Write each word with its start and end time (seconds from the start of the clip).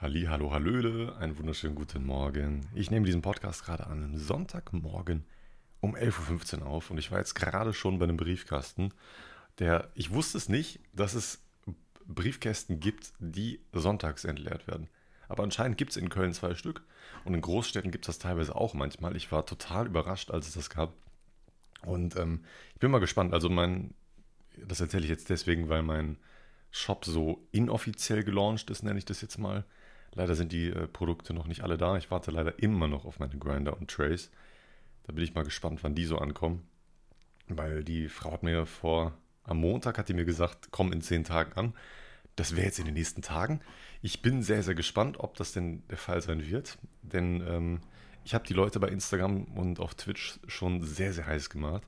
Halli, 0.00 0.26
hallo, 0.26 0.52
hallöle, 0.52 1.16
einen 1.16 1.36
wunderschönen 1.38 1.74
guten 1.74 2.06
Morgen. 2.06 2.68
Ich 2.72 2.88
nehme 2.88 3.04
diesen 3.04 3.20
Podcast 3.20 3.64
gerade 3.64 3.88
an 3.88 4.04
einem 4.04 4.16
Sonntagmorgen 4.16 5.24
um 5.80 5.96
11.15 5.96 6.60
Uhr 6.60 6.68
auf 6.68 6.92
und 6.92 6.98
ich 6.98 7.10
war 7.10 7.18
jetzt 7.18 7.34
gerade 7.34 7.74
schon 7.74 7.98
bei 7.98 8.04
einem 8.04 8.16
Briefkasten, 8.16 8.94
der, 9.58 9.90
ich 9.96 10.12
wusste 10.12 10.38
es 10.38 10.48
nicht, 10.48 10.78
dass 10.92 11.14
es 11.14 11.42
Briefkästen 12.06 12.78
gibt, 12.78 13.12
die 13.18 13.58
sonntags 13.72 14.24
entleert 14.24 14.68
werden. 14.68 14.88
Aber 15.26 15.42
anscheinend 15.42 15.78
gibt 15.78 15.90
es 15.90 15.96
in 15.96 16.10
Köln 16.10 16.32
zwei 16.32 16.54
Stück 16.54 16.84
und 17.24 17.34
in 17.34 17.40
Großstädten 17.40 17.90
gibt 17.90 18.04
es 18.04 18.14
das 18.14 18.18
teilweise 18.20 18.54
auch 18.54 18.74
manchmal. 18.74 19.16
Ich 19.16 19.32
war 19.32 19.46
total 19.46 19.88
überrascht, 19.88 20.30
als 20.30 20.46
es 20.46 20.54
das 20.54 20.70
gab. 20.70 20.94
Und 21.82 22.14
ähm, 22.14 22.44
ich 22.72 22.78
bin 22.78 22.92
mal 22.92 23.00
gespannt. 23.00 23.34
Also 23.34 23.48
mein, 23.48 23.94
das 24.64 24.80
erzähle 24.80 25.02
ich 25.02 25.10
jetzt 25.10 25.28
deswegen, 25.28 25.68
weil 25.68 25.82
mein 25.82 26.18
Shop 26.70 27.04
so 27.04 27.48
inoffiziell 27.50 28.22
gelauncht 28.22 28.70
ist, 28.70 28.84
nenne 28.84 29.00
ich 29.00 29.04
das 29.04 29.22
jetzt 29.22 29.38
mal. 29.38 29.64
Leider 30.14 30.34
sind 30.34 30.52
die 30.52 30.68
äh, 30.68 30.86
Produkte 30.86 31.34
noch 31.34 31.46
nicht 31.46 31.62
alle 31.62 31.76
da. 31.76 31.96
Ich 31.96 32.10
warte 32.10 32.30
leider 32.30 32.58
immer 32.58 32.88
noch 32.88 33.04
auf 33.04 33.18
meine 33.18 33.36
Grinder 33.38 33.76
und 33.76 33.90
Trays. 33.90 34.30
Da 35.04 35.12
bin 35.12 35.24
ich 35.24 35.34
mal 35.34 35.44
gespannt, 35.44 35.80
wann 35.82 35.94
die 35.94 36.04
so 36.04 36.18
ankommen. 36.18 36.66
Weil 37.48 37.84
die 37.84 38.08
Frau 38.08 38.32
hat 38.32 38.42
mir 38.42 38.66
vor, 38.66 39.14
am 39.44 39.58
Montag 39.58 39.98
hat 39.98 40.08
die 40.08 40.14
mir 40.14 40.24
gesagt, 40.24 40.68
komm 40.70 40.92
in 40.92 41.00
zehn 41.00 41.24
Tagen 41.24 41.52
an. 41.54 41.74
Das 42.36 42.54
wäre 42.54 42.66
jetzt 42.66 42.78
in 42.78 42.84
den 42.84 42.94
nächsten 42.94 43.22
Tagen. 43.22 43.60
Ich 44.02 44.22
bin 44.22 44.42
sehr, 44.42 44.62
sehr 44.62 44.74
gespannt, 44.74 45.18
ob 45.18 45.36
das 45.36 45.52
denn 45.52 45.82
der 45.88 45.96
Fall 45.96 46.20
sein 46.22 46.46
wird. 46.46 46.78
Denn 47.02 47.42
ähm, 47.46 47.80
ich 48.24 48.34
habe 48.34 48.46
die 48.46 48.54
Leute 48.54 48.78
bei 48.78 48.88
Instagram 48.88 49.44
und 49.44 49.80
auf 49.80 49.94
Twitch 49.94 50.38
schon 50.46 50.82
sehr, 50.82 51.12
sehr 51.12 51.26
heiß 51.26 51.50
gemacht. 51.50 51.82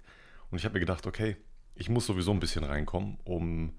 Und 0.51 0.59
ich 0.59 0.65
habe 0.65 0.75
mir 0.75 0.81
gedacht, 0.81 1.07
okay, 1.07 1.37
ich 1.75 1.89
muss 1.89 2.07
sowieso 2.07 2.33
ein 2.33 2.41
bisschen 2.41 2.65
reinkommen, 2.65 3.19
um 3.25 3.75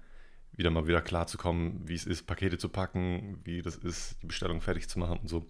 wieder 0.62 0.70
mal 0.70 0.86
wieder 0.86 1.02
klar 1.02 1.26
zu 1.26 1.38
kommen, 1.38 1.82
wie 1.86 1.94
es 1.94 2.06
ist, 2.06 2.24
Pakete 2.24 2.56
zu 2.56 2.68
packen, 2.68 3.40
wie 3.42 3.62
das 3.62 3.74
ist, 3.74 4.22
die 4.22 4.26
Bestellung 4.26 4.60
fertig 4.60 4.88
zu 4.88 5.00
machen 5.00 5.18
und 5.18 5.28
so. 5.28 5.44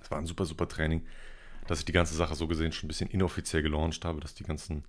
Es 0.00 0.08
war 0.08 0.18
ein 0.18 0.26
super, 0.26 0.44
super 0.44 0.68
Training, 0.68 1.04
dass 1.66 1.80
ich 1.80 1.84
die 1.84 1.92
ganze 1.92 2.14
Sache 2.14 2.36
so 2.36 2.46
gesehen 2.46 2.70
schon 2.70 2.86
ein 2.86 2.88
bisschen 2.88 3.10
inoffiziell 3.10 3.62
gelauncht 3.62 4.04
habe, 4.04 4.20
dass 4.20 4.36
die 4.36 4.44
ganzen 4.44 4.84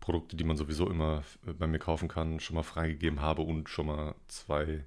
Produkte, 0.00 0.36
die 0.36 0.44
man 0.44 0.58
sowieso 0.58 0.90
immer 0.90 1.24
bei 1.46 1.66
mir 1.66 1.78
kaufen 1.78 2.08
kann, 2.08 2.40
schon 2.40 2.56
mal 2.56 2.62
freigegeben 2.62 3.22
habe 3.22 3.40
und 3.40 3.70
schon 3.70 3.86
mal 3.86 4.14
zwei, 4.26 4.84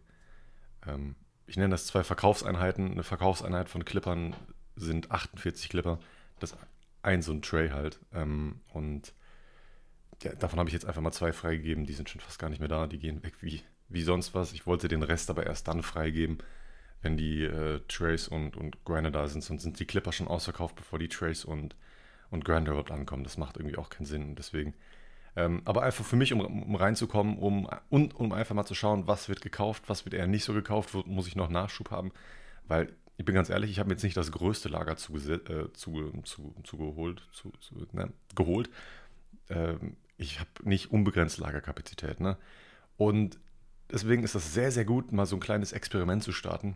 ähm, 0.86 1.16
ich 1.48 1.58
nenne 1.58 1.70
das 1.70 1.88
zwei 1.88 2.04
Verkaufseinheiten. 2.04 2.92
Eine 2.92 3.04
Verkaufseinheit 3.04 3.68
von 3.68 3.84
Clippern 3.84 4.36
sind 4.76 5.10
48 5.10 5.70
Clipper, 5.70 5.98
das 6.40 6.56
ein 7.02 7.24
so 7.24 7.32
ein 7.32 7.42
Tray 7.42 7.70
halt. 7.70 8.00
Ähm, 8.14 8.62
und 8.74 9.12
ja, 10.24 10.34
davon 10.36 10.60
habe 10.60 10.70
ich 10.70 10.74
jetzt 10.74 10.86
einfach 10.86 11.02
mal 11.02 11.12
zwei 11.12 11.34
freigegeben. 11.34 11.86
Die 11.86 11.94
sind 11.94 12.10
schon 12.10 12.22
fast 12.22 12.40
gar 12.40 12.50
nicht 12.50 12.60
mehr 12.60 12.70
da. 12.70 12.88
Die 12.88 13.00
gehen 13.00 13.24
weg 13.24 13.34
wie, 13.42 13.62
wie 13.90 14.04
sonst 14.04 14.34
was. 14.34 14.54
Ich 14.54 14.66
wollte 14.66 14.88
den 14.88 15.04
Rest 15.04 15.30
aber 15.30 15.46
erst 15.46 15.68
dann 15.68 15.84
freigeben, 15.84 16.40
wenn 17.02 17.18
die 17.18 17.44
äh, 17.44 17.82
Trays 17.88 18.28
und, 18.28 18.56
und 18.58 18.84
Grinder 18.86 19.12
da 19.12 19.28
sind. 19.28 19.44
Sonst 19.44 19.64
sind 19.64 19.80
die 19.80 19.86
Clipper 19.86 20.12
schon 20.12 20.28
ausverkauft, 20.28 20.76
bevor 20.76 21.00
die 21.00 21.10
Trays 21.10 21.46
und, 21.46 21.76
und 22.30 22.46
Grinder 22.46 22.72
überhaupt 22.72 22.92
ankommen. 22.92 23.24
Das 23.24 23.38
macht 23.38 23.58
irgendwie 23.58 23.78
auch 23.78 23.90
keinen 23.90 24.06
Sinn. 24.06 24.36
Deswegen. 24.36 24.74
Ähm, 25.36 25.62
aber 25.66 25.84
einfach 25.84 26.04
für 26.04 26.18
mich, 26.18 26.34
um, 26.34 26.42
um 26.42 26.76
reinzukommen, 26.76 27.38
um, 27.38 27.70
und 27.90 28.16
um 28.16 28.34
einfach 28.34 28.54
mal 28.54 28.66
zu 28.66 28.76
schauen, 28.76 29.08
was 29.08 29.30
wird 29.30 29.42
gekauft, 29.42 29.84
was 29.88 30.06
wird 30.06 30.14
eher 30.14 30.28
nicht 30.28 30.44
so 30.44 30.54
gekauft, 30.54 30.94
wo 30.94 31.04
muss 31.06 31.28
ich 31.28 31.36
noch 31.36 31.50
Nachschub 31.50 31.90
haben. 31.90 32.12
Weil 32.68 32.94
ich 33.18 33.26
bin 33.26 33.36
ganz 33.36 33.50
ehrlich, 33.50 33.72
ich 33.72 33.80
habe 33.80 33.88
mir 33.88 33.94
jetzt 33.94 34.04
nicht 34.04 34.18
das 34.18 34.32
größte 34.32 34.68
Lager 34.68 34.98
zu, 34.98 35.16
äh, 35.16 35.72
zu, 35.74 36.22
zu, 36.24 36.56
zu 36.64 36.78
geholt, 36.78 37.24
zu, 37.32 37.52
zu, 37.60 37.88
ne, 37.94 38.12
geholt. 38.36 38.70
Ähm, 39.50 39.96
ich 40.22 40.40
habe 40.40 40.50
nicht 40.64 40.92
unbegrenzt 40.92 41.40
Lagerkapazität. 41.40 42.20
Ne? 42.20 42.38
Und 42.96 43.40
deswegen 43.92 44.24
ist 44.24 44.36
das 44.36 44.54
sehr, 44.54 44.72
sehr 44.72 44.86
gut, 44.86 45.12
mal 45.12 45.26
so 45.26 45.36
ein 45.36 45.42
kleines 45.42 45.72
Experiment 45.72 46.24
zu 46.24 46.32
starten. 46.32 46.76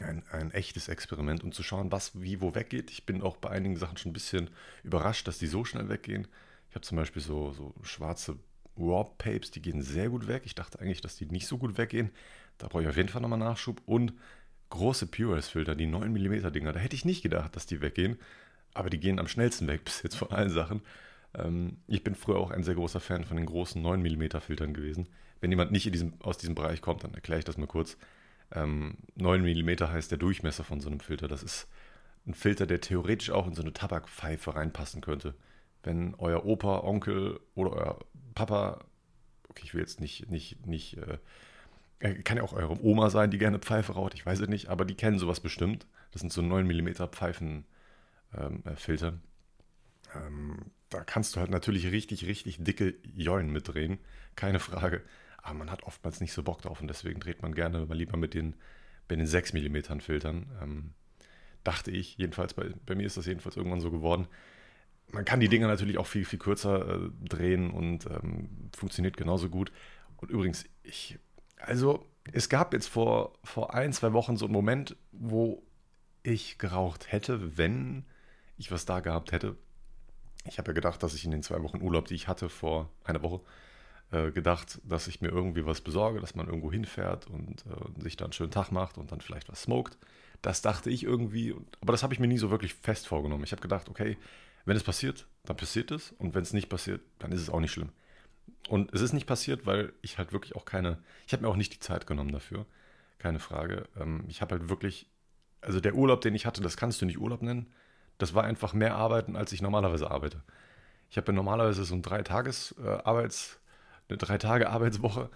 Ein, 0.00 0.24
ein 0.32 0.50
echtes 0.50 0.88
Experiment 0.88 1.44
und 1.44 1.54
zu 1.54 1.62
schauen, 1.62 1.92
was 1.92 2.20
wie 2.20 2.40
wo 2.40 2.54
weggeht. 2.54 2.90
Ich 2.90 3.06
bin 3.06 3.22
auch 3.22 3.36
bei 3.36 3.50
einigen 3.50 3.76
Sachen 3.76 3.96
schon 3.96 4.10
ein 4.10 4.14
bisschen 4.14 4.50
überrascht, 4.82 5.28
dass 5.28 5.38
die 5.38 5.46
so 5.46 5.64
schnell 5.64 5.88
weggehen. 5.88 6.26
Ich 6.70 6.74
habe 6.74 6.84
zum 6.84 6.96
Beispiel 6.96 7.22
so, 7.22 7.52
so 7.52 7.74
schwarze 7.82 8.36
Raw 8.76 9.08
Papes, 9.18 9.52
die 9.52 9.62
gehen 9.62 9.82
sehr 9.82 10.08
gut 10.08 10.26
weg. 10.26 10.42
Ich 10.46 10.56
dachte 10.56 10.80
eigentlich, 10.80 11.00
dass 11.00 11.16
die 11.16 11.26
nicht 11.26 11.46
so 11.46 11.58
gut 11.58 11.78
weggehen. 11.78 12.10
Da 12.58 12.66
brauche 12.66 12.82
ich 12.82 12.88
auf 12.88 12.96
jeden 12.96 13.08
Fall 13.08 13.22
nochmal 13.22 13.38
Nachschub. 13.38 13.82
Und 13.86 14.14
große 14.70 15.06
Puress-Filter, 15.06 15.76
die 15.76 15.86
9 15.86 16.12
mm 16.12 16.50
Dinger, 16.50 16.72
da 16.72 16.80
hätte 16.80 16.96
ich 16.96 17.04
nicht 17.04 17.22
gedacht, 17.22 17.54
dass 17.54 17.66
die 17.66 17.80
weggehen. 17.80 18.18
Aber 18.72 18.90
die 18.90 18.98
gehen 18.98 19.20
am 19.20 19.28
schnellsten 19.28 19.68
weg 19.68 19.84
bis 19.84 20.02
jetzt 20.02 20.16
von 20.16 20.30
allen 20.32 20.50
Sachen. 20.50 20.80
Ähm, 21.36 21.78
ich 21.86 22.04
bin 22.04 22.14
früher 22.14 22.38
auch 22.38 22.50
ein 22.50 22.62
sehr 22.62 22.74
großer 22.74 23.00
Fan 23.00 23.24
von 23.24 23.36
den 23.36 23.46
großen 23.46 23.80
9 23.80 24.00
mm 24.02 24.40
Filtern 24.40 24.74
gewesen. 24.74 25.08
Wenn 25.40 25.50
jemand 25.50 25.72
nicht 25.72 25.92
diesem, 25.92 26.14
aus 26.20 26.38
diesem 26.38 26.54
Bereich 26.54 26.80
kommt, 26.80 27.04
dann 27.04 27.14
erkläre 27.14 27.38
ich 27.40 27.44
das 27.44 27.58
mal 27.58 27.66
kurz. 27.66 27.96
Ähm, 28.52 28.96
9 29.16 29.42
mm 29.42 29.88
heißt 29.88 30.10
der 30.10 30.18
Durchmesser 30.18 30.64
von 30.64 30.80
so 30.80 30.88
einem 30.88 31.00
Filter. 31.00 31.28
Das 31.28 31.42
ist 31.42 31.68
ein 32.26 32.34
Filter, 32.34 32.66
der 32.66 32.80
theoretisch 32.80 33.30
auch 33.30 33.46
in 33.46 33.54
so 33.54 33.62
eine 33.62 33.72
Tabakpfeife 33.72 34.54
reinpassen 34.54 35.00
könnte. 35.00 35.34
Wenn 35.82 36.14
euer 36.14 36.46
Opa, 36.46 36.80
Onkel 36.80 37.40
oder 37.54 37.72
euer 37.72 37.98
Papa, 38.34 38.84
okay, 39.48 39.62
ich 39.64 39.74
will 39.74 39.80
jetzt 39.80 40.00
nicht, 40.00 40.30
nicht, 40.30 40.66
nicht, 40.66 40.96
äh, 40.96 41.18
kann 42.22 42.38
ja 42.38 42.42
auch 42.42 42.52
eure 42.54 42.82
Oma 42.82 43.10
sein, 43.10 43.30
die 43.30 43.38
gerne 43.38 43.58
Pfeife 43.58 43.92
raucht, 43.92 44.14
ich 44.14 44.24
weiß 44.24 44.40
es 44.40 44.48
nicht, 44.48 44.68
aber 44.68 44.84
die 44.84 44.94
kennen 44.94 45.18
sowas 45.18 45.40
bestimmt. 45.40 45.86
Das 46.12 46.20
sind 46.20 46.32
so 46.32 46.42
9 46.42 46.66
mm 46.66 47.08
Pfeifenfilter. 47.10 49.08
Ähm, 49.08 49.20
ähm, 50.14 50.70
da 50.94 51.04
kannst 51.04 51.34
du 51.34 51.40
halt 51.40 51.50
natürlich 51.50 51.90
richtig, 51.90 52.26
richtig 52.26 52.62
dicke 52.62 52.94
Jollen 53.14 53.50
mitdrehen, 53.50 53.98
keine 54.36 54.60
Frage. 54.60 55.02
Aber 55.38 55.58
man 55.58 55.70
hat 55.70 55.82
oftmals 55.82 56.20
nicht 56.20 56.32
so 56.32 56.42
Bock 56.42 56.62
drauf 56.62 56.80
und 56.80 56.88
deswegen 56.88 57.20
dreht 57.20 57.42
man 57.42 57.54
gerne 57.54 57.84
mal 57.86 57.96
lieber 57.96 58.16
mit 58.16 58.34
den, 58.34 58.54
mit 59.08 59.18
den 59.18 59.26
6 59.26 59.52
mm 59.52 60.00
Filtern. 60.00 60.46
Ähm, 60.62 60.94
dachte 61.64 61.90
ich, 61.90 62.16
jedenfalls, 62.16 62.54
bei, 62.54 62.70
bei, 62.86 62.94
mir 62.94 63.06
ist 63.06 63.16
das 63.16 63.26
jedenfalls 63.26 63.56
irgendwann 63.56 63.80
so 63.80 63.90
geworden. 63.90 64.28
Man 65.10 65.24
kann 65.24 65.40
die 65.40 65.48
Dinger 65.48 65.66
natürlich 65.66 65.98
auch 65.98 66.06
viel, 66.06 66.24
viel 66.24 66.38
kürzer 66.38 66.88
äh, 66.88 67.10
drehen 67.28 67.70
und 67.70 68.06
ähm, 68.06 68.70
funktioniert 68.74 69.16
genauso 69.16 69.48
gut. 69.48 69.72
Und 70.16 70.30
übrigens, 70.30 70.64
ich, 70.82 71.18
also 71.58 72.06
es 72.32 72.48
gab 72.48 72.72
jetzt 72.72 72.88
vor, 72.88 73.38
vor 73.42 73.74
ein, 73.74 73.92
zwei 73.92 74.12
Wochen 74.12 74.36
so 74.36 74.46
einen 74.46 74.54
Moment, 74.54 74.96
wo 75.12 75.62
ich 76.22 76.58
geraucht 76.58 77.12
hätte, 77.12 77.58
wenn 77.58 78.04
ich 78.56 78.70
was 78.70 78.86
da 78.86 79.00
gehabt 79.00 79.32
hätte, 79.32 79.56
ich 80.44 80.58
habe 80.58 80.70
ja 80.70 80.74
gedacht, 80.74 81.02
dass 81.02 81.14
ich 81.14 81.24
in 81.24 81.30
den 81.30 81.42
zwei 81.42 81.62
Wochen 81.62 81.80
Urlaub, 81.82 82.06
die 82.06 82.14
ich 82.14 82.28
hatte 82.28 82.48
vor 82.48 82.90
einer 83.04 83.22
Woche, 83.22 83.40
äh, 84.10 84.30
gedacht, 84.30 84.80
dass 84.84 85.08
ich 85.08 85.20
mir 85.20 85.28
irgendwie 85.28 85.66
was 85.66 85.80
besorge, 85.80 86.20
dass 86.20 86.34
man 86.34 86.46
irgendwo 86.46 86.70
hinfährt 86.70 87.26
und 87.26 87.64
äh, 87.66 88.02
sich 88.02 88.16
dann 88.16 88.26
einen 88.26 88.32
schönen 88.32 88.50
Tag 88.50 88.70
macht 88.70 88.98
und 88.98 89.10
dann 89.10 89.20
vielleicht 89.20 89.48
was 89.48 89.62
smoked. 89.62 89.98
Das 90.42 90.60
dachte 90.62 90.90
ich 90.90 91.04
irgendwie, 91.04 91.54
aber 91.80 91.92
das 91.92 92.02
habe 92.02 92.12
ich 92.12 92.20
mir 92.20 92.26
nie 92.26 92.38
so 92.38 92.50
wirklich 92.50 92.74
fest 92.74 93.08
vorgenommen. 93.08 93.44
Ich 93.44 93.52
habe 93.52 93.62
gedacht, 93.62 93.88
okay, 93.88 94.18
wenn 94.66 94.76
es 94.76 94.82
passiert, 94.82 95.26
dann 95.44 95.56
passiert 95.56 95.90
es 95.90 96.12
und 96.12 96.34
wenn 96.34 96.42
es 96.42 96.52
nicht 96.52 96.68
passiert, 96.68 97.00
dann 97.18 97.32
ist 97.32 97.40
es 97.40 97.50
auch 97.50 97.60
nicht 97.60 97.72
schlimm. 97.72 97.90
Und 98.68 98.92
es 98.94 99.00
ist 99.00 99.12
nicht 99.12 99.26
passiert, 99.26 99.66
weil 99.66 99.92
ich 100.02 100.18
halt 100.18 100.32
wirklich 100.32 100.54
auch 100.54 100.64
keine, 100.64 100.98
ich 101.26 101.32
habe 101.32 101.42
mir 101.42 101.48
auch 101.48 101.56
nicht 101.56 101.74
die 101.74 101.80
Zeit 101.80 102.06
genommen 102.06 102.32
dafür, 102.32 102.66
keine 103.18 103.38
Frage. 103.38 103.88
Ähm, 103.98 104.24
ich 104.28 104.42
habe 104.42 104.58
halt 104.58 104.68
wirklich, 104.68 105.06
also 105.60 105.80
der 105.80 105.94
Urlaub, 105.94 106.20
den 106.20 106.34
ich 106.34 106.46
hatte, 106.46 106.60
das 106.62 106.76
kannst 106.76 107.00
du 107.00 107.06
nicht 107.06 107.18
Urlaub 107.18 107.42
nennen 107.42 107.72
das 108.18 108.34
war 108.34 108.44
einfach 108.44 108.72
mehr 108.72 108.94
Arbeiten, 108.94 109.36
als 109.36 109.52
ich 109.52 109.62
normalerweise 109.62 110.10
arbeite. 110.10 110.42
Ich 111.10 111.16
habe 111.16 111.32
ja 111.32 111.36
normalerweise 111.36 111.84
so 111.84 111.94
ein 111.94 112.02
drei 112.02 112.22
Tages 112.22 112.74
äh, 112.82 112.88
Arbeits, 112.88 113.60
eine 114.08 114.18
drei 114.18 114.38
Tage 114.38 114.70
Arbeitswoche. 114.70 115.30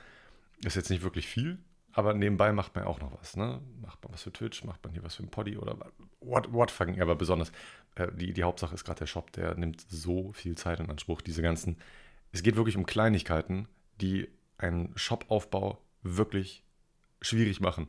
Ist 0.65 0.77
jetzt 0.77 0.91
nicht 0.91 1.03
wirklich 1.03 1.27
viel, 1.27 1.59
aber 1.93 2.15
nebenbei 2.15 2.53
macht 2.53 2.75
man 2.75 2.85
ja 2.85 2.91
auch 2.91 3.01
noch 3.01 3.13
was. 3.19 3.37
Ne? 3.37 3.61
Macht 3.81 4.03
man 4.03 4.13
was 4.13 4.23
für 4.23 4.33
Twitch, 4.33 4.65
macht 4.65 4.83
man 4.85 4.93
hier 4.93 5.05
was 5.05 5.15
für 5.15 5.23
ein 5.23 5.31
Poddy 5.31 5.57
oder 5.57 5.77
what, 6.21 6.53
what 6.53 6.71
fucking 6.71 6.99
ever. 6.99 7.15
Besonders 7.15 7.53
äh, 7.95 8.09
die, 8.13 8.33
die 8.33 8.43
Hauptsache 8.43 8.75
ist 8.75 8.85
gerade 8.85 9.01
der 9.01 9.07
Shop, 9.07 9.33
der 9.33 9.55
nimmt 9.55 9.81
so 9.89 10.33
viel 10.33 10.57
Zeit 10.57 10.81
in 10.81 10.91
Anspruch. 10.91 11.21
Diese 11.21 11.43
ganzen, 11.43 11.77
es 12.33 12.43
geht 12.43 12.57
wirklich 12.57 12.77
um 12.77 12.87
Kleinigkeiten, 12.87 13.69
die 14.01 14.29
einen 14.59 14.93
Shopaufbau 14.97 15.79
wirklich 16.03 16.65
schwierig 17.21 17.61
machen 17.61 17.89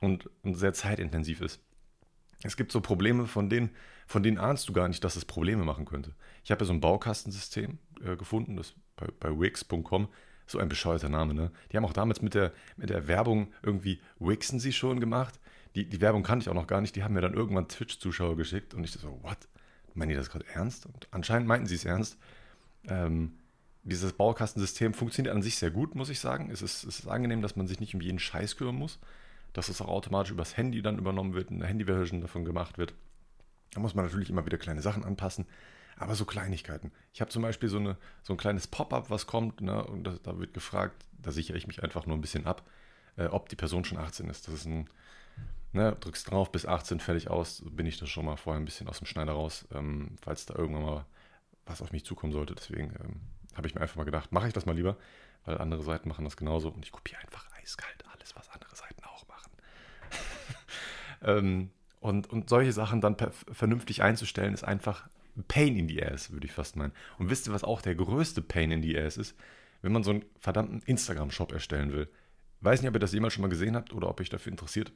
und, 0.00 0.28
und 0.42 0.54
sehr 0.54 0.72
zeitintensiv 0.72 1.40
ist. 1.40 1.60
Es 2.44 2.56
gibt 2.56 2.72
so 2.72 2.80
Probleme, 2.80 3.26
von 3.26 3.48
denen, 3.48 3.70
von 4.06 4.22
denen 4.22 4.38
ahnst 4.38 4.68
du 4.68 4.72
gar 4.72 4.88
nicht, 4.88 5.02
dass 5.04 5.16
es 5.16 5.24
Probleme 5.24 5.64
machen 5.64 5.84
könnte. 5.84 6.14
Ich 6.44 6.50
habe 6.50 6.62
ja 6.62 6.66
so 6.66 6.72
ein 6.72 6.80
Baukastensystem 6.80 7.78
äh, 8.04 8.16
gefunden, 8.16 8.56
das 8.56 8.74
bei, 8.96 9.06
bei 9.20 9.38
Wix.com, 9.38 10.08
so 10.46 10.58
ein 10.58 10.68
bescheuerter 10.68 11.08
Name, 11.08 11.34
ne? 11.34 11.50
Die 11.70 11.76
haben 11.76 11.84
auch 11.84 11.92
damals 11.92 12.20
mit 12.20 12.34
der, 12.34 12.52
mit 12.76 12.90
der 12.90 13.06
Werbung 13.06 13.52
irgendwie 13.62 14.00
Wixen 14.18 14.58
sie 14.58 14.72
schon 14.72 15.00
gemacht. 15.00 15.38
Die, 15.74 15.88
die 15.88 16.00
Werbung 16.00 16.22
kannte 16.22 16.44
ich 16.44 16.48
auch 16.48 16.54
noch 16.54 16.66
gar 16.66 16.80
nicht, 16.80 16.96
die 16.96 17.04
haben 17.04 17.14
mir 17.14 17.20
dann 17.20 17.34
irgendwann 17.34 17.68
Twitch-Zuschauer 17.68 18.36
geschickt 18.36 18.74
und 18.74 18.84
ich 18.84 18.92
so, 18.92 19.18
what? 19.22 19.38
Meinen 19.94 20.10
die 20.10 20.16
das 20.16 20.30
gerade 20.30 20.46
ernst? 20.48 20.86
Und 20.86 21.06
anscheinend 21.10 21.46
meinten 21.46 21.66
sie 21.66 21.74
es 21.74 21.84
ernst. 21.84 22.18
Ähm, 22.88 23.38
dieses 23.82 24.12
Baukastensystem 24.14 24.94
funktioniert 24.94 25.34
an 25.34 25.42
sich 25.42 25.56
sehr 25.56 25.70
gut, 25.70 25.94
muss 25.94 26.08
ich 26.08 26.18
sagen. 26.18 26.50
Es 26.50 26.62
ist, 26.62 26.84
es 26.84 27.00
ist 27.00 27.08
angenehm, 27.08 27.42
dass 27.42 27.56
man 27.56 27.66
sich 27.66 27.78
nicht 27.78 27.94
um 27.94 28.00
jeden 28.00 28.18
Scheiß 28.18 28.56
kümmern 28.56 28.76
muss 28.76 28.98
dass 29.52 29.68
es 29.68 29.80
auch 29.80 29.88
automatisch 29.88 30.32
übers 30.32 30.56
Handy 30.56 30.82
dann 30.82 30.98
übernommen 30.98 31.34
wird, 31.34 31.50
eine 31.50 31.66
Handy-Version 31.66 32.20
davon 32.20 32.44
gemacht 32.44 32.78
wird. 32.78 32.94
Da 33.72 33.80
muss 33.80 33.94
man 33.94 34.04
natürlich 34.04 34.30
immer 34.30 34.46
wieder 34.46 34.58
kleine 34.58 34.82
Sachen 34.82 35.04
anpassen, 35.04 35.46
aber 35.96 36.14
so 36.14 36.24
Kleinigkeiten. 36.24 36.92
Ich 37.12 37.20
habe 37.20 37.30
zum 37.30 37.42
Beispiel 37.42 37.68
so, 37.68 37.78
eine, 37.78 37.96
so 38.22 38.34
ein 38.34 38.38
kleines 38.38 38.66
Pop-up, 38.66 39.10
was 39.10 39.26
kommt, 39.26 39.60
ne, 39.60 39.84
und 39.84 40.04
da, 40.04 40.14
da, 40.22 40.38
wird 40.38 40.54
gefragt, 40.54 41.06
da 41.12 41.32
sichere 41.32 41.56
ich 41.56 41.66
mich 41.66 41.82
einfach 41.82 42.06
nur 42.06 42.16
ein 42.16 42.20
bisschen 42.20 42.46
ab, 42.46 42.66
äh, 43.16 43.26
ob 43.26 43.48
die 43.48 43.56
Person 43.56 43.84
schon 43.84 43.98
18 43.98 44.28
ist. 44.28 44.46
Das 44.48 44.54
ist 44.54 44.66
ein, 44.66 44.88
Ne, 45.74 45.96
drückst 45.98 46.30
drauf, 46.30 46.52
bis 46.52 46.66
18 46.66 47.00
fertig 47.00 47.30
aus, 47.30 47.62
bin 47.64 47.86
ich 47.86 47.98
da 47.98 48.06
schon 48.06 48.26
mal 48.26 48.36
vorher 48.36 48.60
ein 48.60 48.66
bisschen 48.66 48.88
aus 48.88 48.98
dem 48.98 49.06
Schneider 49.06 49.32
raus, 49.32 49.66
ähm, 49.72 50.16
falls 50.20 50.44
da 50.44 50.54
irgendwann 50.54 50.84
mal 50.84 51.06
was 51.64 51.80
auf 51.80 51.92
mich 51.92 52.04
zukommen 52.04 52.32
sollte. 52.32 52.54
Deswegen 52.54 52.92
ähm, 53.02 53.20
habe 53.54 53.66
ich 53.66 53.74
mir 53.74 53.80
einfach 53.80 53.96
mal 53.96 54.04
gedacht, 54.04 54.32
mache 54.32 54.48
ich 54.48 54.52
das 54.52 54.66
mal 54.66 54.76
lieber, 54.76 54.98
weil 55.46 55.56
andere 55.58 55.82
Seiten 55.82 56.10
machen 56.10 56.26
das 56.26 56.36
genauso 56.36 56.68
und 56.68 56.84
ich 56.84 56.92
kopiere 56.92 57.22
einfach 57.22 57.46
eiskalt 57.58 58.04
alles, 58.12 58.36
was 58.36 58.50
andere 58.50 58.76
Seiten. 58.76 58.91
Ähm, 61.24 61.70
und, 62.00 62.28
und 62.30 62.48
solche 62.48 62.72
Sachen 62.72 63.00
dann 63.00 63.16
vernünftig 63.52 64.02
einzustellen, 64.02 64.54
ist 64.54 64.64
einfach 64.64 65.08
Pain 65.48 65.76
in 65.76 65.88
the 65.88 66.02
Ass, 66.02 66.32
würde 66.32 66.46
ich 66.46 66.52
fast 66.52 66.76
meinen. 66.76 66.92
Und 67.18 67.30
wisst 67.30 67.46
ihr, 67.46 67.52
was 67.52 67.64
auch 67.64 67.80
der 67.80 67.94
größte 67.94 68.42
Pain 68.42 68.70
in 68.70 68.82
the 68.82 68.98
Ass 68.98 69.16
ist? 69.16 69.36
Wenn 69.80 69.92
man 69.92 70.02
so 70.02 70.10
einen 70.10 70.24
verdammten 70.38 70.82
Instagram-Shop 70.84 71.52
erstellen 71.52 71.92
will. 71.92 72.08
Weiß 72.60 72.80
nicht, 72.80 72.88
ob 72.88 72.96
ihr 72.96 73.00
das 73.00 73.12
jemals 73.12 73.34
schon 73.34 73.42
mal 73.42 73.48
gesehen 73.48 73.74
habt 73.74 73.92
oder 73.92 74.08
ob 74.08 74.20
euch 74.20 74.28
dafür 74.28 74.52
interessiert. 74.52 74.92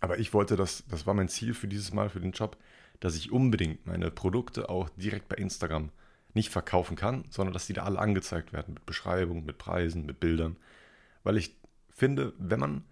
Aber 0.00 0.18
ich 0.18 0.34
wollte 0.34 0.56
das, 0.56 0.84
das 0.88 1.06
war 1.06 1.14
mein 1.14 1.28
Ziel 1.28 1.54
für 1.54 1.68
dieses 1.68 1.92
Mal, 1.92 2.10
für 2.10 2.20
den 2.20 2.32
Job, 2.32 2.56
dass 3.00 3.16
ich 3.16 3.32
unbedingt 3.32 3.86
meine 3.86 4.10
Produkte 4.10 4.68
auch 4.68 4.88
direkt 4.90 5.28
bei 5.28 5.36
Instagram 5.36 5.90
nicht 6.34 6.50
verkaufen 6.50 6.96
kann, 6.96 7.24
sondern 7.30 7.54
dass 7.54 7.66
die 7.66 7.72
da 7.72 7.84
alle 7.84 7.98
angezeigt 7.98 8.52
werden 8.52 8.74
mit 8.74 8.86
Beschreibung, 8.86 9.44
mit 9.44 9.58
Preisen, 9.58 10.06
mit 10.06 10.20
Bildern. 10.20 10.56
Weil 11.24 11.36
ich 11.38 11.56
finde, 11.90 12.34
wenn 12.38 12.60
man 12.60 12.84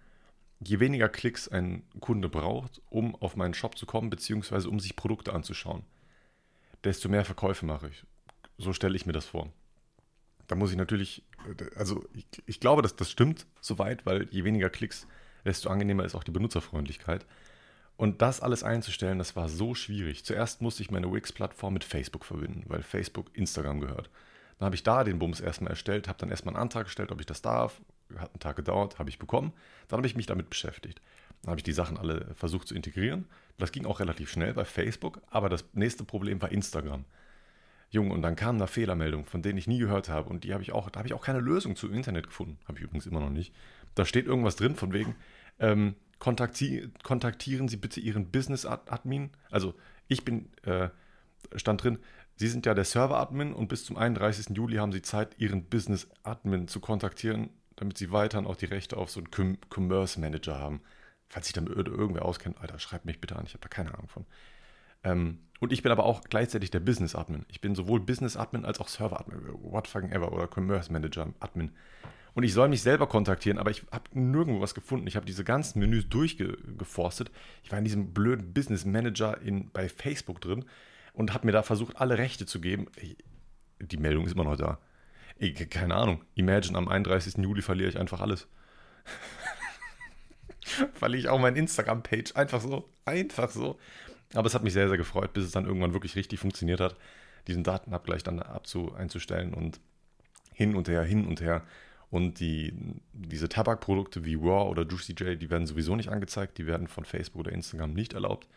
je 0.65 0.81
weniger 0.81 1.09
Klicks 1.09 1.49
ein 1.49 1.85
Kunde 2.01 2.29
braucht, 2.29 2.81
um 2.91 3.15
auf 3.17 3.37
meinen 3.37 3.55
Shop 3.55 3.77
zu 3.77 3.87
kommen, 3.87 4.11
beziehungsweise 4.11 4.69
um 4.69 4.81
sich 4.81 4.97
Produkte 4.97 5.33
anzuschauen, 5.33 5.85
desto 6.85 7.09
mehr 7.09 7.25
Verkäufe 7.25 7.67
mache 7.67 7.89
ich. 7.89 8.05
So 8.59 8.73
stelle 8.73 8.97
ich 8.97 9.07
mir 9.07 9.13
das 9.13 9.27
vor. 9.27 9.53
Da 10.47 10.55
muss 10.55 10.71
ich 10.71 10.77
natürlich, 10.77 11.25
also 11.77 12.05
ich, 12.13 12.27
ich 12.47 12.61
glaube, 12.61 12.83
dass 12.83 12.97
das 12.97 13.11
stimmt 13.11 13.47
soweit, 13.61 14.05
weil 14.07 14.29
je 14.31 14.45
weniger 14.45 14.71
Klicks, 14.71 15.07
desto 15.45 15.71
angenehmer 15.71 16.05
ist 16.05 16.15
auch 16.15 16.25
die 16.25 16.31
Benutzerfreundlichkeit. 16.31 17.27
Und 17.97 18.23
das 18.23 18.41
alles 18.41 18.65
einzustellen, 18.65 19.19
das 19.19 19.37
war 19.37 19.49
so 19.49 19.75
schwierig. 19.75 20.25
Zuerst 20.25 20.61
musste 20.61 20.83
ich 20.83 20.91
meine 20.91 21.13
Wix-Plattform 21.13 21.75
mit 21.75 21.85
Facebook 21.85 22.25
verbinden, 22.25 22.65
weil 22.67 22.83
Facebook 22.83 23.31
Instagram 23.35 23.81
gehört. 23.81 24.11
Dann 24.59 24.67
habe 24.67 24.75
ich 24.75 24.83
da 24.83 25.05
den 25.05 25.19
Bums 25.19 25.41
erstmal 25.41 25.71
erstellt, 25.71 26.09
habe 26.09 26.19
dann 26.19 26.31
erstmal 26.31 26.55
einen 26.55 26.63
Antrag 26.63 26.87
gestellt, 26.87 27.13
ob 27.13 27.21
ich 27.21 27.27
das 27.27 27.43
darf. 27.43 27.81
Hat 28.19 28.31
einen 28.31 28.41
Tag 28.41 28.57
gedauert, 28.57 28.99
habe 28.99 29.11
ich 29.11 29.19
bekommen. 29.19 29.53
Dann 29.89 29.99
habe 29.99 30.07
ich 30.07 30.17
mich 30.17 30.27
damit 30.27 30.51
beschäftigt. 30.51 31.01
Dann 31.43 31.51
habe 31.51 31.61
ich 31.61 31.65
die 31.65 31.73
Sachen 31.73 31.99
alle 31.99 32.35
versucht 32.35 32.69
zu 32.69 32.75
integrieren. 32.75 33.27
Das 33.59 33.73
ging 33.73 33.87
auch 33.87 34.01
relativ 34.01 34.31
schnell 34.31 34.55
bei 34.55 34.65
Facebook, 34.65 35.21
aber 35.31 35.49
das 35.49 35.65
nächste 35.75 36.05
Problem 36.05 36.41
war 36.41 36.51
Instagram. 36.51 37.05
Junge, 37.91 38.13
und 38.13 38.23
dann 38.23 38.35
kamen 38.35 38.59
da 38.59 38.67
Fehlermeldungen, 38.67 39.27
von 39.27 39.43
denen 39.43 39.59
ich 39.59 39.69
nie 39.69 39.79
gehört 39.79 40.09
habe. 40.09 40.29
Und 40.29 40.45
die 40.45 40.53
habe 40.53 40.63
ich 40.63 40.73
auch, 40.73 40.91
da 40.91 40.99
habe 40.99 41.07
ich 41.07 41.15
auch 41.15 41.23
keine 41.23 41.41
Lösung 41.41 41.77
zu 41.77 41.91
Internet 41.91 42.27
gefunden. 42.27 42.59
Habe 42.67 42.79
ich 42.79 42.85
übrigens 42.85 43.07
immer 43.07 43.21
noch 43.21 43.31
nicht. 43.31 43.55
Da 43.95 44.05
steht 44.05 44.27
irgendwas 44.27 44.57
drin, 44.57 44.75
von 44.75 44.93
wegen, 44.93 45.15
ähm, 45.61 45.95
kontakti 46.19 46.89
kontaktieren 47.03 47.69
Sie 47.69 47.77
bitte 47.77 48.01
Ihren 48.01 48.31
Business-Admin. 48.31 49.31
Also 49.51 49.75
ich 50.09 50.25
bin, 50.25 50.49
äh, 50.63 50.89
stand 51.55 51.85
drin, 51.85 51.99
Sie 52.37 52.49
sind 52.49 52.67
ja 52.67 52.75
der 52.75 52.85
Server-Admin 52.85 53.53
und 53.53 53.69
bis 53.69 53.85
zum 53.85 53.97
31. 53.97 54.57
Juli 54.57 54.77
haben 54.77 54.91
Sie 54.91 55.03
Zeit, 55.03 55.39
Ihren 55.39 55.67
Business-Admin 55.67 56.67
zu 56.67 56.81
kontaktieren, 56.81 57.51
damit 57.77 57.99
Sie 57.99 58.13
weiterhin 58.13 58.47
auch 58.47 58.57
die 58.57 58.67
Rechte 58.67 58.97
auf 58.97 59.11
so 59.11 59.21
einen 59.21 59.31
Com 59.31 59.59
Commerce-Manager 59.71 60.59
haben. 60.59 60.81
Falls 61.29 61.47
sich 61.47 61.55
damit 61.55 61.75
irgendwer 61.75 62.25
auskennt, 62.25 62.59
Alter, 62.61 62.79
schreibt 62.79 63.05
mich 63.05 63.21
bitte 63.21 63.37
an, 63.37 63.45
ich 63.47 63.55
habe 63.55 63.63
da 63.63 63.69
keine 63.69 63.95
Ahnung 63.95 64.09
von. 64.09 64.27
Ähm, 65.03 65.39
und 65.61 65.73
ich 65.73 65.83
bin 65.83 65.93
aber 65.93 66.05
auch 66.05 66.23
gleichzeitig 66.23 66.71
der 66.71 66.81
Business-Admin. 66.81 67.47
Ich 67.49 67.61
bin 67.61 67.75
sowohl 67.75 68.01
Business-Admin 68.01 68.65
als 68.65 68.81
auch 68.81 68.89
Server-Admin, 68.89 69.41
what 69.63 69.89
fucking 69.89 70.13
ever, 70.13 70.33
oder 70.33 70.49
Commerce-Manager-Admin. 70.49 71.73
Und 72.35 72.43
ich 72.43 72.53
soll 72.53 72.69
mich 72.69 72.83
selber 72.83 73.07
kontaktieren, 73.07 73.59
aber 73.59 73.71
ich 73.71 73.85
habe 73.93 74.05
nirgendwo 74.13 74.61
was 74.61 74.75
gefunden. 74.75 75.07
Ich 75.07 75.15
habe 75.17 75.25
diese 75.25 75.45
ganzen 75.45 75.79
Menüs 75.79 76.09
durchgeforstet. 76.09 77.31
Ich 77.63 77.71
war 77.71 77.79
in 77.79 77.85
diesem 77.85 78.13
blöden 78.13 78.53
Business 78.53 78.85
Manager 78.85 79.41
in, 79.41 79.71
bei 79.71 79.89
Facebook 79.89 80.41
drin 80.41 80.65
und 81.13 81.33
habe 81.33 81.47
mir 81.47 81.53
da 81.53 81.63
versucht, 81.63 81.97
alle 81.97 82.19
Rechte 82.19 82.45
zu 82.45 82.61
geben. 82.61 82.87
Die 83.81 83.97
Meldung 83.97 84.27
ist 84.27 84.33
immer 84.33 84.45
noch 84.45 84.57
da. 84.57 84.79
Ich, 85.39 85.69
keine 85.69 85.95
Ahnung. 85.95 86.25
Imagine, 86.35 86.79
am 86.79 86.89
31. 86.89 87.37
Juli 87.39 87.63
verliere 87.63 87.89
ich 87.89 87.99
einfach 87.99 88.21
alles. 88.21 88.47
verliere 90.95 91.21
ich 91.21 91.29
auch 91.29 91.41
meine 91.41 91.59
Instagram-Page. 91.59 92.37
Einfach 92.37 92.61
so. 92.61 92.89
Einfach 93.05 93.51
so. 93.51 93.79
Aber 94.35 94.47
es 94.47 94.55
hat 94.55 94.65
mich 94.65 94.73
sehr, 94.73 94.89
sehr 94.89 94.97
gefreut, 94.97 95.33
bis 95.33 95.45
es 95.45 95.53
dann 95.53 95.67
irgendwann 95.67 95.93
wirklich 95.93 96.17
richtig 96.17 96.41
funktioniert 96.41 96.81
hat, 96.81 96.97
diesen 97.47 97.63
Datenabgleich 97.63 98.23
dann 98.23 98.41
abzu 98.41 98.95
einzustellen 98.95 99.55
und 99.55 99.81
hin 100.53 100.75
und 100.75 100.89
her, 100.89 101.03
hin 101.03 101.27
und 101.27 101.41
her. 101.41 101.63
Und 102.11 102.39
die, 102.39 102.73
diese 103.13 103.49
Tabakprodukte 103.49 104.25
wie 104.25 104.35
Raw 104.35 104.71
oder 104.71 104.87
Juicy 104.87 105.15
J, 105.15 105.41
die 105.41 105.51
werden 105.51 105.67
sowieso 105.67 105.97
nicht 105.97 106.11
angezeigt, 106.11 106.59
die 106.59 106.67
werden 106.67 106.87
von 106.87 107.05
Facebook 107.05 107.41
oder 107.41 107.53
Instagram 107.53 107.93
nicht 107.93 108.13
erlaubt. 108.13 108.49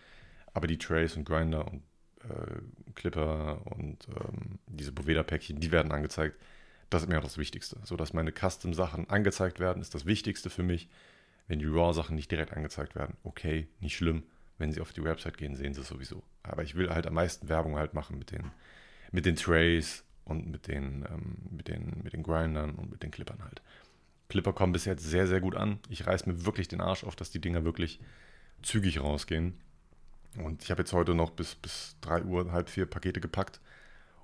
Aber 0.54 0.68
die 0.68 0.78
Trays 0.78 1.16
und 1.18 1.26
Grinder 1.26 1.68
und 1.68 1.82
äh, 2.24 2.92
Clipper 2.96 3.62
und 3.66 4.08
ähm, 4.10 4.60
diese 4.68 4.92
Boveda-Päckchen, 4.92 5.60
die 5.60 5.72
werden 5.72 5.92
angezeigt. 5.92 6.38
Das 6.90 7.04
ist 7.04 7.10
mir 7.10 7.20
auch 7.20 7.24
das 7.24 7.38
Wichtigste. 7.38 7.78
So 7.84 7.96
dass 7.98 8.14
meine 8.14 8.32
Custom-Sachen 8.32 9.10
angezeigt 9.10 9.60
werden, 9.60 9.82
ist 9.82 9.94
das 9.94 10.06
Wichtigste 10.06 10.50
für 10.50 10.64
mich. 10.64 10.90
Wenn 11.48 11.60
die 11.60 11.66
Raw-Sachen 11.66 12.16
nicht 12.16 12.32
direkt 12.32 12.54
angezeigt 12.54 12.96
werden, 12.96 13.16
okay, 13.24 13.68
nicht 13.80 13.96
schlimm. 13.96 14.24
Wenn 14.58 14.72
sie 14.72 14.82
auf 14.82 14.92
die 14.92 15.04
Website 15.04 15.38
gehen, 15.38 15.56
sehen 15.56 15.74
sie 15.74 15.82
es 15.82 15.88
sowieso. 15.88 16.24
Aber 16.44 16.64
ich 16.64 16.76
will 16.76 16.90
halt 16.90 17.08
am 17.08 17.14
meisten 17.14 17.48
Werbung 17.48 17.78
halt 17.78 17.94
machen 17.94 18.18
mit 18.18 18.32
den, 18.32 18.52
mit 19.12 19.26
den 19.26 19.36
Trays 19.36 20.04
und 20.26 20.48
mit 20.48 20.68
den, 20.68 21.06
ähm, 21.10 21.38
mit, 21.52 21.68
den, 21.68 22.02
mit 22.04 22.14
den 22.14 22.24
Grindern 22.24 22.76
und 22.76 22.92
mit 22.92 23.04
den 23.04 23.12
Clippern 23.12 23.44
halt. 23.44 23.62
Clipper 24.30 24.54
kommen 24.54 24.74
bis 24.74 24.86
jetzt 24.86 25.04
sehr, 25.04 25.28
sehr 25.28 25.40
gut 25.40 25.56
an. 25.56 25.80
Ich 25.90 26.06
reiß 26.06 26.26
mir 26.26 26.46
wirklich 26.46 26.68
den 26.68 26.82
Arsch 26.82 27.04
auf, 27.04 27.16
dass 27.16 27.32
die 27.32 27.40
Dinger 27.40 27.64
wirklich 27.64 28.00
zügig 28.62 29.00
rausgehen. 29.00 29.54
Und 30.38 30.64
ich 30.64 30.72
habe 30.72 30.82
jetzt 30.82 30.94
heute 30.94 31.16
noch 31.16 31.32
bis, 31.32 31.56
bis 31.56 31.96
3 32.02 32.24
Uhr, 32.24 32.52
halb 32.52 32.70
vier 32.70 32.86
Pakete 32.86 33.22
gepackt, 33.22 33.62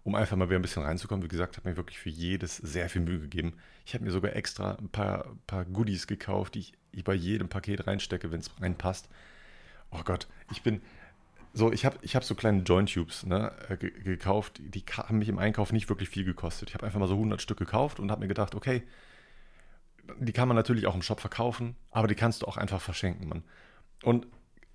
um 0.03 0.15
einfach 0.15 0.35
mal 0.35 0.49
wieder 0.49 0.59
ein 0.59 0.61
bisschen 0.61 0.83
reinzukommen. 0.83 1.23
Wie 1.23 1.29
gesagt, 1.29 1.57
habe 1.57 1.69
mir 1.69 1.77
wirklich 1.77 1.97
für 1.97 2.09
jedes 2.09 2.57
sehr 2.57 2.89
viel 2.89 3.01
Mühe 3.01 3.19
gegeben. 3.19 3.53
Ich 3.85 3.93
habe 3.93 4.03
mir 4.03 4.11
sogar 4.11 4.35
extra 4.35 4.75
ein 4.75 4.89
paar, 4.89 5.25
paar 5.47 5.65
Goodies 5.65 6.07
gekauft, 6.07 6.55
die 6.55 6.65
ich, 6.91 7.03
bei 7.03 7.13
jedem 7.13 7.49
Paket 7.49 7.87
reinstecke, 7.87 8.31
wenn 8.31 8.39
es 8.39 8.51
reinpasst. 8.61 9.09
Oh 9.91 10.01
Gott, 10.03 10.27
ich 10.51 10.61
bin, 10.61 10.81
so, 11.53 11.71
ich 11.71 11.85
habe 11.85 11.97
ich 12.01 12.15
hab 12.15 12.23
so 12.23 12.35
kleine 12.35 12.63
Joint 12.63 12.93
Tubes 12.93 13.25
ne, 13.25 13.51
äh, 13.69 13.77
gekauft, 13.77 14.59
die 14.59 14.83
haben 14.97 15.19
mich 15.19 15.29
im 15.29 15.39
Einkauf 15.39 15.71
nicht 15.71 15.89
wirklich 15.89 16.09
viel 16.09 16.25
gekostet. 16.25 16.69
Ich 16.69 16.75
habe 16.75 16.85
einfach 16.85 16.99
mal 16.99 17.07
so 17.07 17.15
100 17.15 17.41
Stück 17.41 17.57
gekauft 17.57 17.99
und 17.99 18.11
habe 18.11 18.21
mir 18.21 18.27
gedacht, 18.27 18.55
okay, 18.55 18.83
die 20.19 20.33
kann 20.33 20.47
man 20.47 20.57
natürlich 20.57 20.87
auch 20.87 20.95
im 20.95 21.01
Shop 21.01 21.21
verkaufen, 21.21 21.75
aber 21.91 22.07
die 22.07 22.15
kannst 22.15 22.41
du 22.41 22.47
auch 22.47 22.57
einfach 22.57 22.81
verschenken, 22.81 23.27
Mann. 23.27 23.43
Und 24.03 24.27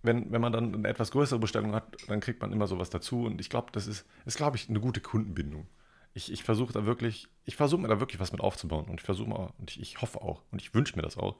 wenn, 0.02 0.30
wenn 0.30 0.40
man 0.40 0.52
dann 0.52 0.74
eine 0.74 0.88
etwas 0.88 1.10
größere 1.10 1.38
Bestellung 1.38 1.74
hat, 1.74 1.96
dann 2.06 2.20
kriegt 2.20 2.40
man 2.40 2.52
immer 2.52 2.66
sowas 2.66 2.90
dazu 2.90 3.24
und 3.24 3.40
ich 3.40 3.50
glaube, 3.50 3.68
das 3.72 3.86
ist, 3.86 4.06
ist 4.26 4.36
glaube 4.36 4.56
ich, 4.56 4.68
eine 4.68 4.80
gute 4.80 5.00
Kundenbindung. 5.00 5.66
Ich, 6.14 6.32
ich 6.32 6.42
versuche 6.42 6.72
da 6.72 6.86
wirklich, 6.86 7.28
ich 7.44 7.56
versuche 7.56 7.80
mir 7.80 7.88
da 7.88 8.00
wirklich 8.00 8.20
was 8.20 8.32
mit 8.32 8.40
aufzubauen 8.40 8.86
und 8.86 9.00
ich 9.00 9.04
versuche 9.04 9.52
und 9.58 9.70
ich, 9.70 9.80
ich 9.80 10.00
hoffe 10.00 10.20
auch 10.20 10.42
und 10.50 10.62
ich 10.62 10.74
wünsche 10.74 10.96
mir 10.96 11.02
das 11.02 11.16
auch, 11.16 11.38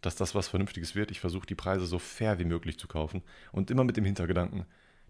dass 0.00 0.16
das 0.16 0.34
was 0.34 0.48
Vernünftiges 0.48 0.94
wird. 0.94 1.10
Ich 1.10 1.20
versuche 1.20 1.46
die 1.46 1.54
Preise 1.54 1.86
so 1.86 1.98
fair 1.98 2.38
wie 2.38 2.44
möglich 2.44 2.78
zu 2.78 2.88
kaufen 2.88 3.22
und 3.52 3.70
immer 3.70 3.84
mit 3.84 3.96
dem 3.96 4.04
Hintergedanken, 4.04 4.66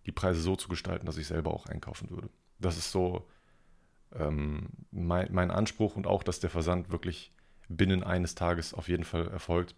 die 0.07 0.12
Preise 0.12 0.40
so 0.40 0.57
zu 0.57 0.68
gestalten, 0.68 1.07
dass 1.07 1.18
ich 1.18 1.26
selber 1.26 1.52
auch 1.52 1.66
einkaufen 1.66 2.11
würde. 2.11 2.30
Das 2.59 2.76
ist 2.76 2.92
so 2.92 3.26
ähm, 4.12 4.68
mein, 4.90 5.33
mein 5.33 5.50
Anspruch 5.50 5.97
und 5.97 6.07
auch, 6.07 6.23
dass 6.23 6.40
der 6.40 6.50
Versand 6.50 6.90
wirklich 6.90 7.33
binnen 7.68 8.02
eines 8.04 8.35
Tages 8.35 8.75
auf 8.75 8.88
jeden 8.88 9.04
Fall 9.04 9.28
erfolgt. 9.28 9.75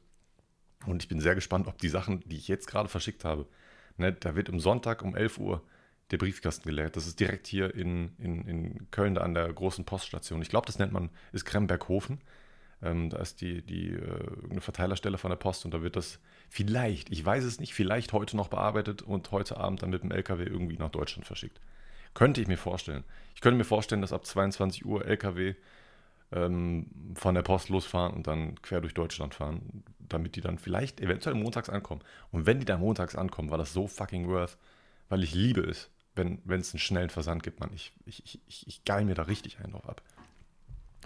Und 0.86 1.02
ich 1.02 1.08
bin 1.08 1.20
sehr 1.20 1.34
gespannt, 1.34 1.66
ob 1.66 1.78
die 1.78 1.88
Sachen, 1.88 2.20
die 2.26 2.36
ich 2.36 2.48
jetzt 2.48 2.66
gerade 2.66 2.88
verschickt 2.88 3.24
habe, 3.24 3.46
ne, 3.96 4.12
da 4.12 4.36
wird 4.36 4.48
am 4.48 4.60
Sonntag 4.60 5.02
um 5.02 5.16
11 5.16 5.38
Uhr 5.38 5.62
der 6.10 6.18
Briefkasten 6.18 6.68
geleert. 6.68 6.96
Das 6.96 7.06
ist 7.06 7.18
direkt 7.18 7.46
hier 7.46 7.74
in, 7.74 8.12
in, 8.18 8.46
in 8.46 8.90
Köln, 8.90 9.14
da 9.14 9.22
an 9.22 9.34
der 9.34 9.52
großen 9.52 9.84
Poststation. 9.84 10.40
Ich 10.40 10.48
glaube, 10.48 10.66
das 10.66 10.78
nennt 10.78 10.92
man, 10.92 11.10
ist 11.32 11.44
Kremberghofen. 11.44 12.20
Ähm, 12.82 13.10
da 13.10 13.18
ist 13.18 13.40
die, 13.40 13.62
die 13.62 13.94
äh, 13.94 14.60
Verteilerstelle 14.60 15.18
von 15.18 15.30
der 15.30 15.36
Post 15.36 15.64
und 15.64 15.72
da 15.72 15.82
wird 15.82 15.96
das 15.96 16.20
vielleicht, 16.50 17.10
ich 17.10 17.24
weiß 17.24 17.42
es 17.44 17.58
nicht, 17.58 17.74
vielleicht 17.74 18.12
heute 18.12 18.36
noch 18.36 18.48
bearbeitet 18.48 19.02
und 19.02 19.30
heute 19.32 19.56
Abend 19.56 19.82
dann 19.82 19.90
mit 19.90 20.02
dem 20.02 20.12
LKW 20.12 20.44
irgendwie 20.44 20.76
nach 20.76 20.90
Deutschland 20.90 21.26
verschickt. 21.26 21.58
Könnte 22.12 22.40
ich 22.40 22.48
mir 22.48 22.58
vorstellen. 22.58 23.04
Ich 23.34 23.40
könnte 23.40 23.58
mir 23.58 23.64
vorstellen, 23.64 24.02
dass 24.02 24.12
ab 24.12 24.24
22 24.24 24.84
Uhr 24.84 25.04
LKW 25.04 25.54
ähm, 26.32 26.86
von 27.14 27.34
der 27.34 27.42
Post 27.42 27.68
losfahren 27.68 28.14
und 28.14 28.26
dann 28.26 28.60
quer 28.62 28.80
durch 28.80 28.94
Deutschland 28.94 29.34
fahren, 29.34 29.84
damit 29.98 30.36
die 30.36 30.40
dann 30.40 30.58
vielleicht 30.58 31.00
eventuell 31.00 31.34
montags 31.34 31.68
ankommen. 31.68 32.02
Und 32.30 32.46
wenn 32.46 32.58
die 32.58 32.66
dann 32.66 32.80
montags 32.80 33.16
ankommen, 33.16 33.50
war 33.50 33.58
das 33.58 33.72
so 33.72 33.86
fucking 33.86 34.28
worth, 34.28 34.56
weil 35.08 35.22
ich 35.22 35.34
liebe 35.34 35.62
es, 35.62 35.90
wenn 36.14 36.40
es 36.48 36.72
einen 36.72 36.80
schnellen 36.80 37.10
Versand 37.10 37.42
gibt, 37.42 37.60
man. 37.60 37.72
Ich, 37.74 37.92
ich, 38.06 38.40
ich, 38.46 38.66
ich 38.66 38.84
geil 38.84 39.04
mir 39.04 39.14
da 39.14 39.22
richtig 39.22 39.58
einen 39.58 39.72
drauf 39.72 39.88
ab. 39.88 40.02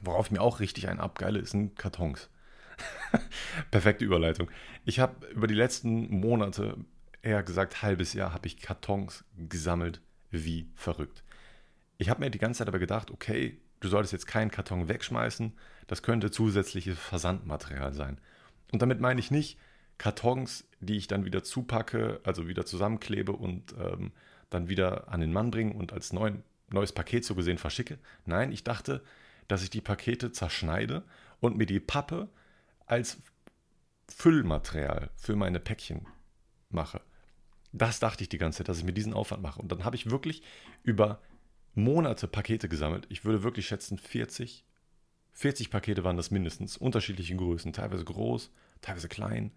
Worauf 0.03 0.27
ich 0.27 0.33
mir 0.33 0.41
auch 0.41 0.61
richtig 0.61 0.89
einen 0.89 1.01
abgeile, 1.01 1.45
sind 1.45 1.77
Kartons. 1.77 2.31
Perfekte 3.71 4.05
Überleitung. 4.05 4.51
Ich 4.85 5.01
habe 5.01 5.27
über 5.27 5.47
die 5.47 5.55
letzten 5.55 6.09
Monate, 6.21 6.77
eher 7.23 7.43
gesagt 7.43 7.83
halbes 7.83 8.15
Jahr, 8.15 8.33
habe 8.33 8.47
ich 8.47 8.59
Kartons 8.61 9.25
gesammelt 9.37 10.01
wie 10.31 10.71
verrückt. 10.75 11.23
Ich 11.99 12.09
habe 12.09 12.21
mir 12.21 12.31
die 12.31 12.39
ganze 12.39 12.59
Zeit 12.59 12.69
aber 12.69 12.79
gedacht, 12.79 13.11
okay, 13.11 13.61
du 13.81 13.89
solltest 13.89 14.13
jetzt 14.13 14.27
keinen 14.27 14.51
Karton 14.51 14.89
wegschmeißen, 14.89 15.53
das 15.87 16.03
könnte 16.03 16.31
zusätzliches 16.31 16.99
Versandmaterial 16.99 17.93
sein. 17.93 18.19
Und 18.73 18.83
damit 18.83 19.01
meine 19.01 19.21
ich 19.21 19.31
nicht 19.31 19.59
Kartons, 19.99 20.65
die 20.81 20.97
ich 20.97 21.09
dann 21.09 21.25
wieder 21.25 21.43
zupacke, 21.43 22.21
also 22.25 22.49
wieder 22.49 22.65
zusammenklebe 22.65 23.33
und 23.33 23.75
ähm, 23.79 24.13
dann 24.49 24.69
wieder 24.69 25.09
an 25.09 25.21
den 25.21 25.33
Mann 25.33 25.51
bringe 25.51 25.75
und 25.75 25.93
als 25.93 26.13
neuen, 26.13 26.43
neues 26.71 26.93
Paket 26.93 27.25
so 27.25 27.35
gesehen 27.35 27.59
verschicke. 27.59 27.99
Nein, 28.25 28.53
ich 28.53 28.65
dachte, 28.65 29.03
dass 29.49 29.63
ich 29.63 29.71
die 29.71 29.81
Pakete 29.81 30.33
zerschneide 30.33 31.03
und 31.41 31.57
mir 31.57 31.67
die 31.67 31.81
Pappe 31.81 32.29
als 32.87 33.19
Füllmaterial 34.09 35.11
für 35.17 35.37
meine 35.37 35.61
Päckchen 35.61 36.07
mache. 36.71 37.01
Das 37.73 38.01
dachte 38.01 38.23
ich 38.23 38.29
die 38.29 38.39
ganze 38.39 38.59
Zeit, 38.59 38.69
dass 38.69 38.79
ich 38.79 38.85
mir 38.85 38.93
diesen 38.93 39.15
Aufwand 39.15 39.43
mache. 39.43 39.61
Und 39.61 39.71
dann 39.71 39.85
habe 39.85 39.97
ich 39.97 40.11
wirklich 40.11 40.43
über 40.83 41.21
Monate 41.75 42.27
Pakete 42.27 42.69
gesammelt. 42.69 43.07
Ich 43.09 43.25
würde 43.25 43.43
wirklich 43.43 43.67
schätzen 43.67 43.99
40, 43.99 44.65
40 45.33 45.71
Pakete 45.71 46.05
waren 46.05 46.17
das 46.17 46.31
mindestens, 46.31 46.77
unterschiedlichen 46.77 47.39
Größen, 47.39 47.73
teilweise 47.73 48.05
groß, 48.05 48.51
teilweise 48.81 49.09
klein. 49.09 49.53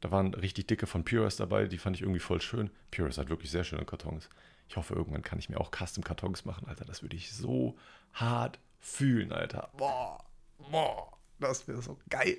Da 0.00 0.10
waren 0.10 0.34
richtig 0.34 0.66
dicke 0.66 0.86
von 0.86 1.04
Purist 1.04 1.38
dabei, 1.38 1.66
die 1.66 1.78
fand 1.78 1.96
ich 1.96 2.02
irgendwie 2.02 2.20
voll 2.20 2.40
schön. 2.40 2.70
Purist 2.90 3.18
hat 3.18 3.28
wirklich 3.28 3.50
sehr 3.50 3.64
schöne 3.64 3.84
Kartons. 3.84 4.28
Ich 4.68 4.76
hoffe, 4.76 4.94
irgendwann 4.94 5.22
kann 5.22 5.38
ich 5.38 5.48
mir 5.48 5.60
auch 5.60 5.70
Custom-Kartons 5.70 6.44
machen, 6.44 6.66
Alter. 6.66 6.84
Das 6.84 7.02
würde 7.02 7.16
ich 7.16 7.32
so 7.32 7.76
hart 8.14 8.58
fühlen, 8.80 9.32
Alter. 9.32 9.70
Boah, 9.76 10.24
boah, 10.70 11.12
das 11.38 11.68
wäre 11.68 11.82
so 11.82 11.98
geil. 12.08 12.38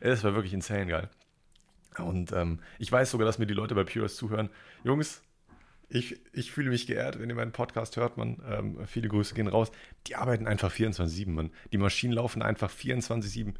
Das 0.00 0.24
war 0.24 0.34
wirklich 0.34 0.54
insane 0.54 0.86
geil. 0.86 1.10
Und 1.98 2.32
ähm, 2.32 2.60
ich 2.78 2.90
weiß 2.90 3.10
sogar, 3.10 3.26
dass 3.26 3.38
mir 3.38 3.46
die 3.46 3.54
Leute 3.54 3.74
bei 3.74 3.84
Purist 3.84 4.16
zuhören. 4.16 4.50
Jungs, 4.84 5.22
ich, 5.88 6.20
ich 6.32 6.52
fühle 6.52 6.70
mich 6.70 6.86
geehrt, 6.86 7.18
wenn 7.18 7.30
ihr 7.30 7.34
meinen 7.34 7.52
Podcast 7.52 7.96
hört, 7.96 8.16
man. 8.16 8.42
Ähm, 8.46 8.86
viele 8.86 9.08
Grüße 9.08 9.34
gehen 9.34 9.48
raus. 9.48 9.72
Die 10.06 10.16
arbeiten 10.16 10.46
einfach 10.46 10.70
24-7, 10.70 11.30
Mann. 11.30 11.50
Die 11.72 11.78
Maschinen 11.78 12.12
laufen 12.12 12.42
einfach 12.42 12.70
24-7. 12.70 13.54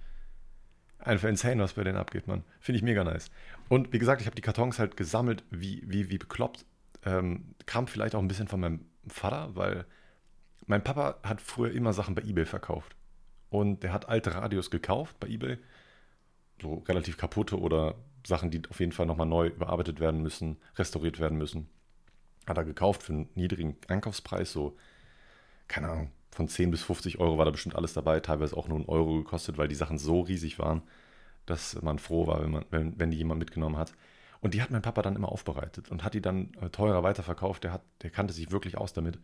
Einfach 0.99 1.29
insane, 1.29 1.63
was 1.63 1.75
bei 1.75 1.85
denen 1.85 1.97
abgeht, 1.97 2.27
Mann. 2.27 2.45
Finde 2.61 2.77
ich 2.77 2.83
mega 2.83 3.03
nice. 3.03 3.31
Und 3.69 3.93
wie 3.93 3.99
gesagt, 3.99 4.21
ich 4.21 4.27
habe 4.27 4.37
die 4.37 4.43
Kartons 4.43 4.79
halt 4.79 4.97
gesammelt, 4.97 5.43
wie, 5.51 5.83
wie, 5.87 6.11
wie 6.11 6.19
bekloppt. 6.19 6.67
Ähm, 7.05 7.55
kam 7.65 7.87
vielleicht 7.87 8.15
auch 8.15 8.21
ein 8.21 8.29
bisschen 8.29 8.49
von 8.49 8.61
meinem 8.61 8.81
Vater, 9.07 9.55
weil 9.55 9.87
mein 10.67 10.85
Papa 10.85 11.19
hat 11.23 11.41
früher 11.41 11.73
immer 11.73 11.95
Sachen 11.95 12.15
bei 12.15 12.23
Ebay 12.23 12.45
verkauft. 12.45 12.95
Und 13.49 13.83
der 13.83 13.95
hat 13.95 14.09
alte 14.09 14.35
Radios 14.35 14.71
gekauft 14.71 15.19
bei 15.19 15.29
Ebay. 15.29 15.59
So 16.61 16.83
relativ 16.89 17.17
kaputte 17.17 17.59
oder 17.59 17.95
Sachen, 18.27 18.51
die 18.51 18.61
auf 18.69 18.81
jeden 18.81 18.93
Fall 18.93 19.07
nochmal 19.07 19.27
neu 19.27 19.47
überarbeitet 19.47 20.01
werden 20.01 20.21
müssen, 20.21 20.59
restauriert 20.77 21.21
werden 21.21 21.39
müssen. 21.39 21.71
Hat 22.49 22.57
er 22.57 22.65
gekauft 22.65 23.03
für 23.03 23.13
einen 23.13 23.29
niedrigen 23.35 23.77
Einkaufspreis, 23.89 24.53
so, 24.53 24.77
keine 25.69 25.89
Ahnung, 25.91 26.11
von 26.31 26.49
10 26.49 26.71
bis 26.71 26.83
50 26.83 27.19
Euro 27.19 27.39
war 27.39 27.45
da 27.45 27.51
bestimmt 27.51 27.77
alles 27.77 27.93
dabei, 27.93 28.21
teilweise 28.21 28.57
auch 28.57 28.69
nur 28.69 28.79
einen 28.79 28.89
Euro 28.89 29.17
gekostet, 29.17 29.59
weil 29.59 29.69
die 29.69 29.75
Sachen 29.75 29.99
so 29.99 30.21
riesig 30.21 30.59
waren, 30.59 30.83
dass 31.47 31.81
man 31.83 31.99
froh 31.99 32.27
war, 32.27 32.43
wenn, 32.43 32.51
man, 32.51 32.65
wenn, 32.71 32.99
wenn 32.99 33.11
die 33.11 33.17
jemand 33.19 33.41
mitgenommen 33.41 33.77
hat. 33.77 33.93
Und 34.41 34.55
die 34.55 34.63
hat 34.63 34.71
mein 34.71 34.83
Papa 34.83 35.03
dann 35.03 35.17
immer 35.17 35.33
aufbereitet 35.33 35.91
und 35.91 36.05
hat 36.05 36.15
die 36.15 36.23
dann 36.23 36.53
äh, 36.61 36.71
teurer 36.71 37.03
weiterverkauft. 37.03 37.65
Der, 37.65 37.73
hat, 37.73 37.83
der 38.03 38.11
kannte 38.11 38.33
sich 38.33 38.53
wirklich 38.53 38.79
aus 38.79 38.93
damit. 38.93 39.19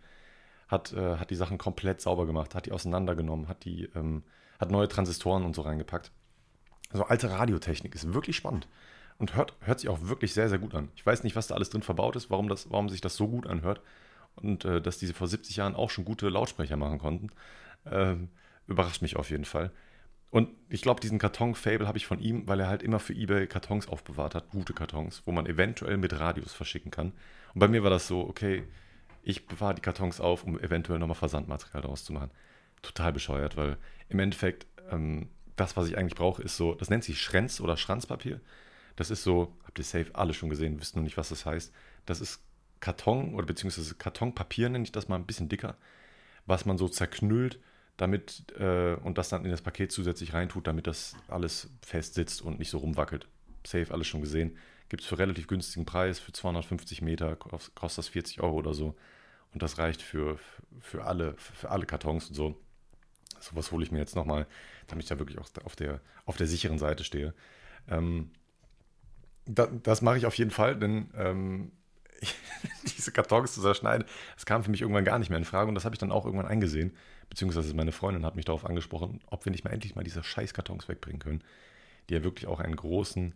Hat, 0.67 0.93
äh, 0.93 1.19
hat 1.19 1.31
die 1.31 1.37
Sachen 1.37 1.57
komplett 1.57 2.01
sauber 2.01 2.27
gemacht, 2.27 2.55
hat 2.55 2.67
die 2.67 2.73
auseinandergenommen, 2.73 3.47
hat, 3.49 3.65
die, 3.65 3.85
ähm, 3.95 4.25
hat 4.59 4.71
neue 4.71 4.89
Transistoren 4.89 5.45
und 5.45 5.55
so 5.55 5.63
reingepackt. 5.63 6.11
Also 6.91 7.05
alte 7.05 7.31
Radiotechnik 7.31 7.95
ist 7.95 8.13
wirklich 8.13 8.37
spannend 8.37 8.67
und 9.19 9.37
hört, 9.37 9.55
hört 9.61 9.81
sich 9.81 9.89
auch 9.89 10.03
wirklich 10.03 10.35
sehr, 10.35 10.49
sehr 10.49 10.59
gut 10.59 10.75
an. 10.75 10.89
Ich 10.97 11.05
weiß 11.05 11.23
nicht, 11.23 11.37
was 11.37 11.47
da 11.47 11.55
alles 11.55 11.71
drin 11.71 11.83
verbaut 11.83 12.17
ist, 12.17 12.31
warum, 12.31 12.49
das, 12.49 12.71
warum 12.71 12.89
sich 12.89 13.01
das 13.01 13.17
so 13.17 13.29
gut 13.29 13.47
anhört 13.47 13.81
und 14.37 14.65
äh, 14.65 14.81
dass 14.81 14.99
diese 14.99 15.15
vor 15.15 15.29
70 15.29 15.57
Jahren 15.57 15.75
auch 15.75 15.91
schon 15.91 16.05
gute 16.05 16.29
Lautsprecher 16.29 16.77
machen 16.77 16.99
konnten. 16.99 17.31
Äh, 17.85 18.17
überrascht 18.67 19.03
mich 19.03 19.17
auf 19.17 19.31
jeden 19.31 19.45
Fall. 19.45 19.71
Und 20.31 20.49
ich 20.69 20.83
glaube, 20.83 21.01
diesen 21.01 21.21
Karton-Fable 21.21 21.87
habe 21.87 21.97
ich 21.97 22.07
von 22.07 22.19
ihm, 22.19 22.49
weil 22.49 22.59
er 22.59 22.67
halt 22.67 22.83
immer 22.83 22.99
für 22.99 23.13
eBay 23.13 23.47
Kartons 23.47 23.87
aufbewahrt 23.87 24.35
hat, 24.35 24.51
gute 24.51 24.73
Kartons, 24.73 25.23
wo 25.27 25.33
man 25.33 25.47
eventuell 25.47 25.97
mit 25.97 26.19
Radios 26.19 26.53
verschicken 26.53 26.91
kann. 26.91 27.13
Und 27.55 27.61
bei 27.61 27.69
mir 27.69 27.85
war 27.85 27.91
das 27.91 28.09
so, 28.09 28.21
okay, 28.27 28.65
ich 29.23 29.47
bewahre 29.47 29.77
die 29.77 29.81
Kartons 29.81 30.21
auf, 30.21 30.43
um 30.43 30.59
eventuell 30.59 30.99
nochmal 30.99 31.15
Versandmaterial 31.15 31.83
daraus 31.83 32.05
zu 32.05 32.13
machen. 32.13 32.33
Total 32.83 33.13
bescheuert, 33.13 33.57
weil 33.57 33.77
im 34.09 34.19
Endeffekt 34.19 34.67
ähm, 34.91 35.29
das, 35.55 35.77
was 35.77 35.89
ich 35.89 35.97
eigentlich 35.97 36.17
brauche, 36.17 36.43
ist 36.43 36.57
so, 36.57 36.75
das 36.75 36.91
nennt 36.91 37.05
sich 37.05 37.21
Schrenz 37.21 37.61
oder 37.61 37.77
Schranzpapier. 37.77 38.41
Das 38.97 39.11
ist 39.11 39.23
so, 39.25 39.57
habt 39.65 39.79
ihr 39.79 39.85
safe 39.85 40.15
alle 40.15 40.35
schon 40.35 40.51
gesehen, 40.51 40.81
wisst 40.81 40.97
nur 40.97 41.03
nicht, 41.05 41.17
was 41.17 41.31
das 41.31 41.47
heißt. 41.47 41.73
Das 42.07 42.21
ist 42.21 42.41
Karton 42.81 43.35
oder 43.35 43.47
beziehungsweise 43.47 43.95
Kartonpapier, 43.95 44.69
nenne 44.69 44.85
ich 44.85 44.93
das 44.93 45.09
mal 45.09 45.17
ein 45.17 45.27
bisschen 45.27 45.49
dicker, 45.49 45.77
was 46.47 46.67
man 46.67 46.79
so 46.79 46.89
zerknüllt, 46.89 47.59
damit 47.97 48.45
äh, 48.59 48.95
und 48.97 49.19
das 49.19 49.29
dann 49.29 49.45
in 49.45 49.51
das 49.51 49.63
Paket 49.63 49.93
zusätzlich 49.93 50.35
reintut, 50.35 50.67
damit 50.67 50.87
das 50.87 51.15
alles 51.29 51.71
fest 51.81 52.15
sitzt 52.15 52.43
und 52.43 52.59
nicht 52.59 52.71
so 52.71 52.79
rumwackelt. 52.79 53.27
Safe, 53.67 53.93
alles 53.93 54.07
schon 54.07 54.21
gesehen. 54.21 54.59
Gibt 54.89 55.03
es 55.03 55.09
für 55.09 55.19
relativ 55.19 55.47
günstigen 55.47 55.87
Preis, 55.87 56.19
für 56.19 56.33
250 56.33 57.01
Meter 57.03 57.37
kostet 57.37 57.99
das 57.99 58.09
40 58.09 58.41
Euro 58.41 58.57
oder 58.57 58.75
so. 58.75 58.95
Und 59.53 59.63
das 59.63 59.79
reicht 59.79 60.03
für, 60.03 60.39
für, 60.81 61.05
alle, 61.05 61.35
für 61.39 61.71
alle 61.71 61.87
Kartons 61.87 62.29
und 62.29 62.35
so. 62.35 62.61
Sowas 63.41 63.73
hole 63.73 63.85
ich 63.85 63.93
mir 63.93 63.99
jetzt 63.99 64.17
nochmal, 64.17 64.47
damit 64.89 65.05
ich 65.05 65.09
da 65.09 65.19
wirklich 65.19 65.39
auch 65.39 65.49
auf 65.65 65.77
der, 65.77 66.01
auf 66.27 66.37
der 66.37 66.47
sicheren 66.47 66.79
Seite 66.79 67.05
stehe. 67.05 67.35
Ähm, 67.89 68.31
da, 69.47 69.67
das 69.67 70.03
mache 70.03 70.19
ich 70.19 70.27
auf 70.27 70.37
jeden 70.37 70.51
Fall, 70.51 70.77
denn 70.77 71.11
ähm, 71.17 71.73
diese 72.97 73.13
Kartons 73.13 73.55
zu 73.55 73.61
zerschneiden, 73.61 74.07
das 74.35 74.47
kam 74.47 74.65
für 74.65 74.71
mich 74.71 74.81
irgendwann 74.81 75.05
gar 75.05 75.19
nicht 75.19 75.29
mehr 75.29 75.39
in 75.39 75.45
Frage 75.45 75.69
und 75.69 75.75
das 75.75 75.85
habe 75.85 75.95
ich 75.95 75.99
dann 75.99 76.13
auch 76.13 76.25
irgendwann 76.25 76.47
eingesehen. 76.47 76.97
Beziehungsweise 77.29 77.75
meine 77.75 77.93
Freundin 77.93 78.25
hat 78.25 78.37
mich 78.37 78.45
darauf 78.45 78.65
angesprochen, 78.65 79.21
ob 79.27 79.45
wir 79.45 79.53
nicht 79.53 79.65
mal 79.65 79.71
endlich 79.71 79.95
mal 79.95 80.05
diese 80.05 80.23
Scheißkartons 80.23 80.89
wegbringen 80.89 81.21
können, 81.21 81.43
die 82.09 82.15
ja 82.15 82.25
wirklich 82.25 82.47
auch 82.47 82.61
einen 82.61 82.77
großen, 82.77 83.35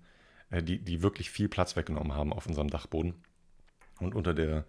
äh, 0.51 0.63
die, 0.63 0.79
die 0.79 1.03
wirklich 1.03 1.31
viel 1.31 1.49
Platz 1.49 1.77
weggenommen 1.77 2.15
haben 2.15 2.33
auf 2.33 2.47
unserem 2.47 2.71
Dachboden. 2.71 3.15
Und 4.01 4.15
unter 4.15 4.35
der, 4.35 4.65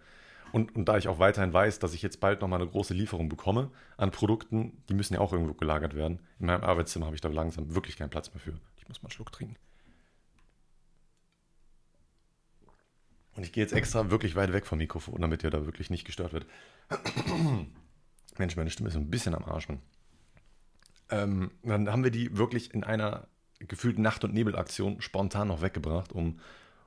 und, 0.52 0.74
und 0.74 0.86
da 0.86 0.96
ich 0.96 1.08
auch 1.08 1.18
weiterhin 1.18 1.52
weiß, 1.52 1.78
dass 1.78 1.94
ich 1.94 2.02
jetzt 2.02 2.18
bald 2.20 2.40
nochmal 2.40 2.60
eine 2.60 2.68
große 2.68 2.94
Lieferung 2.94 3.28
bekomme 3.28 3.70
an 3.96 4.10
Produkten, 4.10 4.82
die 4.88 4.94
müssen 4.94 5.14
ja 5.14 5.20
auch 5.20 5.32
irgendwo 5.32 5.54
gelagert 5.54 5.94
werden. 5.94 6.20
In 6.40 6.46
meinem 6.46 6.64
Arbeitszimmer 6.64 7.06
habe 7.06 7.14
ich 7.14 7.20
da 7.20 7.28
langsam 7.28 7.74
wirklich 7.74 7.96
keinen 7.96 8.10
Platz 8.10 8.32
mehr 8.34 8.40
für. 8.40 8.54
Ich 8.76 8.88
muss 8.88 9.02
mal 9.02 9.06
einen 9.06 9.12
Schluck 9.12 9.30
trinken. 9.30 9.56
Und 13.36 13.44
ich 13.44 13.52
gehe 13.52 13.62
jetzt 13.62 13.72
extra 13.72 14.10
wirklich 14.10 14.34
weit 14.34 14.52
weg 14.52 14.66
vom 14.66 14.78
Mikrofon, 14.78 15.20
damit 15.20 15.42
ihr 15.44 15.50
da 15.50 15.64
wirklich 15.64 15.90
nicht 15.90 16.04
gestört 16.04 16.32
wird. 16.32 16.46
Mensch, 18.38 18.56
meine 18.56 18.70
Stimme 18.70 18.88
ist 18.88 18.96
ein 18.96 19.10
bisschen 19.10 19.34
am 19.34 19.44
Arsch. 19.44 19.68
Ähm, 21.10 21.50
dann 21.62 21.90
haben 21.90 22.04
wir 22.04 22.10
die 22.10 22.36
wirklich 22.36 22.74
in 22.74 22.84
einer 22.84 23.28
gefühlten 23.60 24.02
Nacht- 24.02 24.24
und 24.24 24.32
Nebelaktion 24.32 25.00
spontan 25.00 25.48
noch 25.48 25.62
weggebracht. 25.62 26.12
Um, 26.12 26.40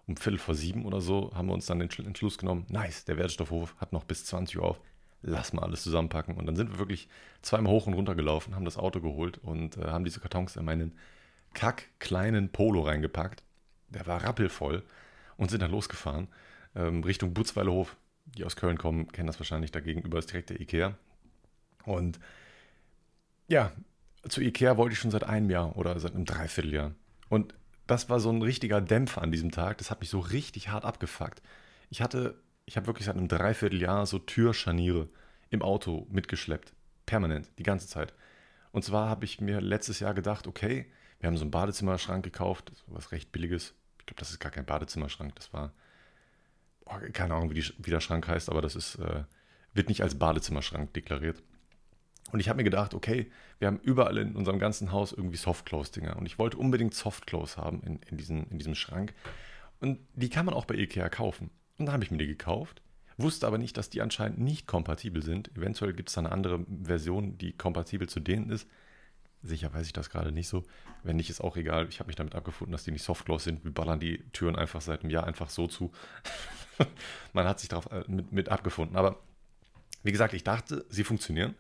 um 0.08 0.18
Viertel 0.18 0.40
vor 0.40 0.56
sieben 0.56 0.86
oder 0.86 1.00
so 1.00 1.32
haben 1.34 1.48
wir 1.48 1.54
uns 1.54 1.66
dann 1.66 1.80
den 1.80 1.90
Entschluss 1.90 2.38
genommen, 2.38 2.66
nice, 2.70 3.06
der 3.06 3.18
Wertstoffhof 3.18 3.76
hat 3.78 3.94
noch 3.94 4.04
bis 4.04 4.26
20 4.26 4.58
Uhr 4.58 4.66
auf, 4.66 4.82
lass 5.22 5.54
mal 5.54 5.64
alles 5.64 5.84
zusammenpacken. 5.84 6.36
Und 6.36 6.46
dann 6.46 6.56
sind 6.56 6.72
wir 6.72 6.80
wirklich 6.80 7.08
zweimal 7.42 7.72
hoch 7.72 7.88
und 7.88 7.94
runter 7.94 8.16
gelaufen, 8.16 8.56
haben 8.56 8.66
das 8.66 8.78
Auto 8.78 9.00
geholt 9.00 9.38
und 9.38 9.78
äh, 9.78 9.86
haben 9.86 10.04
diese 10.04 10.20
Kartons 10.20 10.56
in 10.56 10.66
meinen 10.66 10.98
kack 11.54 11.86
kleinen 12.00 12.50
Polo 12.50 12.82
reingepackt. 12.82 13.44
Der 13.90 14.06
war 14.08 14.24
rappelvoll 14.24 14.84
und 15.38 15.50
sind 15.50 15.62
dann 15.62 15.72
losgefahren 15.72 16.28
ähm, 16.76 17.04
Richtung 17.04 17.34
Butzweilerhof. 17.34 17.96
Die 18.26 18.46
aus 18.46 18.56
Köln 18.56 18.78
kommen, 18.78 19.12
kennen 19.12 19.28
das 19.28 19.40
wahrscheinlich. 19.40 19.72
Da 19.72 19.80
gegenüber 19.80 20.18
ist 20.18 20.32
direkt 20.32 20.50
der 20.50 20.62
Ikea. 20.62 20.98
Und 21.86 22.20
ja, 23.48 23.72
zu 24.28 24.42
Ikea 24.42 24.78
wollte 24.78 24.94
ich 24.94 25.00
schon 25.00 25.12
seit 25.12 25.26
einem 25.26 25.50
Jahr 25.50 25.76
oder 25.76 26.00
seit 26.00 26.16
einem 26.16 26.26
Dreivierteljahr. 26.26 26.94
Und 27.30 27.54
das 27.86 28.10
war 28.10 28.20
so 28.20 28.30
ein 28.30 28.42
richtiger 28.42 28.80
Dämpfer 28.80 29.22
an 29.22 29.32
diesem 29.32 29.52
Tag. 29.52 29.78
Das 29.78 29.92
hat 29.92 30.00
mich 30.00 30.10
so 30.10 30.20
richtig 30.20 30.70
hart 30.70 30.86
abgefuckt. 30.86 31.42
Ich 31.90 32.02
hatte, 32.02 32.42
ich 32.66 32.78
habe 32.78 32.88
wirklich 32.88 33.06
seit 33.06 33.18
einem 33.18 33.28
Dreivierteljahr 33.28 34.06
so 34.06 34.20
Türscharniere 34.20 35.10
im 35.50 35.62
Auto 35.62 36.08
mitgeschleppt. 36.10 36.74
Permanent, 37.06 37.52
die 37.58 37.64
ganze 37.64 37.88
Zeit. 37.88 38.14
Und 38.72 38.86
zwar 38.86 39.10
habe 39.10 39.26
ich 39.26 39.42
mir 39.42 39.60
letztes 39.60 40.00
Jahr 40.00 40.14
gedacht, 40.14 40.48
okay, 40.48 40.90
wir 41.20 41.28
haben 41.28 41.38
so 41.38 41.44
einen 41.44 41.52
Badezimmerschrank 41.52 42.24
gekauft, 42.24 42.72
was 42.88 43.12
recht 43.12 43.34
billiges. 43.34 43.76
Ich 44.04 44.08
glaube, 44.08 44.20
das 44.20 44.32
ist 44.32 44.40
gar 44.40 44.52
kein 44.52 44.66
Badezimmerschrank, 44.66 45.34
das 45.36 45.54
war, 45.54 45.72
oh, 46.86 46.96
keine 47.14 47.36
Ahnung, 47.36 47.50
wie, 47.50 47.62
die, 47.62 47.74
wie, 47.78 47.90
der 47.90 48.02
Schrank 48.02 48.28
heißt, 48.28 48.50
aber 48.50 48.62
das 48.62 48.76
ist, 48.76 48.96
äh, 48.96 49.24
wird 49.74 49.88
nicht 49.88 50.02
als 50.02 50.20
Badezimmerschrank 50.20 50.94
deklariert. 50.94 51.42
Und 52.34 52.42
ich 52.42 52.50
habe 52.50 52.58
mir 52.58 52.64
gedacht, 52.64 52.94
okay, 52.94 53.32
wir 53.60 53.68
haben 53.68 53.80
überall 53.80 54.18
in 54.18 54.36
unserem 54.36 54.60
ganzen 54.60 54.92
Haus 54.92 55.14
irgendwie 55.14 55.38
Softclose-Dinger. 55.38 56.18
Und 56.18 56.26
ich 56.26 56.38
wollte 56.38 56.58
unbedingt 56.58 56.94
Softclose 56.94 57.58
haben 57.58 57.82
in, 57.84 58.00
in, 58.10 58.18
diesen, 58.18 58.50
in 58.50 58.58
diesem 58.58 58.76
Schrank. 58.76 59.14
Und 59.80 60.00
die 60.16 60.30
kann 60.30 60.46
man 60.46 60.54
auch 60.54 60.66
bei 60.66 60.76
Ikea 60.76 61.10
kaufen. 61.10 61.50
Und 61.78 61.86
dann 61.86 61.94
habe 61.94 62.04
ich 62.04 62.12
mir 62.12 62.18
die 62.18 62.28
gekauft, 62.28 62.82
wusste 63.18 63.48
aber 63.48 63.58
nicht, 63.58 63.78
dass 63.78 63.90
die 63.90 64.02
anscheinend 64.02 64.40
nicht 64.40 64.68
kompatibel 64.68 65.24
sind. 65.24 65.56
Eventuell 65.56 65.94
gibt 65.94 66.10
es 66.10 66.16
da 66.16 66.22
eine 66.22 66.32
andere 66.32 66.66
Version, 66.84 67.38
die 67.38 67.54
kompatibel 67.54 68.10
zu 68.10 68.20
denen 68.20 68.50
ist. 68.50 68.68
Sicher 69.44 69.74
weiß 69.74 69.86
ich 69.86 69.94
das 69.94 70.10
gerade 70.10 70.32
nicht 70.32 70.48
so. 70.48 70.64
Wenn 71.04 71.18
nicht, 71.18 71.30
ist 71.30 71.42
auch 71.42 71.58
egal. 71.58 71.88
Ich 71.90 72.00
habe 72.00 72.08
mich 72.08 72.16
damit 72.16 72.34
abgefunden, 72.34 72.72
dass 72.72 72.86
die 72.86 72.92
nicht 72.92 73.04
Softclose 73.04 73.44
sind. 73.44 73.66
Wir 73.66 73.74
ballern 73.74 74.00
die 74.00 74.20
Türen 74.32 74.56
einfach 74.56 74.80
seit 74.80 75.02
einem 75.02 75.10
Jahr 75.10 75.26
einfach 75.26 75.50
so 75.50 75.68
zu. 75.68 75.92
Man 77.34 77.46
hat 77.46 77.60
sich 77.60 77.68
darauf 77.68 77.92
äh, 77.92 78.06
mit, 78.08 78.32
mit 78.32 78.50
abgefunden. 78.50 78.96
Aber 78.96 79.20
wie 80.04 80.12
gesagt, 80.14 80.34
ich 80.34 80.46
dachte, 80.46 80.86
sie 80.90 81.04
funktionieren. 81.04 81.56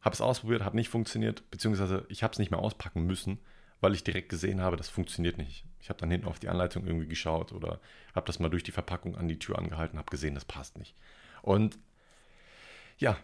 Habe 0.00 0.14
es 0.14 0.20
ausprobiert, 0.20 0.64
hat 0.64 0.74
nicht 0.74 0.90
funktioniert, 0.90 1.50
beziehungsweise 1.50 2.04
ich 2.08 2.22
habe 2.22 2.32
es 2.32 2.38
nicht 2.38 2.50
mehr 2.50 2.60
auspacken 2.60 3.06
müssen, 3.06 3.38
weil 3.80 3.94
ich 3.94 4.04
direkt 4.04 4.28
gesehen 4.28 4.60
habe, 4.60 4.76
das 4.76 4.90
funktioniert 4.90 5.38
nicht. 5.38 5.64
Ich 5.80 5.88
habe 5.88 5.98
dann 5.98 6.10
hinten 6.10 6.26
auf 6.26 6.38
die 6.38 6.48
Anleitung 6.48 6.86
irgendwie 6.86 7.06
geschaut 7.06 7.52
oder 7.52 7.80
habe 8.14 8.26
das 8.26 8.38
mal 8.38 8.50
durch 8.50 8.64
die 8.64 8.70
Verpackung 8.70 9.16
an 9.16 9.28
die 9.28 9.38
Tür 9.38 9.58
angehalten, 9.58 9.98
habe 9.98 10.10
gesehen, 10.10 10.34
das 10.34 10.44
passt 10.44 10.78
nicht. 10.78 10.94
Und 11.42 11.78
ja, 12.98 13.16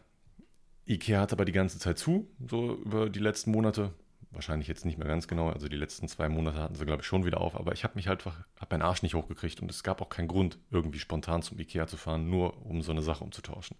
Ikea 0.91 1.21
hat 1.21 1.33
aber 1.33 1.45
die 1.45 1.53
ganze 1.53 1.79
Zeit 1.79 1.99
zu, 1.99 2.29
so 2.49 2.75
über 2.85 3.09
die 3.09 3.21
letzten 3.21 3.53
Monate. 3.53 3.93
Wahrscheinlich 4.33 4.69
jetzt 4.69 4.85
nicht 4.85 4.99
mehr 4.99 5.09
ganz 5.09 5.29
genau, 5.29 5.51
also 5.51 5.69
die 5.69 5.77
letzten 5.77 6.09
zwei 6.09 6.29
Monate 6.29 6.59
hatten 6.59 6.75
sie, 6.75 6.85
glaube 6.85 7.03
ich, 7.03 7.07
schon 7.07 7.25
wieder 7.25 7.41
auf, 7.41 7.57
aber 7.57 7.73
ich 7.73 7.85
habe 7.85 7.95
mich 7.97 8.09
halt 8.09 8.21
einfach, 8.21 8.45
habe 8.57 8.75
meinen 8.75 8.83
Arsch 8.83 9.03
nicht 9.03 9.15
hochgekriegt 9.15 9.61
und 9.61 9.71
es 9.71 9.83
gab 9.83 10.01
auch 10.01 10.09
keinen 10.09 10.29
Grund, 10.29 10.59
irgendwie 10.71 10.99
spontan 10.99 11.43
zum 11.43 11.59
Ikea 11.59 11.87
zu 11.87 11.97
fahren, 11.97 12.29
nur 12.29 12.65
um 12.65 12.83
so 12.83 12.93
eine 12.93 13.03
Sache 13.03 13.25
umzutauschen. 13.25 13.77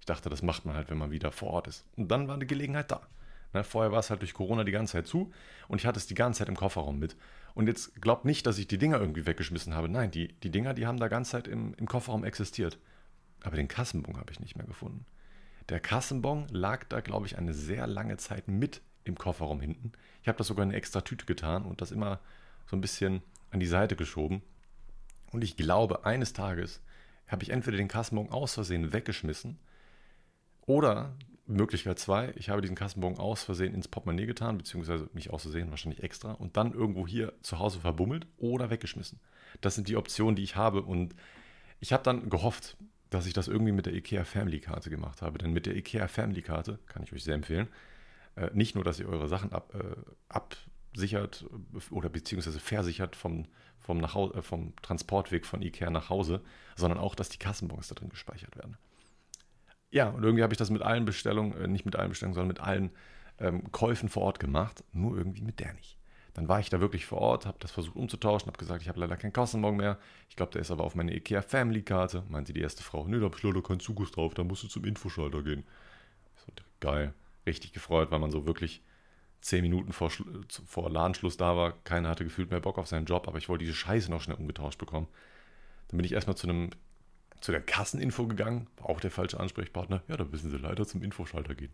Ich 0.00 0.06
dachte, 0.06 0.28
das 0.28 0.42
macht 0.42 0.66
man 0.66 0.76
halt, 0.76 0.90
wenn 0.90 0.98
man 0.98 1.10
wieder 1.10 1.32
vor 1.32 1.50
Ort 1.50 1.68
ist. 1.68 1.86
Und 1.96 2.10
dann 2.10 2.28
war 2.28 2.34
eine 2.34 2.46
Gelegenheit 2.46 2.90
da. 2.90 3.06
Ne, 3.52 3.64
vorher 3.64 3.92
war 3.92 4.00
es 4.00 4.10
halt 4.10 4.22
durch 4.22 4.34
Corona 4.34 4.64
die 4.64 4.72
ganze 4.72 4.92
Zeit 4.92 5.06
zu 5.06 5.32
und 5.68 5.80
ich 5.80 5.86
hatte 5.86 5.98
es 5.98 6.06
die 6.06 6.14
ganze 6.14 6.38
Zeit 6.38 6.48
im 6.48 6.56
Kofferraum 6.56 6.98
mit. 6.98 7.16
Und 7.54 7.68
jetzt 7.68 8.00
glaubt 8.00 8.24
nicht, 8.24 8.46
dass 8.46 8.58
ich 8.58 8.66
die 8.66 8.78
Dinger 8.78 9.00
irgendwie 9.00 9.26
weggeschmissen 9.26 9.74
habe. 9.74 9.88
Nein, 9.88 10.10
die, 10.10 10.28
die 10.28 10.50
Dinger, 10.50 10.74
die 10.74 10.86
haben 10.86 10.98
da 10.98 11.08
ganze 11.08 11.32
Zeit 11.32 11.48
im, 11.48 11.74
im 11.74 11.86
Kofferraum 11.86 12.24
existiert. 12.24 12.78
Aber 13.42 13.56
den 13.56 13.68
Kassenbon 13.68 14.18
habe 14.18 14.32
ich 14.32 14.40
nicht 14.40 14.56
mehr 14.56 14.66
gefunden. 14.66 15.06
Der 15.68 15.80
Kassenbon 15.80 16.46
lag 16.48 16.84
da, 16.88 17.00
glaube 17.00 17.26
ich, 17.26 17.38
eine 17.38 17.52
sehr 17.52 17.86
lange 17.86 18.16
Zeit 18.16 18.48
mit 18.48 18.82
im 19.04 19.16
Kofferraum 19.16 19.60
hinten. 19.60 19.92
Ich 20.22 20.28
habe 20.28 20.38
das 20.38 20.46
sogar 20.46 20.64
in 20.64 20.70
eine 20.70 20.78
extra 20.78 21.00
Tüte 21.00 21.26
getan 21.26 21.64
und 21.64 21.80
das 21.80 21.90
immer 21.90 22.20
so 22.66 22.76
ein 22.76 22.80
bisschen 22.80 23.22
an 23.50 23.60
die 23.60 23.66
Seite 23.66 23.96
geschoben. 23.96 24.42
Und 25.32 25.42
ich 25.42 25.56
glaube, 25.56 26.04
eines 26.04 26.32
Tages 26.32 26.82
habe 27.26 27.42
ich 27.42 27.50
entweder 27.50 27.76
den 27.76 27.88
Kassenbon 27.88 28.30
aus 28.30 28.54
Versehen 28.54 28.92
weggeschmissen 28.92 29.58
oder 30.66 31.16
Möglichkeit 31.46 31.98
zwei, 31.98 32.32
ich 32.36 32.48
habe 32.48 32.60
diesen 32.60 32.76
Kassenbon 32.76 33.18
aus 33.18 33.44
Versehen 33.44 33.74
ins 33.74 33.88
Portemonnaie 33.88 34.26
getan, 34.26 34.58
beziehungsweise 34.58 35.08
nicht 35.12 35.30
aus 35.30 35.42
Versehen, 35.42 35.70
wahrscheinlich 35.70 36.02
extra, 36.02 36.32
und 36.32 36.56
dann 36.56 36.72
irgendwo 36.72 37.06
hier 37.06 37.32
zu 37.42 37.58
Hause 37.58 37.80
verbummelt 37.80 38.26
oder 38.36 38.70
weggeschmissen. 38.70 39.20
Das 39.60 39.74
sind 39.74 39.88
die 39.88 39.96
Optionen, 39.96 40.34
die 40.34 40.42
ich 40.42 40.56
habe. 40.56 40.82
Und 40.82 41.14
ich 41.78 41.92
habe 41.92 42.02
dann 42.02 42.28
gehofft, 42.28 42.76
dass 43.10 43.26
ich 43.26 43.32
das 43.32 43.48
irgendwie 43.48 43.72
mit 43.72 43.86
der 43.86 43.94
IKEA 43.94 44.24
Family 44.24 44.60
Karte 44.60 44.90
gemacht 44.90 45.22
habe. 45.22 45.38
Denn 45.38 45.52
mit 45.52 45.66
der 45.66 45.76
IKEA 45.76 46.08
Family 46.08 46.42
Karte, 46.42 46.78
kann 46.86 47.02
ich 47.02 47.12
euch 47.12 47.24
sehr 47.24 47.34
empfehlen, 47.34 47.68
äh, 48.36 48.50
nicht 48.52 48.74
nur, 48.74 48.84
dass 48.84 48.98
ihr 48.98 49.08
eure 49.08 49.28
Sachen 49.28 49.52
ab, 49.52 49.74
äh, 49.74 49.96
absichert 50.28 51.46
oder 51.90 52.08
beziehungsweise 52.08 52.60
versichert 52.60 53.16
vom, 53.16 53.46
vom, 53.78 54.02
äh, 54.02 54.42
vom 54.42 54.74
Transportweg 54.82 55.46
von 55.46 55.62
IKEA 55.62 55.90
nach 55.90 56.10
Hause, 56.10 56.42
sondern 56.74 56.98
auch, 56.98 57.14
dass 57.14 57.28
die 57.28 57.38
Kassenbons 57.38 57.88
da 57.88 57.94
drin 57.94 58.08
gespeichert 58.08 58.56
werden 58.56 58.76
ja, 59.90 60.08
und 60.10 60.22
irgendwie 60.22 60.42
habe 60.42 60.52
ich 60.52 60.58
das 60.58 60.70
mit 60.70 60.82
allen 60.82 61.04
Bestellungen, 61.04 61.56
äh, 61.56 61.68
nicht 61.68 61.84
mit 61.84 61.96
allen 61.96 62.10
Bestellungen, 62.10 62.34
sondern 62.34 62.48
mit 62.48 62.60
allen 62.60 62.90
ähm, 63.38 63.70
Käufen 63.72 64.08
vor 64.08 64.22
Ort 64.24 64.40
gemacht, 64.40 64.84
nur 64.92 65.16
irgendwie 65.16 65.42
mit 65.42 65.60
der 65.60 65.72
nicht. 65.74 65.95
Dann 66.36 66.48
war 66.48 66.60
ich 66.60 66.68
da 66.68 66.82
wirklich 66.82 67.06
vor 67.06 67.18
Ort, 67.18 67.46
habe 67.46 67.56
das 67.60 67.70
versucht 67.70 67.96
umzutauschen, 67.96 68.48
habe 68.48 68.58
gesagt, 68.58 68.82
ich 68.82 68.88
habe 68.88 69.00
leider 69.00 69.16
keinen 69.16 69.32
Kassenbon 69.32 69.74
mehr. 69.74 69.98
Ich 70.28 70.36
glaube, 70.36 70.52
der 70.52 70.60
ist 70.60 70.70
aber 70.70 70.84
auf 70.84 70.94
meine 70.94 71.16
IKEA 71.16 71.40
Family 71.40 71.80
Karte. 71.80 72.24
Meinte 72.28 72.52
die 72.52 72.60
erste 72.60 72.82
Frau, 72.82 73.08
nee, 73.08 73.18
da 73.18 73.24
habe 73.24 73.36
ich 73.38 73.42
leider 73.42 73.62
keinen 73.62 73.80
Zugriff 73.80 74.10
drauf, 74.10 74.34
da 74.34 74.44
musst 74.44 74.62
du 74.62 74.68
zum 74.68 74.84
Infoschalter 74.84 75.42
gehen. 75.42 75.64
So, 76.36 76.52
geil, 76.80 77.14
richtig 77.46 77.72
gefreut, 77.72 78.10
weil 78.10 78.18
man 78.18 78.30
so 78.30 78.44
wirklich 78.46 78.82
zehn 79.40 79.62
Minuten 79.62 79.94
vor, 79.94 80.10
vor 80.66 80.90
Ladenschluss 80.90 81.38
da 81.38 81.56
war. 81.56 81.72
Keiner 81.84 82.10
hatte 82.10 82.24
gefühlt 82.24 82.50
mehr 82.50 82.60
Bock 82.60 82.76
auf 82.76 82.86
seinen 82.86 83.06
Job, 83.06 83.28
aber 83.28 83.38
ich 83.38 83.48
wollte 83.48 83.64
diese 83.64 83.74
Scheiße 83.74 84.10
noch 84.10 84.20
schnell 84.20 84.36
umgetauscht 84.36 84.78
bekommen. 84.78 85.08
Dann 85.88 85.96
bin 85.96 86.04
ich 86.04 86.12
erstmal 86.12 86.36
zu 86.36 86.48
einem 86.48 86.68
zu 87.40 87.50
der 87.50 87.62
Kasseninfo 87.62 88.26
gegangen, 88.26 88.66
war 88.76 88.90
auch 88.90 89.00
der 89.00 89.10
falsche 89.10 89.40
Ansprechpartner. 89.40 90.02
Ja, 90.08 90.18
da 90.18 90.24
müssen 90.24 90.50
Sie 90.50 90.58
leider 90.58 90.86
zum 90.86 91.02
Infoschalter 91.02 91.54
gehen. 91.54 91.72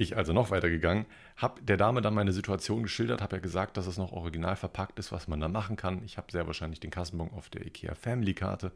Ich 0.00 0.16
also 0.16 0.32
noch 0.32 0.50
weiter 0.50 0.70
gegangen, 0.70 1.06
habe 1.36 1.60
der 1.60 1.76
Dame 1.76 2.00
dann 2.00 2.14
meine 2.14 2.30
Situation 2.30 2.84
geschildert, 2.84 3.20
habe 3.20 3.36
ja 3.36 3.42
gesagt, 3.42 3.76
dass 3.76 3.88
es 3.88 3.98
noch 3.98 4.12
original 4.12 4.54
verpackt 4.54 4.96
ist, 5.00 5.10
was 5.10 5.26
man 5.26 5.40
da 5.40 5.48
machen 5.48 5.74
kann. 5.74 6.04
Ich 6.04 6.16
habe 6.16 6.30
sehr 6.30 6.46
wahrscheinlich 6.46 6.78
den 6.78 6.92
Kassenbon 6.92 7.32
auf 7.32 7.50
der 7.50 7.66
IKEA 7.66 7.96
Family 7.96 8.32
Karte. 8.32 8.70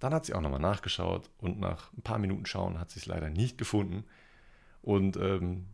Dann 0.00 0.12
hat 0.12 0.26
sie 0.26 0.34
auch 0.34 0.40
nochmal 0.40 0.58
nachgeschaut 0.58 1.30
und 1.38 1.60
nach 1.60 1.92
ein 1.92 2.02
paar 2.02 2.18
Minuten 2.18 2.46
Schauen 2.46 2.80
hat 2.80 2.90
sie 2.90 2.98
es 2.98 3.06
leider 3.06 3.30
nicht 3.30 3.58
gefunden 3.58 4.02
und 4.82 5.16
ähm, 5.18 5.66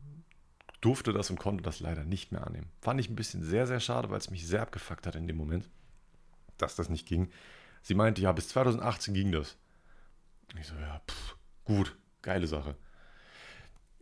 durfte 0.83 1.15
das 1.15 1.31
und 1.31 1.39
konnte 1.39 1.63
das 1.63 1.81
leider 1.81 2.05
nicht 2.05 2.31
mehr 2.33 2.47
annehmen. 2.47 2.69
Fand 2.83 3.01
ich 3.01 3.09
ein 3.09 3.17
bisschen 3.17 3.43
sehr, 3.43 3.67
sehr 3.67 3.81
schade, 3.81 4.11
weil 4.11 4.19
es 4.19 4.31
mich 4.31 4.47
sehr 4.47 4.61
abgefuckt 4.61 5.07
hat 5.07 5.17
in 5.17 5.27
dem 5.27 5.39
Moment, 5.39 5.71
dass 6.59 6.77
das 6.77 6.91
nicht 6.91 7.09
ging. 7.09 7.31
Sie 7.81 7.95
meinte, 7.95 8.21
ja, 8.21 8.33
bis 8.33 8.49
2018 8.49 9.15
ging 9.15 9.33
das. 9.33 9.57
Ich 10.61 10.67
so, 10.67 10.75
ja, 10.75 11.01
pff, 11.09 11.37
gut, 11.65 11.97
geile 12.21 12.47
Sache. 12.47 12.77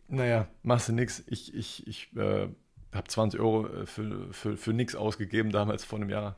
Naja, 0.07 0.47
machst 0.63 0.89
du 0.89 0.93
nix. 0.93 1.23
Ich, 1.27 1.53
ich, 1.53 1.87
ich 1.87 2.15
äh, 2.15 2.47
habe 2.93 3.07
20 3.07 3.39
Euro 3.39 3.67
äh, 3.67 3.85
für, 3.85 4.33
für, 4.33 4.57
für 4.57 4.73
nix 4.73 4.95
ausgegeben 4.95 5.51
damals 5.51 5.83
vor 5.83 5.99
einem 5.99 6.09
Jahr. 6.09 6.37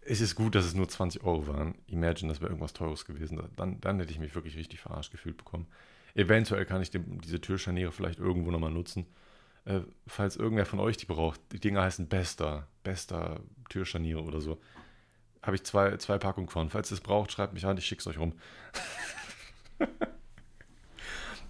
Es 0.00 0.20
ist 0.20 0.34
gut, 0.34 0.54
dass 0.54 0.64
es 0.64 0.74
nur 0.74 0.88
20 0.88 1.24
Euro 1.24 1.46
waren. 1.46 1.74
Imagine, 1.86 2.30
das 2.30 2.40
wäre 2.40 2.50
irgendwas 2.50 2.74
Teures 2.74 3.04
gewesen. 3.06 3.40
Dann, 3.56 3.80
dann 3.80 3.98
hätte 3.98 4.12
ich 4.12 4.18
mich 4.18 4.34
wirklich 4.34 4.56
richtig 4.56 4.80
verarscht 4.80 5.12
gefühlt 5.12 5.36
bekommen. 5.36 5.66
Eventuell 6.14 6.66
kann 6.66 6.82
ich 6.82 6.90
dem, 6.90 7.20
diese 7.20 7.40
Türscharniere 7.40 7.92
vielleicht 7.92 8.18
irgendwo 8.18 8.50
nochmal 8.50 8.70
nutzen. 8.70 9.06
Äh, 9.64 9.80
falls 10.06 10.36
irgendwer 10.36 10.66
von 10.66 10.80
euch 10.80 10.96
die 10.96 11.06
braucht. 11.06 11.40
Die 11.52 11.60
Dinger 11.60 11.82
heißen 11.82 12.08
Bester. 12.08 12.68
Bester 12.82 13.40
Türscharniere 13.68 14.22
oder 14.22 14.40
so 14.40 14.58
habe 15.44 15.56
ich 15.56 15.64
zwei, 15.64 15.96
zwei 15.98 16.18
Packungen 16.18 16.48
von. 16.48 16.70
Falls 16.70 16.90
ihr 16.90 16.94
es 16.94 17.00
braucht, 17.00 17.30
schreibt 17.30 17.52
mich 17.52 17.66
an, 17.66 17.76
ich 17.76 17.84
schicke 17.84 18.00
es 18.00 18.06
euch 18.06 18.18
rum. 18.18 18.32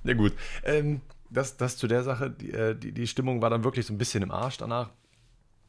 ja 0.05 0.15
gut, 0.15 0.33
ähm, 0.65 1.01
das, 1.35 1.57
das 1.57 1.77
zu 1.77 1.87
der 1.87 2.03
Sache, 2.03 2.31
die, 2.31 2.53
äh, 2.53 2.75
die, 2.75 2.93
die, 2.93 3.07
Stimmung 3.07 3.43
war 3.43 3.51
dann 3.51 3.65
wirklich 3.65 3.87
so 3.87 3.93
ein 3.93 3.99
bisschen 3.99 4.23
im 4.23 4.31
Arsch 4.31 4.57
danach. 4.57 4.91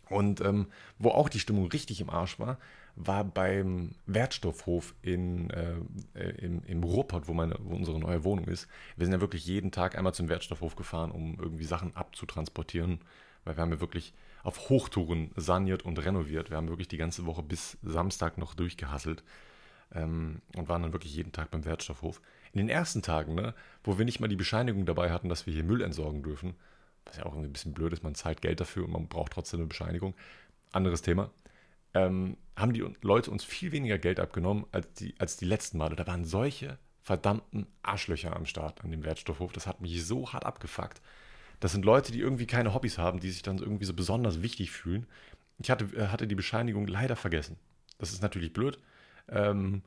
Und 0.09 0.39
ähm, 0.41 0.67
wo 0.99 1.09
auch 1.09 1.29
die 1.29 1.39
Stimmung 1.39 1.67
richtig 1.67 1.99
im 1.99 2.09
Arsch 2.09 2.39
war, 2.39 2.59
war 2.95 3.23
beim 3.23 3.95
Wertstoffhof 4.05 4.93
in, 5.01 5.49
äh, 5.49 5.75
äh, 6.13 6.29
im, 6.45 6.63
im 6.65 6.83
Ruhrpott, 6.83 7.27
wo, 7.27 7.33
meine, 7.33 7.55
wo 7.59 7.75
unsere 7.75 7.99
neue 7.99 8.23
Wohnung 8.23 8.45
ist. 8.45 8.67
Wir 8.95 9.05
sind 9.05 9.13
ja 9.13 9.21
wirklich 9.21 9.45
jeden 9.45 9.71
Tag 9.71 9.97
einmal 9.97 10.13
zum 10.13 10.29
Wertstoffhof 10.29 10.75
gefahren, 10.75 11.11
um 11.11 11.37
irgendwie 11.39 11.65
Sachen 11.65 11.95
abzutransportieren, 11.95 12.99
weil 13.43 13.57
wir 13.57 13.61
haben 13.61 13.71
ja 13.71 13.81
wirklich 13.81 14.13
auf 14.43 14.69
Hochtouren 14.69 15.31
saniert 15.35 15.83
und 15.83 15.97
renoviert. 16.05 16.51
Wir 16.51 16.57
haben 16.57 16.69
wirklich 16.69 16.87
die 16.87 16.97
ganze 16.97 17.25
Woche 17.25 17.41
bis 17.41 17.77
Samstag 17.81 18.37
noch 18.37 18.53
durchgehasselt 18.53 19.23
ähm, 19.93 20.41
und 20.55 20.69
waren 20.69 20.83
dann 20.83 20.93
wirklich 20.93 21.15
jeden 21.15 21.31
Tag 21.31 21.51
beim 21.51 21.65
Wertstoffhof. 21.65 22.21
In 22.55 22.59
den 22.59 22.69
ersten 22.69 23.01
Tagen, 23.01 23.35
ne, 23.35 23.53
wo 23.83 23.97
wir 23.97 24.05
nicht 24.05 24.21
mal 24.21 24.29
die 24.29 24.37
Bescheinigung 24.37 24.85
dabei 24.85 25.11
hatten, 25.11 25.27
dass 25.27 25.45
wir 25.45 25.53
hier 25.53 25.65
Müll 25.65 25.81
entsorgen 25.81 26.23
dürfen, 26.23 26.55
was 27.03 27.17
ja 27.17 27.25
auch 27.25 27.35
ein 27.35 27.51
bisschen 27.51 27.73
blöd 27.73 27.91
ist, 27.91 28.01
man 28.01 28.15
zahlt 28.15 28.41
Geld 28.41 28.61
dafür 28.61 28.85
und 28.85 28.91
man 28.91 29.09
braucht 29.09 29.33
trotzdem 29.33 29.59
eine 29.59 29.67
Bescheinigung. 29.67 30.15
Anderes 30.71 31.01
Thema. 31.01 31.31
Ähm, 31.93 32.37
haben 32.55 32.71
die 32.71 32.85
Leute 33.01 33.29
uns 33.29 33.43
viel 33.43 33.73
weniger 33.73 33.97
Geld 33.97 34.21
abgenommen 34.21 34.65
als 34.71 34.93
die, 34.93 35.15
als 35.19 35.35
die 35.35 35.43
letzten 35.43 35.77
Male. 35.77 35.97
Da 35.97 36.07
waren 36.07 36.23
solche 36.23 36.77
verdammten 37.01 37.67
Arschlöcher 37.83 38.33
am 38.33 38.45
Start 38.45 38.85
an 38.85 38.91
dem 38.91 39.03
Wertstoffhof. 39.03 39.51
Das 39.51 39.67
hat 39.67 39.81
mich 39.81 40.05
so 40.05 40.31
hart 40.31 40.45
abgefuckt. 40.45 41.01
Das 41.59 41.73
sind 41.73 41.83
Leute, 41.83 42.13
die 42.13 42.21
irgendwie 42.21 42.47
keine 42.47 42.73
Hobbys 42.73 42.97
haben, 42.97 43.19
die 43.19 43.31
sich 43.31 43.41
dann 43.41 43.57
irgendwie 43.57 43.85
so 43.85 43.93
besonders 43.93 44.41
wichtig 44.41 44.71
fühlen. 44.71 45.07
Ich 45.59 45.69
hatte, 45.69 45.85
äh, 45.93 46.07
hatte 46.07 46.25
die 46.25 46.35
Bescheinigung 46.35 46.87
leider 46.87 47.17
vergessen. 47.17 47.57
Das 47.97 48.13
ist 48.13 48.21
natürlich 48.21 48.53
blöd. 48.53 48.79
Ähm, 49.27 49.81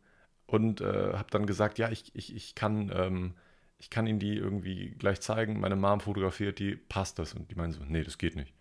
und 0.49 0.81
äh, 0.81 1.13
habe 1.13 1.31
dann 1.31 1.47
gesagt, 1.47 1.79
ja, 1.79 1.91
ich, 1.91 2.11
ich, 2.15 2.35
ich, 2.35 2.55
kann, 2.55 2.91
ähm, 2.95 3.35
ich 3.79 3.91
kann 3.91 4.07
Ihnen 4.07 4.19
die 4.19 4.35
irgendwie 4.35 4.91
gleich 4.99 5.21
zeigen. 5.21 5.61
Meine 5.61 5.77
Mom 5.77 6.01
fotografiert 6.01 6.59
die, 6.59 6.75
passt 6.75 7.19
das? 7.19 7.35
Und 7.35 7.51
die 7.51 7.55
meinen 7.55 7.73
so, 7.73 7.85
nee, 7.87 8.03
das 8.03 8.17
geht 8.17 8.35
nicht. 8.35 8.55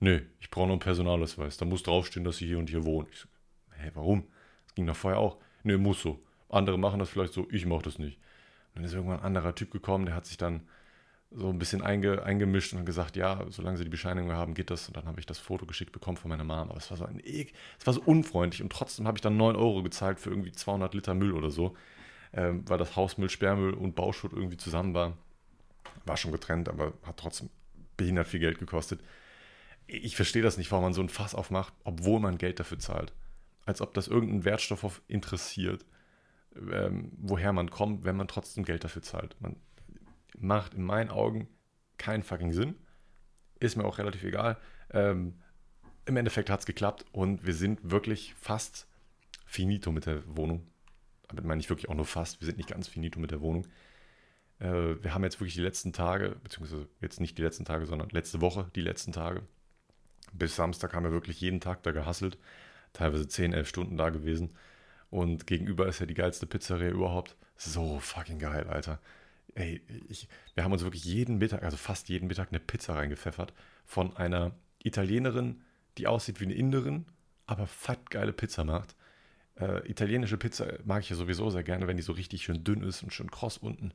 Nee, 0.00 0.22
ich 0.40 0.50
brauche 0.50 0.66
nur 0.66 0.74
einen 0.74 0.80
Personalausweis. 0.80 1.56
Da 1.58 1.64
muss 1.64 1.84
draufstehen, 1.84 2.24
dass 2.24 2.38
Sie 2.38 2.46
hier 2.48 2.58
und 2.58 2.68
hier 2.68 2.84
wohnen. 2.84 3.06
Ich 3.12 3.20
so, 3.20 3.28
hä, 3.76 3.92
warum? 3.94 4.24
Das 4.64 4.74
ging 4.74 4.84
doch 4.84 4.96
vorher 4.96 5.20
auch. 5.20 5.38
Nee, 5.62 5.76
muss 5.76 6.02
so. 6.02 6.20
Andere 6.48 6.76
machen 6.76 6.98
das 6.98 7.08
vielleicht 7.08 7.32
so, 7.32 7.46
ich 7.52 7.66
mache 7.66 7.82
das 7.82 8.00
nicht. 8.00 8.16
Und 8.16 8.76
dann 8.76 8.84
ist 8.84 8.92
irgendwann 8.92 9.20
ein 9.20 9.24
anderer 9.24 9.54
Typ 9.54 9.70
gekommen, 9.70 10.06
der 10.06 10.16
hat 10.16 10.26
sich 10.26 10.38
dann 10.38 10.66
so 11.34 11.48
ein 11.48 11.58
bisschen 11.58 11.82
einge, 11.82 12.22
eingemischt 12.22 12.74
und 12.74 12.84
gesagt, 12.84 13.16
ja, 13.16 13.44
solange 13.48 13.78
sie 13.78 13.84
die 13.84 13.90
Bescheinigung 13.90 14.32
haben, 14.32 14.54
geht 14.54 14.70
das. 14.70 14.88
Und 14.88 14.96
dann 14.96 15.06
habe 15.06 15.20
ich 15.20 15.26
das 15.26 15.38
Foto 15.38 15.66
geschickt 15.66 15.92
bekommen 15.92 16.16
von 16.16 16.28
meiner 16.28 16.44
Mama. 16.44 16.70
Aber 16.70 16.76
es 16.76 16.90
war 16.90 16.96
so 16.98 17.04
ein 17.04 17.20
es 17.20 17.86
war 17.86 17.94
so 17.94 18.02
unfreundlich 18.02 18.62
und 18.62 18.70
trotzdem 18.70 19.06
habe 19.06 19.16
ich 19.18 19.22
dann 19.22 19.36
9 19.36 19.56
Euro 19.56 19.82
gezahlt 19.82 20.20
für 20.20 20.30
irgendwie 20.30 20.52
200 20.52 20.94
Liter 20.94 21.14
Müll 21.14 21.32
oder 21.32 21.50
so, 21.50 21.76
ähm, 22.32 22.68
weil 22.68 22.78
das 22.78 22.96
Hausmüll, 22.96 23.30
Sperrmüll 23.30 23.74
und 23.74 23.94
Bauschutt 23.94 24.32
irgendwie 24.32 24.56
zusammen 24.56 24.94
war. 24.94 25.16
War 26.04 26.16
schon 26.16 26.32
getrennt, 26.32 26.68
aber 26.68 26.92
hat 27.04 27.16
trotzdem 27.16 27.48
behindert 27.96 28.28
viel 28.28 28.40
Geld 28.40 28.58
gekostet. 28.58 29.00
Ich 29.86 30.16
verstehe 30.16 30.42
das 30.42 30.58
nicht, 30.58 30.70
warum 30.70 30.84
man 30.84 30.92
so 30.92 31.02
ein 31.02 31.08
Fass 31.08 31.34
aufmacht, 31.34 31.72
obwohl 31.84 32.20
man 32.20 32.38
Geld 32.38 32.60
dafür 32.60 32.78
zahlt. 32.78 33.12
Als 33.64 33.80
ob 33.80 33.94
das 33.94 34.08
irgendein 34.08 34.44
Wertstoff 34.44 35.02
interessiert, 35.06 35.84
ähm, 36.72 37.12
woher 37.16 37.52
man 37.52 37.70
kommt, 37.70 38.04
wenn 38.04 38.16
man 38.16 38.28
trotzdem 38.28 38.64
Geld 38.64 38.84
dafür 38.84 39.02
zahlt. 39.02 39.36
Man, 39.40 39.56
macht 40.38 40.74
in 40.74 40.82
meinen 40.82 41.10
Augen 41.10 41.48
keinen 41.98 42.22
fucking 42.22 42.52
Sinn. 42.52 42.74
Ist 43.60 43.76
mir 43.76 43.84
auch 43.84 43.98
relativ 43.98 44.24
egal. 44.24 44.58
Ähm, 44.90 45.40
Im 46.04 46.16
Endeffekt 46.16 46.50
hat 46.50 46.60
es 46.60 46.66
geklappt 46.66 47.04
und 47.12 47.46
wir 47.46 47.54
sind 47.54 47.90
wirklich 47.90 48.34
fast 48.34 48.88
finito 49.46 49.92
mit 49.92 50.06
der 50.06 50.22
Wohnung. 50.36 50.66
Damit 51.28 51.44
meine 51.44 51.60
ich 51.60 51.70
wirklich 51.70 51.88
auch 51.88 51.94
nur 51.94 52.06
fast. 52.06 52.40
Wir 52.40 52.46
sind 52.46 52.58
nicht 52.58 52.70
ganz 52.70 52.88
finito 52.88 53.20
mit 53.20 53.30
der 53.30 53.40
Wohnung. 53.40 53.66
Äh, 54.58 55.02
wir 55.02 55.14
haben 55.14 55.24
jetzt 55.24 55.40
wirklich 55.40 55.54
die 55.54 55.60
letzten 55.60 55.92
Tage, 55.92 56.36
beziehungsweise 56.42 56.88
jetzt 57.00 57.20
nicht 57.20 57.38
die 57.38 57.42
letzten 57.42 57.64
Tage, 57.64 57.86
sondern 57.86 58.08
letzte 58.10 58.40
Woche 58.40 58.70
die 58.74 58.80
letzten 58.80 59.12
Tage 59.12 59.42
Bis 60.32 60.56
Samstag 60.56 60.94
haben 60.94 61.04
wir 61.04 61.12
wirklich 61.12 61.40
jeden 61.40 61.60
Tag 61.60 61.82
da 61.82 61.92
gehasselt, 61.92 62.38
teilweise 62.92 63.28
10, 63.28 63.52
11 63.52 63.68
Stunden 63.68 63.96
da 63.96 64.10
gewesen. 64.10 64.54
Und 65.10 65.46
gegenüber 65.46 65.86
ist 65.86 66.00
ja 66.00 66.06
die 66.06 66.14
geilste 66.14 66.46
Pizzeria 66.46 66.88
überhaupt. 66.88 67.36
So 67.56 67.98
fucking 68.00 68.38
geil, 68.38 68.66
Alter. 68.66 68.98
Ey, 69.54 69.82
ich, 70.08 70.28
wir 70.54 70.64
haben 70.64 70.72
uns 70.72 70.82
wirklich 70.82 71.04
jeden 71.04 71.38
Mittag, 71.38 71.62
also 71.62 71.76
fast 71.76 72.08
jeden 72.08 72.26
Mittag, 72.26 72.48
eine 72.48 72.60
Pizza 72.60 72.94
reingepfeffert 72.94 73.52
von 73.84 74.16
einer 74.16 74.52
Italienerin, 74.82 75.62
die 75.98 76.06
aussieht 76.06 76.40
wie 76.40 76.44
eine 76.44 76.54
Inderin, 76.54 77.06
aber 77.46 77.66
fett 77.66 78.10
geile 78.10 78.32
Pizza 78.32 78.64
macht. 78.64 78.96
Äh, 79.60 79.88
italienische 79.90 80.38
Pizza 80.38 80.66
mag 80.84 81.02
ich 81.02 81.10
ja 81.10 81.16
sowieso 81.16 81.50
sehr 81.50 81.62
gerne, 81.62 81.86
wenn 81.86 81.98
die 81.98 82.02
so 82.02 82.12
richtig 82.12 82.44
schön 82.44 82.64
dünn 82.64 82.82
ist 82.82 83.02
und 83.02 83.12
schön 83.12 83.30
kross 83.30 83.58
unten. 83.58 83.92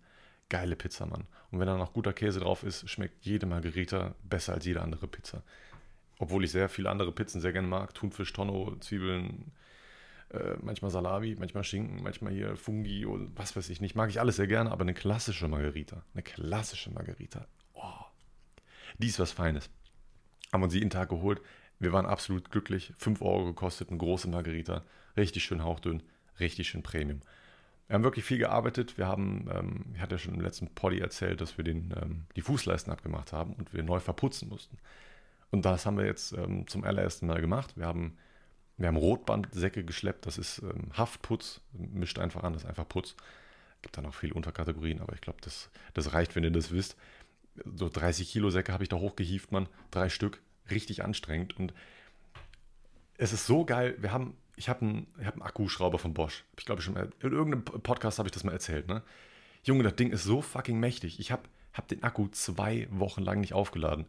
Geile 0.50 0.76
Pizza, 0.76 1.06
Mann. 1.06 1.26
Und 1.52 1.60
wenn 1.60 1.68
da 1.68 1.76
noch 1.76 1.94
guter 1.94 2.14
Käse 2.14 2.40
drauf 2.40 2.64
ist, 2.64 2.88
schmeckt 2.90 3.26
jede 3.26 3.48
Margherita 3.48 4.16
besser 4.24 4.54
als 4.54 4.66
jede 4.66 4.82
andere 4.82 5.08
Pizza. 5.08 5.44
Obwohl 6.20 6.44
ich 6.44 6.52
sehr 6.52 6.70
viele 6.70 6.90
andere 6.90 7.12
Pizzen 7.12 7.42
sehr 7.42 7.52
gerne 7.52 7.68
mag. 7.68 7.94
Thunfisch, 7.94 8.32
Tonno, 8.32 8.76
Zwiebeln, 8.80 9.52
äh, 10.30 10.56
manchmal 10.62 10.92
Salami, 10.92 11.36
manchmal 11.38 11.64
Schinken, 11.64 12.04
manchmal 12.04 12.34
hier 12.34 12.56
Fungi 12.58 13.06
und 13.06 13.38
was 13.38 13.56
weiß 13.56 13.70
ich 13.70 13.82
nicht. 13.82 13.96
Mag 13.96 14.10
ich 14.10 14.20
alles 14.20 14.36
sehr 14.36 14.48
gerne, 14.48 14.72
aber 14.72 14.82
eine 14.82 14.94
klassische 14.94 15.48
Margarita, 15.48 16.04
eine 16.14 16.24
klassische 16.24 16.92
Margarita, 16.92 17.48
oh, 17.74 18.06
die 18.98 19.08
ist 19.08 19.20
was 19.20 19.32
Feines. 19.32 19.70
Haben 20.52 20.64
uns 20.64 20.74
jeden 20.74 20.90
Tag 20.90 21.10
geholt. 21.10 21.42
Wir 21.80 21.94
waren 21.94 22.06
absolut 22.06 22.52
glücklich. 22.52 22.94
5 22.98 23.22
Euro 23.22 23.46
gekostet, 23.46 23.90
eine 23.90 23.98
große 23.98 24.30
Margarita. 24.30 24.84
Richtig 25.16 25.44
schön 25.44 25.64
hauchdünn, 25.64 26.04
richtig 26.40 26.70
schön 26.70 26.84
Premium. 26.84 27.22
Wir 27.88 27.94
haben 27.94 28.04
wirklich 28.04 28.26
viel 28.26 28.38
gearbeitet. 28.38 28.98
Wir 28.98 29.08
haben, 29.08 29.50
ähm, 29.54 29.86
ich 29.94 30.02
hatte 30.02 30.16
ja 30.16 30.20
schon 30.20 30.34
im 30.34 30.42
letzten 30.42 30.68
Poddy 30.68 31.00
erzählt, 31.00 31.40
dass 31.40 31.58
wir 31.58 31.64
den, 31.64 31.94
ähm, 32.02 32.26
die 32.36 32.42
Fußleisten 32.42 32.92
abgemacht 32.92 33.32
haben 33.32 33.54
und 33.54 33.74
wir 33.74 33.84
neu 33.84 34.00
verputzen 34.00 34.50
mussten. 34.50 34.78
Und 35.52 35.64
das 35.64 35.86
haben 35.86 35.98
wir 35.98 36.06
jetzt 36.06 36.34
ähm, 36.34 36.68
zum 36.68 36.84
allerersten 36.84 37.28
Mal 37.28 37.40
gemacht. 37.40 37.78
Wir 37.78 37.86
haben 37.86 38.18
wir 38.78 38.88
haben 38.88 38.98
Rotbandsäcke 38.98 39.84
geschleppt, 39.84 40.26
das 40.26 40.38
ist 40.38 40.60
ähm, 40.60 40.92
Haftputz, 40.94 41.62
mischt 41.74 42.20
einfach 42.20 42.44
an, 42.44 42.54
das 42.54 42.64
ist 42.64 42.70
einfach 42.70 42.88
Putz. 42.88 43.16
Gibt 43.82 43.98
da 43.98 44.02
noch 44.02 44.14
viele 44.14 44.34
Unterkategorien, 44.34 45.02
aber 45.02 45.14
ich 45.14 45.22
glaube, 45.22 45.40
das, 45.42 45.70
das 45.94 46.14
reicht, 46.14 46.36
wenn 46.36 46.44
ihr 46.44 46.52
das 46.52 46.72
wisst. 46.72 46.96
So 47.76 47.90
30 47.90 48.30
Kilo 48.30 48.50
Säcke 48.50 48.74
habe 48.74 48.84
ich 48.84 48.90
da 48.90 48.98
hochgehieft, 48.98 49.52
man. 49.52 49.68
Drei 49.92 50.10
Stück, 50.10 50.42
richtig 50.70 51.04
anstrengend. 51.04 51.58
Und 51.58 51.74
es 53.18 53.34
ist 53.34 53.46
so 53.48 53.66
geil. 53.66 53.96
Wir 54.00 54.12
haben, 54.12 54.36
ich 54.56 54.70
habe 54.70 54.82
einen, 54.82 55.08
hab 55.24 55.34
einen 55.34 55.44
Akkuschrauber 55.44 56.00
von 56.00 56.14
Bosch. 56.14 56.44
Ich 56.58 56.66
glaube 56.66 56.82
schon 56.82 56.94
mal, 56.94 57.10
in 57.20 57.32
irgendeinem 57.32 57.64
Podcast 57.64 58.20
habe 58.20 58.28
ich 58.28 58.34
das 58.34 58.44
mal 58.44 58.52
erzählt, 58.52 58.88
ne? 58.88 59.04
Junge, 59.64 59.84
das 59.84 59.96
Ding 59.96 60.12
ist 60.12 60.24
so 60.24 60.42
fucking 60.42 60.80
mächtig. 60.80 61.20
Ich 61.20 61.32
habe 61.32 61.44
hab 61.74 61.88
den 61.88 62.04
Akku 62.04 62.28
zwei 62.30 62.88
Wochen 62.92 63.22
lang 63.22 63.42
nicht 63.42 63.54
aufgeladen. 63.54 64.06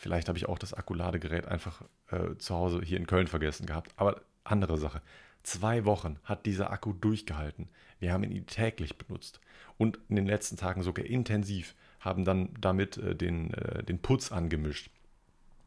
Vielleicht 0.00 0.28
habe 0.28 0.38
ich 0.38 0.48
auch 0.48 0.58
das 0.58 0.72
Akkuladegerät 0.72 1.46
einfach 1.46 1.82
äh, 2.10 2.34
zu 2.38 2.54
Hause 2.54 2.80
hier 2.82 2.96
in 2.96 3.06
Köln 3.06 3.26
vergessen 3.26 3.66
gehabt. 3.66 3.92
Aber 3.96 4.22
andere 4.44 4.78
Sache. 4.78 5.02
Zwei 5.42 5.84
Wochen 5.84 6.18
hat 6.24 6.46
dieser 6.46 6.70
Akku 6.70 6.94
durchgehalten. 6.94 7.68
Wir 7.98 8.14
haben 8.14 8.24
ihn 8.24 8.46
täglich 8.46 8.96
benutzt 8.96 9.40
und 9.76 9.98
in 10.08 10.16
den 10.16 10.24
letzten 10.24 10.56
Tagen 10.56 10.82
sogar 10.82 11.04
intensiv 11.04 11.74
haben 12.00 12.24
dann 12.24 12.48
damit 12.58 12.96
äh, 12.96 13.14
den, 13.14 13.52
äh, 13.52 13.84
den 13.84 13.98
Putz 13.98 14.32
angemischt. 14.32 14.88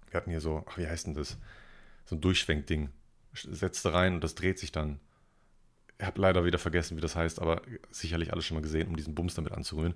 Wir 0.10 0.17
hatten 0.17 0.32
hier 0.32 0.41
so, 0.41 0.65
ach, 0.67 0.80
wie 0.80 0.88
heißt 0.88 1.06
denn 1.06 1.13
das? 1.13 1.38
So 2.06 2.15
ein 2.15 2.22
Durchschwenkding. 2.22 2.89
Setzte 3.34 3.93
rein 3.93 4.15
und 4.15 4.24
das 4.24 4.34
dreht 4.34 4.58
sich 4.58 4.72
dann. 4.72 5.00
Ich 6.00 6.08
habe 6.08 6.19
leider 6.19 6.43
wieder 6.43 6.58
vergessen, 6.58 6.98
wie 6.98 7.02
das 7.02 7.15
heißt, 7.15 7.39
aber 7.39 7.62
sicherlich 7.91 8.34
alles 8.34 8.46
schon 8.46 8.56
mal 8.56 8.63
gesehen, 8.63 8.88
um 8.88 8.96
diesen 8.96 9.13
Bums 9.13 9.36
damit 9.36 9.52
anzurühren. 9.52 9.93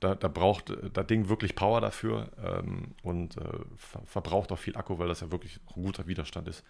Da, 0.00 0.14
da 0.14 0.28
braucht 0.28 0.72
das 0.94 1.06
Ding 1.06 1.28
wirklich 1.28 1.54
Power 1.54 1.80
dafür 1.80 2.30
ähm, 2.42 2.94
und 3.02 3.36
äh, 3.36 3.58
ver 3.76 4.00
verbraucht 4.06 4.50
auch 4.50 4.58
viel 4.58 4.76
Akku, 4.76 4.98
weil 4.98 5.08
das 5.08 5.20
ja 5.20 5.30
wirklich 5.30 5.60
ein 5.76 5.82
guter 5.82 6.06
Widerstand 6.06 6.48
ist, 6.48 6.64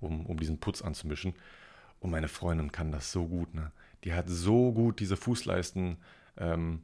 um, 0.00 0.26
um 0.26 0.38
diesen 0.38 0.58
Putz 0.58 0.82
anzumischen. 0.82 1.34
Und 2.00 2.10
meine 2.10 2.28
Freundin 2.28 2.72
kann 2.72 2.90
das 2.90 3.12
so 3.12 3.28
gut. 3.28 3.54
Ne? 3.54 3.70
Die 4.02 4.12
hat 4.12 4.28
so 4.28 4.72
gut 4.72 4.98
diese 4.98 5.16
Fußleisten, 5.16 5.96
ähm, 6.36 6.82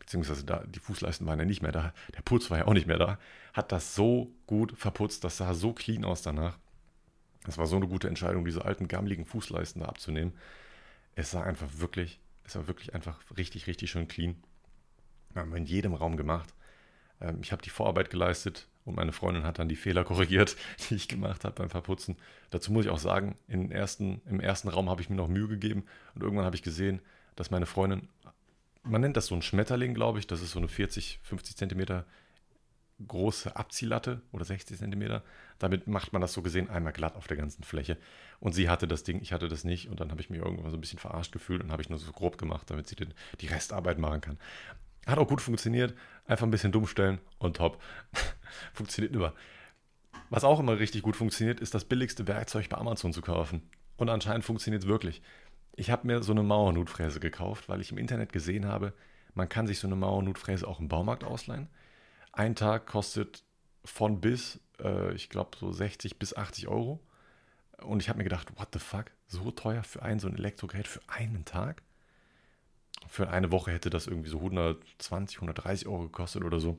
beziehungsweise 0.00 0.44
da, 0.44 0.64
die 0.66 0.80
Fußleisten 0.80 1.24
waren 1.26 1.38
ja 1.38 1.44
nicht 1.44 1.62
mehr 1.62 1.70
da, 1.70 1.94
der 2.16 2.22
Putz 2.22 2.50
war 2.50 2.58
ja 2.58 2.66
auch 2.66 2.74
nicht 2.74 2.88
mehr 2.88 2.98
da, 2.98 3.18
hat 3.52 3.70
das 3.70 3.94
so 3.94 4.34
gut 4.48 4.76
verputzt, 4.76 5.22
das 5.22 5.36
sah 5.36 5.54
so 5.54 5.72
clean 5.72 6.04
aus 6.04 6.22
danach. 6.22 6.58
Das 7.44 7.58
war 7.58 7.66
so 7.66 7.76
eine 7.76 7.86
gute 7.86 8.08
Entscheidung, 8.08 8.44
diese 8.44 8.64
alten 8.64 8.88
gammeligen 8.88 9.24
Fußleisten 9.24 9.82
da 9.82 9.88
abzunehmen. 9.88 10.32
Es 11.14 11.30
sah 11.30 11.42
einfach 11.42 11.68
wirklich, 11.76 12.20
es 12.44 12.56
war 12.56 12.66
wirklich 12.66 12.94
einfach 12.94 13.20
richtig, 13.36 13.68
richtig 13.68 13.90
schön 13.90 14.08
clean. 14.08 14.36
Haben 15.34 15.50
wir 15.50 15.58
in 15.58 15.66
jedem 15.66 15.94
Raum 15.94 16.16
gemacht. 16.16 16.52
Ähm, 17.20 17.38
ich 17.42 17.52
habe 17.52 17.62
die 17.62 17.70
Vorarbeit 17.70 18.10
geleistet 18.10 18.68
und 18.84 18.96
meine 18.96 19.12
Freundin 19.12 19.44
hat 19.44 19.58
dann 19.58 19.68
die 19.68 19.76
Fehler 19.76 20.04
korrigiert, 20.04 20.56
die 20.90 20.94
ich 20.96 21.08
gemacht 21.08 21.44
habe 21.44 21.54
beim 21.54 21.70
Verputzen. 21.70 22.16
Dazu 22.50 22.72
muss 22.72 22.84
ich 22.84 22.90
auch 22.90 22.98
sagen, 22.98 23.36
im 23.48 23.70
ersten, 23.70 24.20
im 24.26 24.40
ersten 24.40 24.68
Raum 24.68 24.90
habe 24.90 25.00
ich 25.00 25.10
mir 25.10 25.16
noch 25.16 25.28
Mühe 25.28 25.48
gegeben 25.48 25.84
und 26.14 26.22
irgendwann 26.22 26.44
habe 26.44 26.56
ich 26.56 26.62
gesehen, 26.62 27.00
dass 27.36 27.50
meine 27.50 27.66
Freundin, 27.66 28.08
man 28.82 29.00
nennt 29.00 29.16
das 29.16 29.26
so 29.26 29.34
ein 29.34 29.42
Schmetterling, 29.42 29.94
glaube 29.94 30.18
ich, 30.18 30.26
das 30.26 30.42
ist 30.42 30.52
so 30.52 30.58
eine 30.58 30.68
40, 30.68 31.20
50 31.22 31.56
Zentimeter 31.56 32.04
große 33.06 33.56
Abziehlatte 33.56 34.22
oder 34.32 34.44
60 34.44 34.78
Zentimeter. 34.78 35.22
Damit 35.58 35.86
macht 35.86 36.12
man 36.12 36.22
das 36.22 36.32
so 36.32 36.42
gesehen 36.42 36.70
einmal 36.70 36.92
glatt 36.92 37.16
auf 37.16 37.26
der 37.26 37.36
ganzen 37.36 37.62
Fläche. 37.64 37.96
Und 38.40 38.52
sie 38.52 38.68
hatte 38.68 38.86
das 38.86 39.02
Ding, 39.02 39.20
ich 39.22 39.32
hatte 39.32 39.48
das 39.48 39.64
nicht. 39.64 39.88
Und 39.88 40.00
dann 40.00 40.10
habe 40.10 40.20
ich 40.20 40.30
mich 40.30 40.40
irgendwann 40.40 40.70
so 40.70 40.76
ein 40.76 40.80
bisschen 40.80 40.98
verarscht 40.98 41.32
gefühlt 41.32 41.62
und 41.62 41.72
habe 41.72 41.82
ich 41.82 41.88
nur 41.88 41.98
so 41.98 42.12
grob 42.12 42.38
gemacht, 42.38 42.70
damit 42.70 42.88
sie 42.88 42.96
den, 42.96 43.14
die 43.40 43.46
Restarbeit 43.46 43.98
machen 43.98 44.20
kann. 44.20 44.38
Hat 45.06 45.18
auch 45.18 45.28
gut 45.28 45.40
funktioniert. 45.40 45.94
Einfach 46.26 46.46
ein 46.46 46.50
bisschen 46.50 46.72
dumm 46.72 46.86
stellen 46.86 47.20
und 47.38 47.56
top. 47.56 47.80
funktioniert 48.72 49.14
immer. 49.14 49.34
Was 50.30 50.44
auch 50.44 50.60
immer 50.60 50.78
richtig 50.78 51.02
gut 51.02 51.16
funktioniert, 51.16 51.60
ist 51.60 51.74
das 51.74 51.84
billigste 51.84 52.26
Werkzeug 52.26 52.68
bei 52.68 52.78
Amazon 52.78 53.12
zu 53.12 53.20
kaufen. 53.20 53.68
Und 53.96 54.08
anscheinend 54.08 54.44
funktioniert 54.44 54.84
es 54.84 54.88
wirklich. 54.88 55.22
Ich 55.74 55.90
habe 55.90 56.06
mir 56.06 56.22
so 56.22 56.32
eine 56.32 56.42
Mauernutfräse 56.42 57.20
gekauft, 57.20 57.68
weil 57.68 57.80
ich 57.80 57.92
im 57.92 57.98
Internet 57.98 58.32
gesehen 58.32 58.66
habe, 58.66 58.92
man 59.34 59.48
kann 59.48 59.66
sich 59.66 59.78
so 59.78 59.86
eine 59.86 59.96
Mauernutfräse 59.96 60.66
auch 60.66 60.80
im 60.80 60.88
Baumarkt 60.88 61.24
ausleihen. 61.24 61.68
Ein 62.32 62.54
Tag 62.54 62.86
kostet 62.86 63.44
von 63.84 64.20
bis, 64.20 64.60
äh, 64.80 65.12
ich 65.14 65.28
glaube, 65.28 65.56
so 65.58 65.72
60 65.72 66.18
bis 66.18 66.36
80 66.36 66.68
Euro. 66.68 67.00
Und 67.82 68.00
ich 68.00 68.08
habe 68.08 68.18
mir 68.18 68.24
gedacht, 68.24 68.48
what 68.58 68.68
the 68.72 68.78
fuck? 68.78 69.06
So 69.26 69.50
teuer 69.50 69.82
für 69.82 70.02
ein 70.02 70.18
so 70.18 70.28
ein 70.28 70.36
Elektrogerät 70.36 70.86
für 70.86 71.00
einen 71.08 71.44
Tag? 71.44 71.82
Für 73.08 73.30
eine 73.30 73.52
Woche 73.52 73.70
hätte 73.70 73.90
das 73.90 74.06
irgendwie 74.06 74.30
so 74.30 74.38
120, 74.38 75.38
130 75.38 75.86
Euro 75.86 76.04
gekostet 76.04 76.44
oder 76.44 76.60
so. 76.60 76.78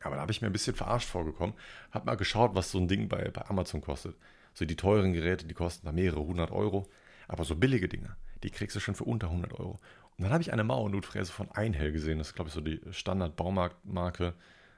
Aber 0.00 0.16
da 0.16 0.22
habe 0.22 0.32
ich 0.32 0.40
mir 0.40 0.48
ein 0.48 0.52
bisschen 0.52 0.74
verarscht 0.74 1.08
vorgekommen. 1.08 1.54
Habe 1.90 2.06
mal 2.06 2.16
geschaut, 2.16 2.54
was 2.54 2.70
so 2.70 2.78
ein 2.78 2.88
Ding 2.88 3.08
bei, 3.08 3.30
bei 3.30 3.46
Amazon 3.46 3.80
kostet. 3.80 4.16
So 4.54 4.64
die 4.64 4.76
teuren 4.76 5.12
Geräte, 5.12 5.46
die 5.46 5.54
kosten 5.54 5.86
da 5.86 5.92
mehrere 5.92 6.24
hundert 6.24 6.50
Euro. 6.50 6.88
Aber 7.28 7.44
so 7.44 7.56
billige 7.56 7.88
Dinge, 7.88 8.16
die 8.42 8.50
kriegst 8.50 8.76
du 8.76 8.80
schon 8.80 8.94
für 8.94 9.04
unter 9.04 9.28
100 9.28 9.52
Euro. 9.54 9.80
Und 10.16 10.24
dann 10.24 10.32
habe 10.32 10.42
ich 10.42 10.52
eine 10.52 10.64
Mauernutfräse 10.64 11.32
von 11.32 11.50
Einhell 11.50 11.92
gesehen. 11.92 12.18
Das 12.18 12.28
ist, 12.28 12.34
glaube 12.34 12.48
ich, 12.48 12.54
so 12.54 12.60
die 12.60 12.80
Standard-Baumarktmarke, 12.90 14.34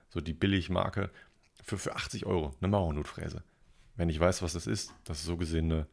so 0.09 0.21
die 0.21 0.33
Billigmarke. 0.33 1.11
Für, 1.63 1.77
für 1.77 1.97
80 1.97 2.25
Euro 2.25 2.55
eine 2.61 2.69
Mauernutfräse. 2.69 3.43
Wenn 3.97 4.09
ich 4.09 4.19
weiß, 4.19 4.43
was 4.43 4.55
das 4.55 4.67
ist, 4.67 4.95
das 5.05 5.19
ist 5.19 5.27
so 5.27 5.37
gesehen 5.37 5.71
eine, 5.71 5.87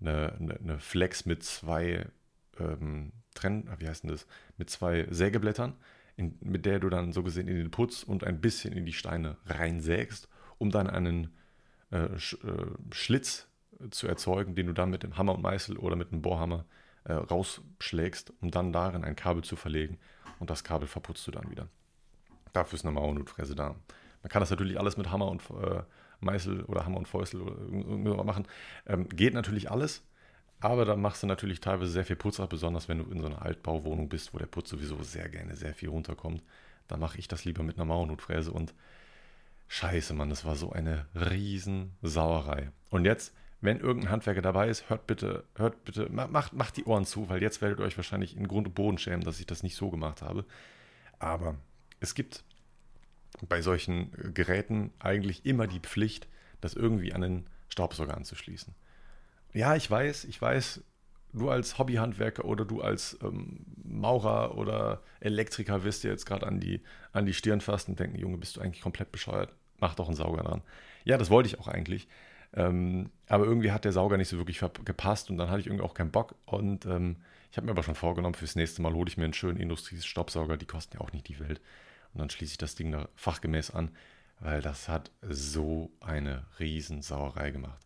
eine, 0.00 0.58
eine 0.62 0.78
Flex 0.78 1.26
mit 1.26 1.42
zwei 1.42 2.06
ähm, 2.60 3.12
Trenn, 3.34 3.68
wie 3.78 3.88
heißt 3.88 4.04
denn 4.04 4.10
das, 4.10 4.26
mit 4.56 4.70
zwei 4.70 5.06
Sägeblättern, 5.10 5.74
in, 6.16 6.36
mit 6.40 6.66
der 6.66 6.80
du 6.80 6.90
dann 6.90 7.12
so 7.12 7.22
gesehen 7.22 7.48
in 7.48 7.56
den 7.56 7.70
Putz 7.70 8.02
und 8.02 8.24
ein 8.24 8.40
bisschen 8.40 8.72
in 8.72 8.86
die 8.86 8.92
Steine 8.92 9.36
reinsägst, 9.46 10.28
um 10.58 10.70
dann 10.70 10.88
einen 10.88 11.34
äh, 11.90 12.18
Sch, 12.18 12.34
äh, 12.44 12.66
Schlitz 12.92 13.48
zu 13.90 14.06
erzeugen, 14.06 14.54
den 14.54 14.66
du 14.66 14.72
dann 14.72 14.90
mit 14.90 15.02
dem 15.02 15.16
Hammer 15.16 15.34
und 15.34 15.42
Meißel 15.42 15.78
oder 15.78 15.96
mit 15.96 16.12
einem 16.12 16.22
Bohrhammer 16.22 16.66
äh, 17.04 17.12
rausschlägst, 17.12 18.32
um 18.40 18.50
dann 18.50 18.72
darin 18.72 19.04
ein 19.04 19.16
Kabel 19.16 19.42
zu 19.42 19.56
verlegen 19.56 19.98
und 20.38 20.50
das 20.50 20.64
Kabel 20.64 20.86
verputzt 20.86 21.26
du 21.26 21.30
dann 21.30 21.50
wieder. 21.50 21.68
Dafür 22.52 22.76
ist 22.76 22.84
eine 22.84 22.92
Mauernutfräse 22.92 23.54
da. 23.54 23.76
Man 24.22 24.28
kann 24.28 24.40
das 24.40 24.50
natürlich 24.50 24.78
alles 24.78 24.96
mit 24.96 25.10
Hammer 25.10 25.28
und 25.28 25.42
äh, 25.50 25.82
Meißel 26.20 26.64
oder 26.64 26.84
Hammer 26.84 26.98
und 26.98 27.08
Fäusel 27.08 27.40
oder 27.40 27.58
irgendwas 27.58 28.26
machen. 28.26 28.46
Ähm, 28.86 29.08
geht 29.08 29.34
natürlich 29.34 29.70
alles, 29.70 30.02
aber 30.60 30.84
dann 30.84 31.00
machst 31.00 31.22
du 31.22 31.26
natürlich 31.26 31.60
teilweise 31.60 31.90
sehr 31.90 32.04
viel 32.04 32.16
Putz 32.16 32.38
ab, 32.38 32.50
besonders 32.50 32.88
wenn 32.88 32.98
du 32.98 33.10
in 33.10 33.20
so 33.20 33.26
einer 33.26 33.42
Altbauwohnung 33.42 34.08
bist, 34.08 34.34
wo 34.34 34.38
der 34.38 34.46
Putz 34.46 34.68
sowieso 34.68 35.02
sehr 35.02 35.28
gerne 35.28 35.56
sehr 35.56 35.74
viel 35.74 35.88
runterkommt. 35.88 36.42
Dann 36.86 37.00
mache 37.00 37.18
ich 37.18 37.28
das 37.28 37.44
lieber 37.44 37.62
mit 37.62 37.76
einer 37.76 37.86
Mauernutfräse 37.86 38.52
und 38.52 38.74
scheiße, 39.68 40.12
Mann, 40.12 40.28
das 40.28 40.44
war 40.44 40.56
so 40.56 40.70
eine 40.70 41.06
riesen 41.14 41.96
Sauerei. 42.02 42.72
Und 42.90 43.06
jetzt, 43.06 43.32
wenn 43.62 43.80
irgendein 43.80 44.10
Handwerker 44.10 44.42
dabei 44.42 44.68
ist, 44.68 44.90
hört 44.90 45.06
bitte, 45.06 45.44
hört 45.54 45.84
bitte, 45.84 46.10
macht, 46.10 46.52
macht 46.52 46.76
die 46.76 46.84
Ohren 46.84 47.06
zu, 47.06 47.28
weil 47.30 47.40
jetzt 47.40 47.62
werdet 47.62 47.78
ihr 47.78 47.84
euch 47.84 47.96
wahrscheinlich 47.96 48.36
in 48.36 48.46
Grund 48.46 48.66
und 48.66 48.74
Boden 48.74 48.98
schämen, 48.98 49.24
dass 49.24 49.40
ich 49.40 49.46
das 49.46 49.62
nicht 49.62 49.76
so 49.76 49.90
gemacht 49.90 50.20
habe. 50.20 50.44
Aber 51.18 51.54
es 52.00 52.14
gibt 52.14 52.44
bei 53.48 53.62
solchen 53.62 54.34
Geräten 54.34 54.92
eigentlich 54.98 55.46
immer 55.46 55.66
die 55.66 55.80
Pflicht, 55.80 56.26
das 56.60 56.74
irgendwie 56.74 57.14
an 57.14 57.22
den 57.22 57.46
Staubsauger 57.68 58.16
anzuschließen. 58.16 58.74
Ja, 59.52 59.74
ich 59.74 59.90
weiß, 59.90 60.24
ich 60.24 60.40
weiß, 60.40 60.82
du 61.32 61.50
als 61.50 61.78
Hobbyhandwerker 61.78 62.44
oder 62.44 62.64
du 62.64 62.82
als 62.82 63.18
ähm, 63.22 63.66
Maurer 63.82 64.56
oder 64.56 65.02
Elektriker 65.20 65.84
wirst 65.84 66.04
dir 66.04 66.10
jetzt 66.10 66.26
gerade 66.26 66.46
an 66.46 66.60
die, 66.60 66.82
an 67.12 67.26
die 67.26 67.34
Stirn 67.34 67.60
fassen 67.60 67.92
und 67.92 68.00
denken, 68.00 68.18
Junge, 68.18 68.38
bist 68.38 68.56
du 68.56 68.60
eigentlich 68.60 68.82
komplett 68.82 69.12
bescheuert? 69.12 69.54
Mach 69.78 69.94
doch 69.94 70.06
einen 70.06 70.16
Sauger 70.16 70.42
dran. 70.42 70.62
Ja, 71.04 71.18
das 71.18 71.30
wollte 71.30 71.48
ich 71.48 71.58
auch 71.58 71.68
eigentlich. 71.68 72.08
Ähm, 72.52 73.10
aber 73.28 73.44
irgendwie 73.44 73.72
hat 73.72 73.84
der 73.84 73.92
Sauger 73.92 74.16
nicht 74.16 74.28
so 74.28 74.36
wirklich 74.38 74.60
gepasst 74.84 75.30
und 75.30 75.36
dann 75.38 75.50
hatte 75.50 75.60
ich 75.60 75.66
irgendwie 75.66 75.84
auch 75.84 75.94
keinen 75.94 76.10
Bock. 76.10 76.34
Und 76.46 76.86
ähm, 76.86 77.16
ich 77.50 77.56
habe 77.56 77.66
mir 77.66 77.72
aber 77.72 77.82
schon 77.82 77.94
vorgenommen, 77.94 78.34
fürs 78.34 78.56
nächste 78.56 78.82
Mal 78.82 78.92
hole 78.92 79.08
ich 79.08 79.16
mir 79.16 79.24
einen 79.24 79.32
schönen 79.34 79.58
Industriestaubsauger. 79.58 80.56
Die 80.56 80.66
kosten 80.66 80.96
ja 80.96 81.00
auch 81.00 81.12
nicht 81.12 81.28
die 81.28 81.40
Welt. 81.40 81.60
Und 82.12 82.20
dann 82.20 82.30
schließe 82.30 82.52
ich 82.52 82.58
das 82.58 82.74
Ding 82.74 82.92
da 82.92 83.08
fachgemäß 83.14 83.70
an, 83.70 83.90
weil 84.40 84.62
das 84.62 84.88
hat 84.88 85.10
so 85.22 85.90
eine 86.00 86.46
Riesensauerei 86.58 87.50
gemacht. 87.50 87.80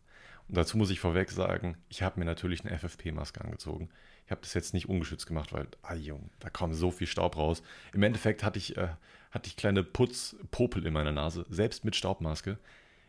Und 0.47 0.57
dazu 0.57 0.77
muss 0.77 0.91
ich 0.91 0.99
vorweg 0.99 1.31
sagen, 1.31 1.77
ich 1.89 2.03
habe 2.03 2.19
mir 2.19 2.25
natürlich 2.25 2.63
eine 2.63 2.77
FFP-Maske 2.77 3.43
angezogen. 3.43 3.89
Ich 4.25 4.31
habe 4.31 4.41
das 4.41 4.53
jetzt 4.53 4.73
nicht 4.73 4.89
ungeschützt 4.89 5.27
gemacht, 5.27 5.53
weil, 5.53 5.67
ah 5.81 5.95
Junge, 5.95 6.29
da 6.39 6.49
kommt 6.49 6.75
so 6.75 6.91
viel 6.91 7.07
Staub 7.07 7.37
raus. 7.37 7.61
Im 7.93 8.03
Endeffekt 8.03 8.43
hatte 8.43 8.59
ich, 8.59 8.77
äh, 8.77 8.89
hatte 9.31 9.47
ich 9.47 9.55
kleine 9.55 9.83
Putzpopel 9.83 10.85
in 10.85 10.93
meiner 10.93 11.11
Nase, 11.11 11.45
selbst 11.49 11.83
mit 11.83 11.95
Staubmaske. 11.95 12.57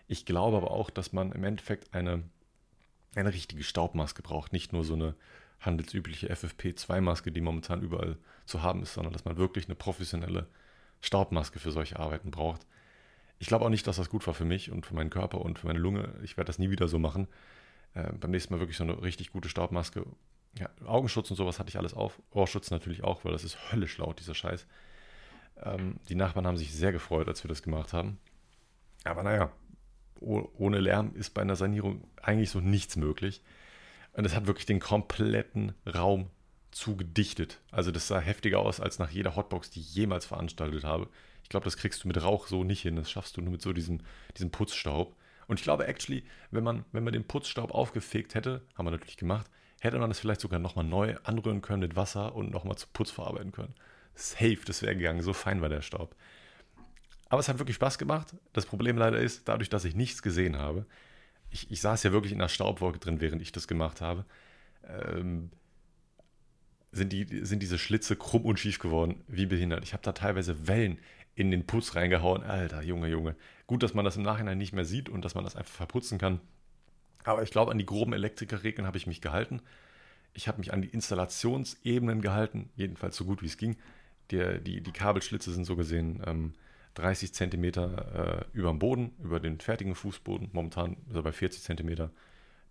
Ich 0.09 0.25
glaube 0.25 0.57
aber 0.57 0.71
auch, 0.71 0.91
dass 0.91 1.13
man 1.13 1.33
im 1.33 1.45
Endeffekt 1.45 1.95
eine, 1.95 2.23
eine 3.15 3.33
richtige 3.33 3.65
Staubmaske 3.65 4.23
braucht, 4.23 4.53
nicht 4.53 4.73
nur 4.73 4.85
so 4.85 4.95
eine 4.95 5.15
handelsübliche 5.61 6.31
FFP2-Maske, 6.33 7.33
die 7.33 7.41
momentan 7.41 7.83
überall 7.83 8.17
zu 8.45 8.63
haben 8.63 8.83
ist, 8.83 8.95
sondern 8.95 9.13
dass 9.13 9.25
man 9.25 9.37
wirklich 9.37 9.67
eine 9.67 9.75
professionelle 9.75 10.47
Staubmaske 11.01 11.59
für 11.59 11.73
solche 11.73 11.99
Arbeiten 11.99 12.31
braucht. 12.31 12.67
Ich 13.39 13.49
glaube 13.49 13.65
auch 13.65 13.71
nicht, 13.71 13.87
dass 13.87 13.97
das 13.97 14.09
gut 14.09 14.27
war 14.27 14.35
für 14.35 14.45
mich 14.45 14.71
und 14.71 14.87
für 14.87 14.95
meinen 14.95 15.11
Körper 15.11 15.41
und 15.41 15.59
für 15.59 15.67
meine 15.67 15.79
Lunge. 15.79 16.15
Ich 16.23 16.37
werde 16.37 16.47
das 16.47 16.59
nie 16.59 16.71
wieder 16.71 16.89
so 16.89 16.99
machen. 16.99 17.29
Äh, 17.95 18.13
beim 18.13 18.31
nächsten 18.31 18.55
Mal 18.55 18.61
wirklich 18.61 18.77
so 18.77 18.85
eine 18.85 19.03
richtig 19.03 19.31
gute 19.31 19.49
Staubmaske. 19.49 20.07
Ja, 20.59 20.71
Augenschutz 20.87 21.31
und 21.31 21.37
sowas 21.37 21.59
hatte 21.59 21.69
ich 21.69 21.79
alles 21.79 21.95
auf. 21.95 22.21
Ohrschutz 22.31 22.71
natürlich 22.71 23.05
auch, 23.05 23.25
weil 23.25 23.33
das 23.33 23.45
ist 23.45 23.73
höllisch 23.73 23.99
laut, 23.99 24.19
dieser 24.21 24.35
Scheiß. 24.35 24.67
Ähm, 25.63 25.97
die 26.09 26.15
Nachbarn 26.15 26.47
haben 26.47 26.57
sich 26.57 26.73
sehr 26.73 26.93
gefreut, 26.93 27.29
als 27.29 27.45
wir 27.45 27.49
das 27.49 27.63
gemacht 27.63 27.93
haben. 27.93 28.19
Aber 29.05 29.23
naja, 29.23 29.53
ohne 30.21 30.81
Lärm 30.81 31.15
ist 31.15 31.35
bei 31.35 31.43
einer 31.43 31.57
Sanierung 31.57 32.05
eigentlich 32.23 32.51
so 32.51 32.61
nichts 32.61 32.97
möglich. 32.97 33.43
Und 34.15 34.25
es 34.25 34.35
hat 34.35 34.47
wirklich 34.47 34.67
den 34.67 34.81
kompletten 34.81 35.75
Raum 35.87 36.31
zugedichtet. 36.71 37.61
Also 37.71 37.91
das 37.91 38.09
sah 38.09 38.19
heftiger 38.19 38.61
aus 38.61 38.81
als 38.81 38.99
nach 38.99 39.11
jeder 39.11 39.37
Hotbox, 39.37 39.71
die 39.71 39.81
ich 39.81 39.95
jemals 39.95 40.27
veranstaltet 40.27 40.85
habe. 40.85 41.09
Ich 41.47 41.49
glaube, 41.49 41.63
das 41.63 41.77
kriegst 41.77 42.03
du 42.03 42.09
mit 42.09 42.21
Rauch 42.21 42.49
so 42.49 42.65
nicht 42.65 42.83
hin. 42.83 42.97
Das 42.97 43.09
schaffst 43.09 43.37
du 43.37 43.41
nur 43.41 43.53
mit 43.53 43.63
so 43.63 43.73
diesem, 43.73 44.01
diesem 44.37 44.51
Putzstaub. 44.51 45.15
Und 45.47 45.61
ich 45.61 45.63
glaube, 45.63 45.87
actually, 45.87 46.25
wenn 46.51 46.65
man, 46.65 46.85
wenn 46.91 47.05
man 47.05 47.13
den 47.13 47.23
Putzstaub 47.23 47.71
aufgefegt 47.71 48.35
hätte, 48.35 48.63
haben 48.75 48.85
wir 48.85 48.91
natürlich 48.91 49.17
gemacht, 49.17 49.49
hätte 49.81 49.97
man 50.01 50.11
das 50.11 50.19
vielleicht 50.19 50.41
sogar 50.41 50.59
nochmal 50.59 50.85
neu 50.85 51.15
anrühren 51.23 51.63
können 51.63 51.83
mit 51.83 51.95
Wasser 51.95 52.35
und 52.35 52.51
nochmal 52.51 52.77
zu 52.77 52.89
Putz 52.93 53.13
verarbeiten 53.13 53.53
können. 53.53 53.77
Safe, 54.17 54.59
das 54.67 54.83
wäre 54.83 54.97
gegangen. 54.97 55.23
So 55.23 55.33
fein 55.33 55.63
war 55.63 55.69
der 55.69 55.83
Staub. 55.83 56.17
Aber 57.29 57.39
es 57.39 57.49
hat 57.49 57.61
wirklich 57.61 57.77
Spaß 57.77 57.97
gemacht. 57.97 58.35
Das 58.53 58.67
Problem 58.67 58.99
leider 58.99 59.21
ist, 59.21 59.47
dadurch, 59.47 59.69
dass 59.69 59.85
ich 59.85 59.95
nichts 59.95 60.23
gesehen 60.23 60.59
habe, 60.59 60.85
ich, 61.51 61.71
ich 61.71 61.81
saß 61.81 62.03
ja 62.03 62.11
wirklich 62.11 62.33
in 62.33 62.41
der 62.41 62.49
Staubwolke 62.49 62.99
drin, 62.99 63.21
während 63.21 63.41
ich 63.41 63.53
das 63.53 63.69
gemacht 63.69 64.01
habe, 64.01 64.25
ähm, 64.83 65.53
sind, 66.91 67.13
die, 67.13 67.45
sind 67.45 67.63
diese 67.63 67.79
Schlitze 67.79 68.17
krumm 68.17 68.45
und 68.45 68.59
schief 68.59 68.81
geworden, 68.81 69.23
wie 69.29 69.47
behindert. 69.47 69.85
Ich 69.85 69.93
habe 69.93 70.03
da 70.03 70.11
teilweise 70.11 70.67
Wellen 70.67 70.99
in 71.37 71.51
den 71.51 71.67
Putz 71.67 71.95
reingehauen. 71.95 72.43
Alter, 72.43 72.83
Junge, 72.83 73.09
Junge. 73.09 73.37
Gut, 73.69 73.83
dass 73.83 73.95
man 73.95 74.05
das 74.05 74.17
im 74.17 74.23
Nachhinein 74.23 74.59
nicht 74.59 74.73
mehr 74.73 74.85
sieht 74.85 75.09
und 75.09 75.25
dass 75.25 75.35
man 75.37 75.45
das 75.45 75.55
einfach 75.55 75.75
verputzen 75.75 76.19
kann. 76.19 76.41
Aber 77.23 77.43
ich 77.43 77.51
glaube, 77.51 77.71
an 77.71 77.79
die 77.79 77.87
groben 77.87 78.13
Elektrikerregeln 78.13 78.87
habe 78.87 78.97
ich 78.97 79.07
mich 79.07 79.21
gehalten. 79.21 79.61
Ich 80.33 80.49
habe 80.49 80.59
mich 80.59 80.73
an 80.73 80.83
die 80.83 80.89
Installationsebenen 80.89 82.23
gehalten, 82.23 82.71
jedenfalls 82.75 83.17
so 83.17 83.25
gut 83.25 83.43
wie 83.43 83.47
es 83.47 83.59
ging. 83.59 83.77
Die, 84.31 84.61
die, 84.61 84.81
die 84.81 84.93
Kabelschlitze 84.93 85.53
sind 85.53 85.65
so 85.65 85.77
gesehen 85.77 86.23
ähm, 86.27 86.55
30 86.95 87.33
cm 87.35 87.65
äh, 87.65 88.45
über 88.53 88.71
dem 88.71 88.79
Boden, 88.79 89.15
über 89.23 89.39
den 89.39 89.61
fertigen 89.61 89.95
Fußboden. 89.95 90.51
Momentan 90.53 90.97
ist 91.09 91.17
er 91.17 91.23
bei 91.23 91.33
40 91.33 91.63
cm. 91.63 92.11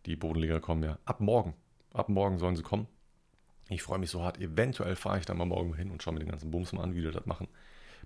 Die 0.06 0.16
Bodenleger 0.16 0.60
kommen 0.60 0.84
ja 0.84 0.98
ab 1.06 1.22
morgen. 1.22 1.54
Ab 1.94 2.10
morgen 2.10 2.40
sollen 2.40 2.56
sie 2.56 2.64
kommen. 2.64 2.88
Ich 3.70 3.84
freue 3.84 4.00
mich 4.00 4.10
so 4.10 4.24
hart. 4.24 4.40
Eventuell 4.40 4.96
fahre 4.96 5.20
ich 5.20 5.26
dann 5.26 5.38
mal 5.38 5.46
morgen 5.46 5.76
hin 5.76 5.92
und 5.92 6.02
schaue 6.04 6.14
mir 6.14 6.20
den 6.20 6.30
ganzen 6.30 6.52
Bums 6.52 6.74
mal 6.74 6.84
an, 6.84 6.96
wie 6.96 7.02
die 7.02 7.12
das 7.12 7.26
machen. 7.26 7.48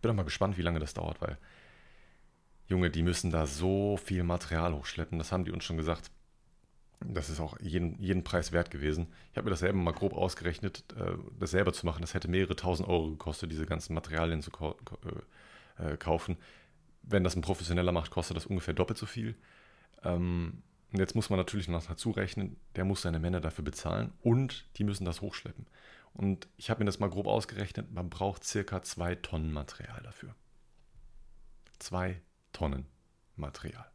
Bin 0.01 0.11
auch 0.11 0.15
mal 0.15 0.23
gespannt, 0.23 0.57
wie 0.57 0.61
lange 0.61 0.79
das 0.79 0.93
dauert, 0.93 1.21
weil, 1.21 1.37
Junge, 2.67 2.89
die 2.89 3.03
müssen 3.03 3.31
da 3.31 3.47
so 3.47 3.97
viel 3.97 4.23
Material 4.23 4.73
hochschleppen. 4.73 5.17
Das 5.17 5.31
haben 5.31 5.45
die 5.45 5.51
uns 5.51 5.63
schon 5.63 5.77
gesagt. 5.77 6.11
Das 7.01 7.29
ist 7.29 7.39
auch 7.39 7.57
jeden, 7.61 7.97
jeden 7.99 8.23
Preis 8.23 8.51
wert 8.51 8.71
gewesen. 8.71 9.07
Ich 9.31 9.37
habe 9.37 9.45
mir 9.45 9.51
das 9.51 9.61
selber 9.61 9.77
mal 9.77 9.93
grob 9.93 10.13
ausgerechnet, 10.13 10.83
äh, 10.97 11.13
das 11.39 11.51
selber 11.51 11.73
zu 11.73 11.85
machen. 11.85 12.01
Das 12.01 12.13
hätte 12.13 12.27
mehrere 12.27 12.55
tausend 12.55 12.89
Euro 12.89 13.09
gekostet, 13.09 13.51
diese 13.51 13.65
ganzen 13.65 13.93
Materialien 13.93 14.41
zu 14.41 14.51
äh, 14.51 15.93
äh, 15.93 15.97
kaufen. 15.97 16.37
Wenn 17.03 17.23
das 17.23 17.35
ein 17.35 17.41
Professioneller 17.41 17.91
macht, 17.93 18.11
kostet 18.11 18.37
das 18.37 18.45
ungefähr 18.45 18.73
doppelt 18.73 18.99
so 18.99 19.05
viel. 19.05 19.35
Ähm, 20.03 20.61
und 20.91 20.99
jetzt 20.99 21.15
muss 21.15 21.29
man 21.29 21.37
natürlich 21.37 21.67
noch 21.67 21.85
dazu 21.85 22.11
rechnen, 22.11 22.57
der 22.75 22.83
muss 22.83 23.03
seine 23.03 23.19
Männer 23.19 23.41
dafür 23.41 23.63
bezahlen 23.63 24.11
und 24.21 24.65
die 24.77 24.83
müssen 24.83 25.05
das 25.05 25.21
hochschleppen. 25.21 25.67
Und 26.13 26.47
ich 26.57 26.69
habe 26.69 26.79
mir 26.79 26.85
das 26.85 26.99
mal 26.99 27.09
grob 27.09 27.27
ausgerechnet, 27.27 27.91
man 27.91 28.09
braucht 28.09 28.43
circa 28.43 28.81
zwei 28.81 29.15
Tonnen 29.15 29.51
Material 29.51 30.01
dafür. 30.03 30.35
Zwei 31.79 32.21
Tonnen 32.51 32.85
Material. 33.35 33.89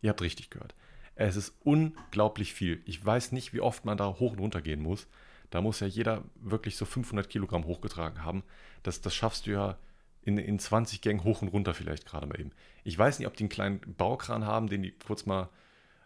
Ihr 0.00 0.10
habt 0.10 0.22
richtig 0.22 0.50
gehört. 0.50 0.74
Es 1.16 1.36
ist 1.36 1.54
unglaublich 1.60 2.54
viel. 2.54 2.82
Ich 2.86 3.04
weiß 3.04 3.32
nicht, 3.32 3.52
wie 3.52 3.60
oft 3.60 3.84
man 3.84 3.96
da 3.96 4.06
hoch 4.06 4.32
und 4.32 4.40
runter 4.40 4.62
gehen 4.62 4.82
muss. 4.82 5.06
Da 5.50 5.60
muss 5.60 5.80
ja 5.80 5.86
jeder 5.86 6.24
wirklich 6.36 6.76
so 6.76 6.84
500 6.84 7.28
Kilogramm 7.28 7.64
hochgetragen 7.64 8.24
haben. 8.24 8.42
Das, 8.82 9.00
das 9.00 9.14
schaffst 9.14 9.46
du 9.46 9.52
ja 9.52 9.78
in, 10.22 10.38
in 10.38 10.58
20 10.58 11.00
Gängen 11.00 11.22
hoch 11.22 11.42
und 11.42 11.48
runter 11.48 11.74
vielleicht 11.74 12.06
gerade 12.06 12.26
mal 12.26 12.40
eben. 12.40 12.50
Ich 12.82 12.98
weiß 12.98 13.18
nicht, 13.18 13.28
ob 13.28 13.36
die 13.36 13.44
einen 13.44 13.50
kleinen 13.50 13.80
Baukran 13.96 14.44
haben, 14.44 14.68
den 14.68 14.82
die 14.82 14.92
kurz 14.92 15.26
mal 15.26 15.50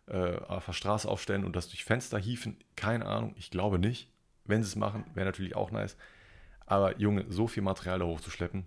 äh, 0.07 0.37
auf 0.37 0.66
der 0.66 0.73
Straße 0.73 1.09
aufstellen 1.09 1.44
und 1.44 1.57
das 1.57 1.68
durch 1.68 1.85
Fenster 1.85 2.18
hieven. 2.18 2.59
Keine 2.77 3.07
Ahnung, 3.07 3.35
ich 3.37 3.51
glaube 3.51 3.79
nicht. 3.79 4.11
Wenn 4.49 4.63
sie 4.63 4.69
es 4.69 4.77
machen, 4.77 5.05
wäre 5.15 5.27
natürlich 5.27 5.55
auch 5.55 5.71
nice. 5.71 5.97
Aber 6.67 6.99
Junge, 6.99 7.27
so 7.29 7.47
viel 7.47 7.63
Material 7.63 8.01
da 8.01 8.07
hochzuschleppen, 8.07 8.67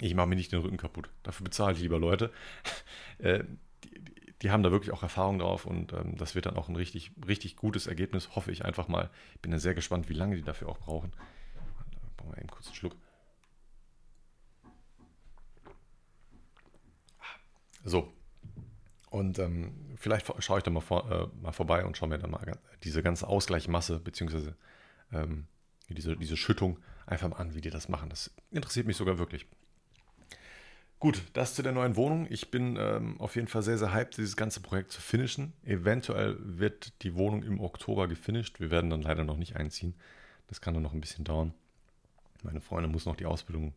ich 0.00 0.14
mache 0.14 0.26
mir 0.26 0.36
nicht 0.36 0.52
den 0.52 0.60
Rücken 0.60 0.78
kaputt. 0.78 1.10
Dafür 1.22 1.44
bezahle 1.44 1.74
ich 1.74 1.80
lieber 1.80 1.98
Leute. 1.98 2.32
äh, 3.18 3.44
die, 3.84 4.02
die, 4.40 4.50
haben 4.50 4.62
da 4.62 4.70
wirklich 4.70 4.92
auch 4.92 5.02
Erfahrung 5.02 5.38
drauf 5.38 5.66
und 5.66 5.92
ähm, 5.92 6.16
das 6.16 6.34
wird 6.34 6.46
dann 6.46 6.56
auch 6.56 6.68
ein 6.68 6.76
richtig, 6.76 7.12
richtig 7.26 7.56
gutes 7.56 7.86
Ergebnis, 7.86 8.34
hoffe 8.34 8.50
ich 8.50 8.64
einfach 8.64 8.88
mal. 8.88 9.10
Ich 9.34 9.40
bin 9.40 9.50
dann 9.50 9.60
sehr 9.60 9.74
gespannt, 9.74 10.08
wie 10.08 10.14
lange 10.14 10.36
die 10.36 10.42
dafür 10.42 10.68
auch 10.68 10.78
brauchen. 10.78 11.12
Da 11.12 12.00
brauchen 12.16 12.32
wir 12.32 12.38
eben 12.38 12.48
kurz 12.48 12.66
einen 12.66 12.76
Schluck. 12.76 12.96
So. 17.84 18.12
Und 19.10 19.38
ähm, 19.38 19.96
vielleicht 19.96 20.26
schaue 20.42 20.58
ich 20.58 20.64
da 20.64 20.70
mal, 20.70 20.80
vor, 20.80 21.10
äh, 21.10 21.42
mal 21.42 21.52
vorbei 21.52 21.84
und 21.84 21.96
schaue 21.96 22.08
mir 22.08 22.18
dann 22.18 22.30
mal 22.30 22.58
diese 22.82 23.02
ganze 23.02 23.26
Ausgleichmasse, 23.26 23.98
beziehungsweise 23.98 24.56
ähm, 25.12 25.46
diese, 25.88 26.16
diese 26.16 26.36
Schüttung 26.36 26.78
einfach 27.06 27.28
mal 27.28 27.36
an, 27.36 27.54
wie 27.54 27.60
die 27.60 27.70
das 27.70 27.88
machen. 27.88 28.08
Das 28.08 28.30
interessiert 28.50 28.86
mich 28.86 28.96
sogar 28.96 29.18
wirklich. 29.18 29.46
Gut, 30.98 31.22
das 31.32 31.54
zu 31.54 31.62
der 31.62 31.72
neuen 31.72 31.96
Wohnung. 31.96 32.28
Ich 32.30 32.52
bin 32.52 32.76
ähm, 32.78 33.20
auf 33.20 33.34
jeden 33.34 33.48
Fall 33.48 33.62
sehr, 33.62 33.76
sehr 33.76 33.92
hyped, 33.92 34.16
dieses 34.18 34.36
ganze 34.36 34.60
Projekt 34.60 34.92
zu 34.92 35.00
finishen. 35.00 35.52
Eventuell 35.64 36.36
wird 36.40 37.02
die 37.02 37.16
Wohnung 37.16 37.42
im 37.42 37.58
Oktober 37.58 38.06
gefinisht. 38.06 38.60
Wir 38.60 38.70
werden 38.70 38.88
dann 38.88 39.02
leider 39.02 39.24
noch 39.24 39.36
nicht 39.36 39.56
einziehen. 39.56 39.94
Das 40.46 40.60
kann 40.60 40.74
dann 40.74 40.82
noch 40.84 40.92
ein 40.92 41.00
bisschen 41.00 41.24
dauern. 41.24 41.54
Meine 42.44 42.60
Freundin 42.60 42.92
muss 42.92 43.04
noch 43.04 43.16
die 43.16 43.26
Ausbildung 43.26 43.74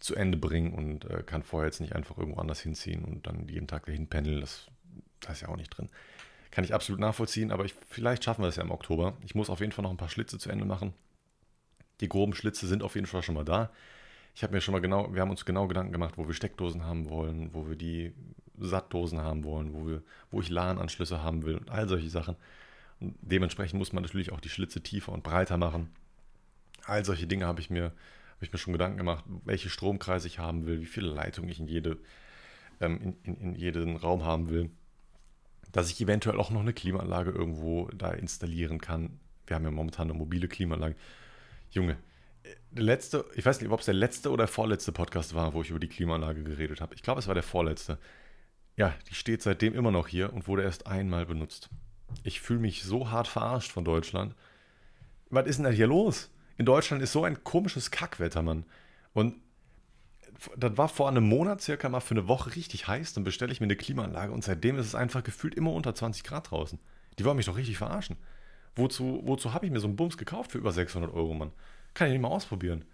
zu 0.00 0.14
Ende 0.14 0.36
bringen 0.36 0.74
und 0.74 1.04
äh, 1.06 1.22
kann 1.22 1.42
vorher 1.42 1.68
jetzt 1.68 1.80
nicht 1.80 1.94
einfach 1.94 2.18
irgendwo 2.18 2.40
anders 2.40 2.60
hinziehen 2.60 3.04
und 3.04 3.26
dann 3.26 3.48
jeden 3.48 3.66
Tag 3.66 3.86
dahin 3.86 4.08
pendeln. 4.08 4.40
Das, 4.40 4.66
das 5.20 5.36
ist 5.36 5.40
ja 5.40 5.48
auch 5.48 5.56
nicht 5.56 5.70
drin. 5.70 5.88
Kann 6.50 6.64
ich 6.64 6.74
absolut 6.74 7.00
nachvollziehen, 7.00 7.52
aber 7.52 7.64
ich, 7.64 7.74
vielleicht 7.88 8.24
schaffen 8.24 8.42
wir 8.42 8.48
es 8.48 8.56
ja 8.56 8.62
im 8.62 8.70
Oktober. 8.70 9.16
Ich 9.24 9.34
muss 9.34 9.50
auf 9.50 9.60
jeden 9.60 9.72
Fall 9.72 9.82
noch 9.82 9.90
ein 9.90 9.96
paar 9.96 10.08
Schlitze 10.08 10.38
zu 10.38 10.50
Ende 10.50 10.64
machen. 10.64 10.94
Die 12.00 12.08
groben 12.08 12.34
Schlitze 12.34 12.66
sind 12.66 12.82
auf 12.82 12.94
jeden 12.94 13.06
Fall 13.06 13.22
schon 13.22 13.34
mal 13.34 13.44
da. 13.44 13.70
Ich 14.34 14.42
habe 14.42 14.52
mir 14.54 14.60
schon 14.60 14.72
mal 14.72 14.80
genau, 14.80 15.12
wir 15.14 15.20
haben 15.20 15.30
uns 15.30 15.44
genau 15.44 15.66
Gedanken 15.68 15.92
gemacht, 15.92 16.14
wo 16.16 16.26
wir 16.26 16.34
Steckdosen 16.34 16.84
haben 16.84 17.08
wollen, 17.08 17.52
wo 17.52 17.68
wir 17.68 17.76
die 17.76 18.12
Sattdosen 18.58 19.20
haben 19.20 19.44
wollen, 19.44 19.72
wo, 19.72 19.86
wir, 19.86 20.02
wo 20.30 20.40
ich 20.40 20.50
LAN-Anschlüsse 20.50 21.22
haben 21.22 21.44
will 21.44 21.56
und 21.56 21.70
all 21.70 21.88
solche 21.88 22.08
Sachen. 22.08 22.36
Und 23.00 23.16
dementsprechend 23.20 23.78
muss 23.78 23.92
man 23.92 24.02
natürlich 24.02 24.32
auch 24.32 24.40
die 24.40 24.48
Schlitze 24.48 24.82
tiefer 24.82 25.12
und 25.12 25.22
breiter 25.22 25.56
machen. 25.56 25.90
All 26.84 27.04
solche 27.04 27.26
Dinge 27.26 27.46
habe 27.46 27.60
ich 27.60 27.70
mir 27.70 27.92
ich 28.40 28.52
mir 28.52 28.58
schon 28.58 28.72
Gedanken 28.72 28.98
gemacht, 28.98 29.24
welche 29.44 29.68
Stromkreise 29.68 30.26
ich 30.26 30.38
haben 30.38 30.66
will, 30.66 30.80
wie 30.80 30.86
viele 30.86 31.08
Leitungen 31.08 31.50
ich 31.50 31.60
in, 31.60 31.66
jede, 31.66 31.98
ähm, 32.80 33.00
in, 33.02 33.16
in, 33.22 33.40
in 33.40 33.54
jeden 33.54 33.96
Raum 33.96 34.24
haben 34.24 34.48
will. 34.48 34.70
Dass 35.72 35.90
ich 35.90 36.00
eventuell 36.00 36.38
auch 36.38 36.50
noch 36.50 36.60
eine 36.60 36.72
Klimaanlage 36.72 37.30
irgendwo 37.30 37.88
da 37.88 38.10
installieren 38.10 38.80
kann. 38.80 39.20
Wir 39.46 39.56
haben 39.56 39.64
ja 39.64 39.70
momentan 39.70 40.10
eine 40.10 40.18
mobile 40.18 40.48
Klimaanlage. 40.48 40.96
Junge, 41.70 41.96
der 42.70 42.82
letzte, 42.82 43.24
ich 43.34 43.44
weiß 43.44 43.60
nicht, 43.60 43.70
ob 43.70 43.80
es 43.80 43.86
der 43.86 43.94
letzte 43.94 44.30
oder 44.30 44.44
der 44.44 44.52
vorletzte 44.52 44.92
Podcast 44.92 45.34
war, 45.34 45.54
wo 45.54 45.62
ich 45.62 45.70
über 45.70 45.78
die 45.78 45.88
Klimaanlage 45.88 46.42
geredet 46.42 46.80
habe. 46.80 46.94
Ich 46.94 47.02
glaube, 47.02 47.20
es 47.20 47.28
war 47.28 47.34
der 47.34 47.42
vorletzte. 47.42 47.98
Ja, 48.76 48.94
die 49.08 49.14
steht 49.14 49.42
seitdem 49.42 49.74
immer 49.74 49.90
noch 49.90 50.08
hier 50.08 50.32
und 50.32 50.48
wurde 50.48 50.62
erst 50.62 50.86
einmal 50.86 51.26
benutzt. 51.26 51.68
Ich 52.24 52.40
fühle 52.40 52.60
mich 52.60 52.82
so 52.82 53.10
hart 53.10 53.28
verarscht 53.28 53.70
von 53.70 53.84
Deutschland. 53.84 54.34
Was 55.28 55.46
ist 55.46 55.56
denn 55.56 55.64
da 55.64 55.70
hier 55.70 55.86
los? 55.86 56.30
in 56.60 56.66
Deutschland 56.66 57.02
ist 57.02 57.12
so 57.12 57.24
ein 57.24 57.42
komisches 57.42 57.90
Kackwetter, 57.90 58.42
Mann. 58.42 58.66
Und 59.14 59.34
das 60.56 60.76
war 60.76 60.88
vor 60.88 61.08
einem 61.08 61.24
Monat 61.24 61.60
circa 61.60 61.88
mal 61.88 62.00
für 62.00 62.14
eine 62.14 62.28
Woche 62.28 62.54
richtig 62.56 62.88
heiß, 62.88 63.14
dann 63.14 63.24
bestelle 63.24 63.52
ich 63.52 63.60
mir 63.60 63.66
eine 63.66 63.76
Klimaanlage 63.76 64.32
und 64.32 64.44
seitdem 64.44 64.78
ist 64.78 64.86
es 64.86 64.94
einfach 64.94 65.22
gefühlt 65.22 65.54
immer 65.54 65.72
unter 65.72 65.94
20 65.94 66.24
Grad 66.24 66.50
draußen. 66.50 66.78
Die 67.18 67.24
wollen 67.24 67.36
mich 67.36 67.46
doch 67.46 67.56
richtig 67.56 67.78
verarschen. 67.78 68.16
Wozu, 68.76 69.20
wozu 69.24 69.52
habe 69.52 69.66
ich 69.66 69.72
mir 69.72 69.80
so 69.80 69.88
einen 69.88 69.96
Bums 69.96 70.16
gekauft 70.16 70.52
für 70.52 70.58
über 70.58 70.72
600 70.72 71.12
Euro, 71.12 71.34
Mann? 71.34 71.52
Kann 71.94 72.06
ich 72.06 72.12
nicht 72.12 72.22
mal 72.22 72.28
ausprobieren. 72.28 72.84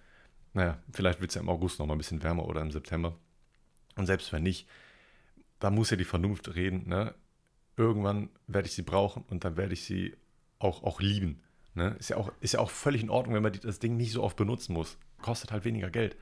Naja, 0.55 0.79
vielleicht 0.91 1.21
wird 1.21 1.31
es 1.31 1.35
ja 1.35 1.43
im 1.43 1.49
August 1.49 1.79
noch 1.79 1.87
mal 1.87 1.95
ein 1.95 1.99
bisschen 1.99 2.23
wärmer 2.23 2.47
oder 2.47 2.63
im 2.63 2.71
September. 2.71 3.17
Und 3.95 4.07
selbst 4.07 4.33
wenn 4.33 4.43
nicht, 4.43 4.67
da 5.59 5.71
muss 5.71 5.91
ja 5.91 5.97
die 5.97 6.05
Vernunft 6.05 6.55
reden. 6.55 6.89
Ne? 6.89 7.15
Irgendwann 7.77 8.31
werde 8.47 8.69
ich 8.69 8.75
sie 8.75 8.83
brauchen 8.83 9.25
und 9.29 9.45
dann 9.45 9.57
werde 9.57 9.75
ich 9.75 9.85
sie 9.85 10.17
auch, 10.59 10.83
auch 10.83 11.01
lieben. 11.01 11.43
Ne? 11.75 11.95
Ist, 11.99 12.09
ja 12.09 12.17
auch, 12.17 12.33
ist 12.41 12.55
ja 12.55 12.61
auch 12.61 12.71
völlig 12.71 13.03
in 13.03 13.11
Ordnung, 13.11 13.35
wenn 13.35 13.43
man 13.43 13.53
das 13.53 13.79
Ding 13.79 13.97
nicht 13.97 14.13
so 14.13 14.23
oft 14.23 14.37
benutzen 14.37 14.73
muss. 14.73 14.99
Kostet 15.21 15.53
halt 15.53 15.65
weniger 15.65 15.91
Geld. 15.91 16.17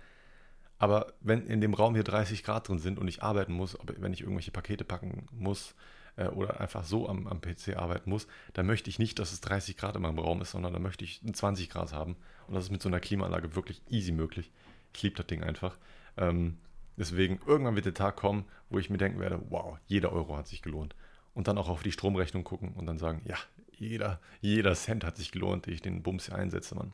Aber 0.78 1.12
wenn 1.20 1.46
in 1.46 1.60
dem 1.60 1.74
Raum 1.74 1.94
hier 1.94 2.04
30 2.04 2.42
Grad 2.42 2.68
drin 2.68 2.78
sind 2.78 2.98
und 2.98 3.08
ich 3.08 3.22
arbeiten 3.22 3.52
muss, 3.52 3.78
wenn 3.98 4.12
ich 4.12 4.22
irgendwelche 4.22 4.50
Pakete 4.50 4.84
packen 4.84 5.26
muss 5.30 5.74
äh, 6.16 6.26
oder 6.26 6.60
einfach 6.60 6.84
so 6.84 7.08
am, 7.08 7.26
am 7.26 7.40
PC 7.40 7.76
arbeiten 7.76 8.10
muss, 8.10 8.26
dann 8.52 8.66
möchte 8.66 8.90
ich 8.90 8.98
nicht, 8.98 9.18
dass 9.18 9.32
es 9.32 9.40
30 9.40 9.76
Grad 9.76 9.96
in 9.96 10.02
meinem 10.02 10.18
Raum 10.18 10.42
ist, 10.42 10.50
sondern 10.50 10.72
dann 10.72 10.82
möchte 10.82 11.04
ich 11.04 11.20
20 11.22 11.70
Grad 11.70 11.92
haben. 11.92 12.16
Und 12.46 12.54
das 12.54 12.64
ist 12.64 12.70
mit 12.70 12.82
so 12.82 12.88
einer 12.88 13.00
Klimaanlage 13.00 13.54
wirklich 13.54 13.82
easy 13.88 14.12
möglich. 14.12 14.50
Ich 14.94 15.02
liebe 15.02 15.16
das 15.16 15.26
Ding 15.26 15.42
einfach. 15.42 15.78
Ähm, 16.16 16.58
deswegen, 16.96 17.40
irgendwann 17.46 17.76
wird 17.76 17.86
der 17.86 17.94
Tag 17.94 18.16
kommen, 18.16 18.44
wo 18.68 18.78
ich 18.78 18.90
mir 18.90 18.98
denken 18.98 19.20
werde, 19.20 19.40
wow, 19.48 19.78
jeder 19.86 20.12
Euro 20.12 20.36
hat 20.36 20.48
sich 20.48 20.62
gelohnt. 20.62 20.94
Und 21.34 21.48
dann 21.48 21.58
auch 21.58 21.68
auf 21.68 21.82
die 21.82 21.92
Stromrechnung 21.92 22.44
gucken 22.44 22.74
und 22.74 22.86
dann 22.86 22.98
sagen, 22.98 23.22
ja, 23.24 23.36
jeder, 23.72 24.20
jeder 24.40 24.74
Cent 24.74 25.04
hat 25.04 25.16
sich 25.16 25.32
gelohnt, 25.32 25.66
den 25.66 25.74
ich 25.74 25.82
den 25.82 26.02
Bums 26.02 26.26
hier 26.26 26.36
einsetze, 26.36 26.74
Mann. 26.76 26.92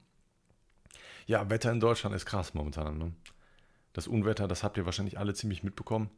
Ja, 1.26 1.50
Wetter 1.50 1.70
in 1.70 1.80
Deutschland 1.80 2.16
ist 2.16 2.24
krass 2.24 2.54
momentan. 2.54 2.98
Ne? 2.98 3.12
Das 3.92 4.06
Unwetter, 4.06 4.46
das 4.48 4.62
habt 4.62 4.76
ihr 4.76 4.86
wahrscheinlich 4.86 5.18
alle 5.18 5.34
ziemlich 5.34 5.62
mitbekommen. 5.62 6.10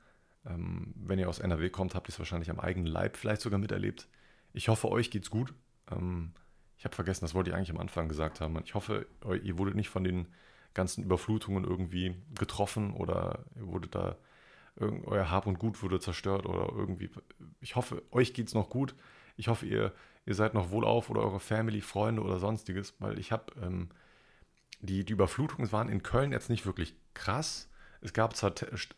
Ähm, 0.44 0.92
wenn 0.96 1.18
ihr 1.18 1.28
aus 1.28 1.38
NRW 1.38 1.70
kommt, 1.70 1.94
habt 1.94 2.08
ihr 2.08 2.12
es 2.12 2.18
wahrscheinlich 2.18 2.50
am 2.50 2.60
eigenen 2.60 2.86
Leib 2.86 3.16
vielleicht 3.16 3.40
sogar 3.40 3.58
miterlebt. 3.58 4.08
Ich 4.52 4.68
hoffe, 4.68 4.90
euch 4.90 5.10
geht's 5.10 5.30
gut. 5.30 5.54
Ähm, 5.90 6.32
ich 6.76 6.84
habe 6.84 6.94
vergessen, 6.94 7.24
das 7.24 7.34
wollte 7.34 7.50
ich 7.50 7.56
eigentlich 7.56 7.70
am 7.70 7.78
Anfang 7.78 8.08
gesagt 8.08 8.40
haben. 8.40 8.60
Ich 8.64 8.74
hoffe, 8.74 9.06
ihr 9.42 9.56
wurdet 9.56 9.76
nicht 9.76 9.88
von 9.88 10.02
den 10.02 10.26
ganzen 10.74 11.04
Überflutungen 11.04 11.64
irgendwie 11.64 12.16
getroffen 12.36 12.92
oder 12.92 13.44
ihr 13.54 13.66
wurdet 13.66 13.94
da 13.94 14.16
euer 14.76 15.30
Hab 15.30 15.46
und 15.46 15.58
Gut 15.58 15.82
wurde 15.82 16.00
zerstört 16.00 16.46
oder 16.46 16.74
irgendwie. 16.74 17.10
Ich 17.60 17.76
hoffe, 17.76 18.02
euch 18.10 18.32
geht's 18.34 18.54
noch 18.54 18.70
gut. 18.70 18.94
Ich 19.36 19.48
hoffe, 19.48 19.66
ihr, 19.66 19.92
ihr 20.26 20.34
seid 20.34 20.54
noch 20.54 20.70
wohlauf 20.70 21.10
oder 21.10 21.20
eure 21.20 21.40
Family, 21.40 21.80
Freunde 21.80 22.22
oder 22.22 22.38
sonstiges, 22.38 22.94
weil 22.98 23.18
ich 23.18 23.32
habe 23.32 23.52
ähm, 23.62 23.90
die, 24.80 25.04
die 25.04 25.12
Überflutungen 25.12 25.70
waren 25.72 25.88
in 25.88 26.02
Köln 26.02 26.32
jetzt 26.32 26.50
nicht 26.50 26.66
wirklich 26.66 26.96
krass. 27.14 27.68
Es 28.00 28.12
gab 28.12 28.36
zwar 28.36 28.52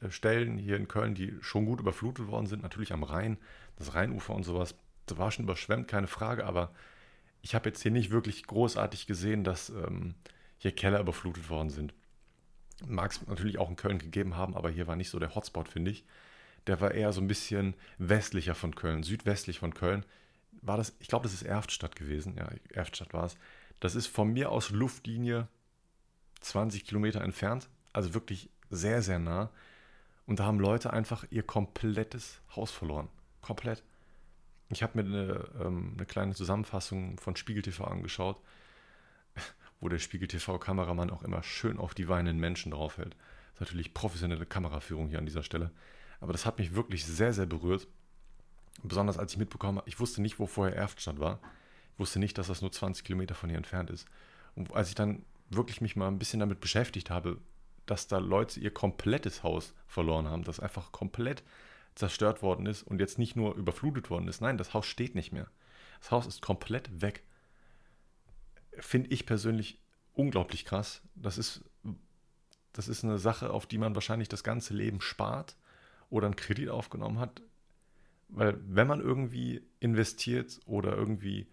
Stellen 0.09 0.57
hier 0.57 0.77
in 0.77 0.89
Köln, 0.89 1.15
die 1.15 1.37
schon 1.43 1.67
gut 1.67 1.81
überflutet 1.81 2.27
worden 2.27 2.47
sind, 2.47 2.63
natürlich 2.63 2.93
am 2.93 3.03
Rhein, 3.03 3.37
das 3.77 3.95
Rheinufer 3.95 4.35
und 4.35 4.45
sowas. 4.45 4.75
Das 5.07 5.19
war 5.19 5.31
schon 5.31 5.45
überschwemmt, 5.45 5.89
keine 5.89 6.07
Frage, 6.07 6.47
aber 6.47 6.73
ich 7.43 7.55
habe 7.55 7.69
jetzt 7.69 7.83
hier 7.83 7.91
nicht 7.91 8.11
wirklich 8.11 8.47
großartig 8.47 9.07
gesehen, 9.07 9.45
dass 9.45 9.69
ähm, 9.69 10.15
hier 10.57 10.73
Keller 10.73 11.01
überflutet 11.01 11.51
worden 11.51 11.69
sind. 11.69 11.93
Mag 12.87 13.11
es 13.13 13.27
natürlich 13.27 13.59
auch 13.59 13.69
in 13.69 13.77
Köln 13.77 13.99
gegeben 13.99 14.37
haben, 14.37 14.57
aber 14.57 14.71
hier 14.71 14.87
war 14.87 14.97
nicht 14.97 15.11
so 15.11 15.19
der 15.19 15.35
Hotspot, 15.35 15.69
finde 15.69 15.91
ich. 15.91 16.07
Der 16.67 16.81
war 16.81 16.93
eher 16.93 17.13
so 17.13 17.21
ein 17.21 17.29
bisschen 17.29 17.75
westlicher 17.99 18.55
von 18.55 18.75
Köln, 18.75 19.03
südwestlich 19.03 19.59
von 19.59 19.75
Köln. 19.75 20.07
War 20.63 20.79
das, 20.79 20.97
ich 21.01 21.09
glaube, 21.09 21.25
das 21.25 21.35
ist 21.35 21.43
Erftstadt 21.43 21.95
gewesen. 21.97 22.37
Ja, 22.39 22.49
Erftstadt 22.71 23.13
war 23.13 23.27
es. 23.27 23.37
Das 23.81 23.95
ist 23.95 24.07
von 24.07 24.33
mir 24.33 24.51
aus 24.51 24.71
Luftlinie 24.71 25.49
20 26.41 26.87
Kilometer 26.87 27.21
entfernt 27.21 27.69
also 27.95 28.13
wirklich 28.13 28.51
sehr, 28.69 29.01
sehr 29.01 29.19
nah. 29.19 29.51
Und 30.27 30.41
da 30.41 30.45
haben 30.45 30.61
Leute 30.61 30.93
einfach 30.93 31.25
ihr 31.31 31.43
komplettes 31.43 32.41
Haus 32.55 32.71
verloren. 32.71 33.09
Komplett. 33.41 33.83
Ich 34.71 34.83
habe 34.83 35.03
mir 35.03 35.09
eine, 35.09 35.49
ähm, 35.61 35.93
eine, 35.97 36.07
kleine 36.07 36.35
Zusammenfassung 36.35 37.19
von 37.19 37.37
Spiegel 37.37 37.63
TV 37.63 37.85
angeschaut, 37.85 38.39
wo 39.81 39.89
der 39.89 39.99
Spiegel 39.99 40.29
TV-Kameramann 40.29 41.11
auch 41.11 41.23
immer 41.23 41.43
schön 41.43 41.79
auf 41.79 41.95
die 41.95 42.09
weinenden 42.09 42.41
Menschen 42.41 42.73
draufhält. 42.73 43.15
Das 43.53 43.55
ist 43.55 43.61
natürlich 43.61 43.95
professionelle 43.95 44.47
Kameraführung 44.47 45.09
hier 45.09 45.19
an 45.19 45.27
dieser 45.27 45.43
Stelle. 45.43 45.71
Aber 46.21 46.33
das 46.33 46.47
hat 46.47 46.59
mich 46.59 46.75
wirklich 46.75 47.05
sehr, 47.05 47.33
sehr 47.33 47.47
berührt. 47.47 47.87
Besonders 48.83 49.19
als 49.19 49.33
ich 49.33 49.39
mitbekommen 49.39 49.79
habe, 49.79 49.89
ich 49.89 50.01
wusste 50.01 50.23
nicht, 50.23 50.39
wo 50.39 50.47
vorher 50.47 50.75
Erftstadt 50.75 51.21
war. 51.21 51.39
Ich 51.93 51.99
wusste 52.01 52.19
nicht, 52.19 52.39
dass 52.39 52.49
das 52.49 52.63
nur 52.63 52.73
20 52.73 53.05
Kilometer 53.05 53.35
von 53.35 53.51
hier 53.51 53.59
entfernt 53.59 53.91
ist. 53.91 54.09
Und 54.57 54.75
als 54.75 54.89
ich 54.89 54.95
dann 54.95 55.25
wirklich 55.51 55.81
mich 55.81 55.95
mal 55.95 56.09
ein 56.09 56.19
bisschen 56.19 56.41
damit 56.41 56.61
beschäftigt 56.61 57.11
habe, 57.11 57.39
dass 57.87 58.07
da 58.07 58.19
Leute 58.19 58.61
ihr 58.61 58.73
komplettes 58.73 59.43
Haus 59.43 59.75
verloren 59.87 60.29
haben, 60.29 60.45
das 60.45 60.61
einfach 60.61 60.93
komplett 60.93 61.43
zerstört 61.95 62.43
worden 62.43 62.67
ist 62.67 62.83
und 62.83 63.01
jetzt 63.01 63.19
nicht 63.19 63.37
nur 63.37 63.55
überflutet 63.55 64.11
worden 64.11 64.29
ist. 64.29 64.41
Nein, 64.41 64.59
das 64.59 64.75
Haus 64.75 64.87
steht 64.87 65.15
nicht 65.15 65.33
mehr. 65.33 65.49
Das 66.01 66.11
Haus 66.11 66.27
ist 66.27 66.43
komplett 66.43 67.01
weg. 67.01 67.25
Finde 68.79 69.11
ich 69.11 69.27
persönlich 69.27 69.81
unglaublich 70.13 70.65
krass. 70.65 71.03
Das 71.15 71.39
ist, 71.39 71.65
das 72.73 72.89
ist 72.89 73.05
eine 73.05 73.19
Sache, 73.19 73.51
auf 73.51 73.67
die 73.67 73.79
man 73.79 73.95
wahrscheinlich 73.95 74.29
das 74.29 74.43
ganze 74.43 74.75
Leben 74.75 75.01
spart 75.01 75.57
oder 76.11 76.27
einen 76.27 76.37
Kredit 76.37 76.69
aufgenommen 76.69 77.19
hat. 77.19 77.43
Weil 78.29 78.59
wenn 78.67 78.89
man 78.89 79.01
irgendwie 79.01 79.63
investiert 79.79 80.61
oder 80.67 80.97
irgendwie 80.97 81.47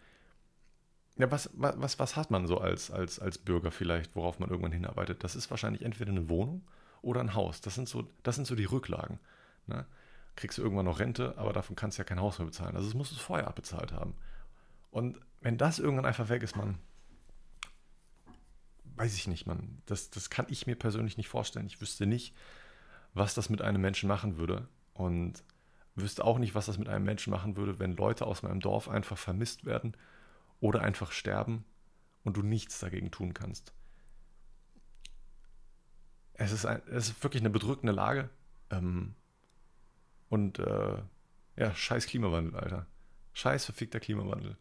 ja, 1.18 1.30
was, 1.30 1.50
was, 1.54 2.00
was 2.00 2.16
hat 2.16 2.32
man 2.32 2.48
so 2.48 2.58
als, 2.60 2.90
als, 2.90 3.20
als 3.20 3.38
Bürger 3.38 3.72
vielleicht, 3.72 4.16
worauf 4.16 4.40
man 4.40 4.50
irgendwann 4.50 4.72
hinarbeitet? 4.72 5.24
Das 5.24 5.36
ist 5.36 5.50
wahrscheinlich 5.50 5.84
entweder 5.84 6.12
eine 6.12 6.30
Wohnung 6.30 6.64
oder 7.02 7.22
ein 7.22 7.34
Haus. 7.34 7.62
Das 7.62 7.76
sind 7.76 7.90
so, 7.90 8.10
das 8.24 8.36
sind 8.36 8.48
so 8.48 8.56
die 8.56 8.66
Rücklagen. 8.66 9.20
Ne? 9.68 9.86
Kriegst 10.36 10.58
du 10.58 10.62
irgendwann 10.62 10.86
noch 10.86 11.00
Rente, 11.00 11.38
aber 11.38 11.54
davon 11.54 11.76
kannst 11.76 11.98
du 11.98 12.02
ja 12.02 12.06
kein 12.06 12.20
Haus 12.20 12.40
mehr 12.40 12.46
bezahlen. 12.46 12.76
Also 12.76 12.88
es 12.88 12.94
musst 12.94 13.12
du 13.12 13.16
es 13.16 13.22
vorher 13.22 13.48
abbezahlt 13.48 13.92
haben. 13.92 14.16
Und 14.90 15.20
wenn 15.42 15.58
das 15.58 15.80
irgendwann 15.80 16.06
einfach 16.06 16.30
weg 16.30 16.44
ist, 16.44 16.56
man, 16.56 16.78
weiß 18.96 19.16
ich 19.16 19.28
nicht, 19.28 19.46
man, 19.46 19.82
das, 19.86 20.10
das 20.10 20.30
kann 20.30 20.46
ich 20.50 20.66
mir 20.66 20.76
persönlich 20.76 21.18
nicht 21.18 21.30
vorstellen. 21.30 21.68
Ich 21.68 21.82
wüsste 21.82 22.06
nicht, 22.06 22.34
was 23.14 23.34
das 23.34 23.50
mit 23.50 23.62
einem 23.62 23.82
Menschen 23.82 24.08
machen 24.08 24.38
würde. 24.38 24.68
Und 24.94 25.44
wüsste 25.96 26.24
auch 26.24 26.38
nicht, 26.40 26.56
was 26.56 26.68
das 26.68 26.78
mit 26.78 26.88
einem 26.88 27.06
Menschen 27.06 27.32
machen 27.32 27.58
würde, 27.58 27.80
wenn 27.80 27.96
Leute 27.96 28.26
aus 28.26 28.44
meinem 28.44 28.62
Dorf 28.62 28.88
einfach 28.88 29.18
vermisst 29.18 29.66
werden 29.66 29.94
oder 30.62 30.82
einfach 30.82 31.12
sterben 31.12 31.66
und 32.24 32.38
du 32.38 32.44
nichts 32.44 32.80
dagegen 32.80 33.12
tun 33.12 33.34
kannst. 33.34 33.74
Es 36.34 36.52
ist, 36.52 36.66
ein, 36.66 36.82
es 36.88 37.10
ist 37.10 37.24
wirklich 37.24 37.42
eine 37.42 37.50
bedrückende 37.50 37.92
Lage. 37.92 38.30
Ähm, 38.70 39.16
und 40.30 40.60
äh, 40.60 41.02
ja, 41.58 41.76
scheiß 41.76 42.06
Klimawandel, 42.06 42.56
Alter. 42.56 42.88
Scheiß 43.34 43.66
verfickter 43.66 44.00
Klimawandel. 44.00 44.56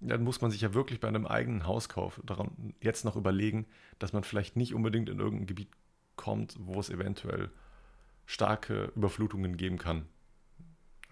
Dann 0.00 0.22
muss 0.22 0.40
man 0.40 0.50
sich 0.50 0.60
ja 0.60 0.74
wirklich 0.74 1.00
bei 1.00 1.08
einem 1.08 1.26
eigenen 1.26 1.66
Hauskauf 1.66 2.20
daran 2.24 2.74
jetzt 2.80 3.04
noch 3.04 3.16
überlegen, 3.16 3.66
dass 3.98 4.12
man 4.12 4.24
vielleicht 4.24 4.56
nicht 4.56 4.74
unbedingt 4.74 5.08
in 5.08 5.18
irgendein 5.20 5.46
Gebiet 5.46 5.70
kommt, 6.16 6.56
wo 6.58 6.78
es 6.80 6.90
eventuell 6.90 7.50
starke 8.26 8.92
Überflutungen 8.96 9.56
geben 9.56 9.78
kann. 9.78 10.06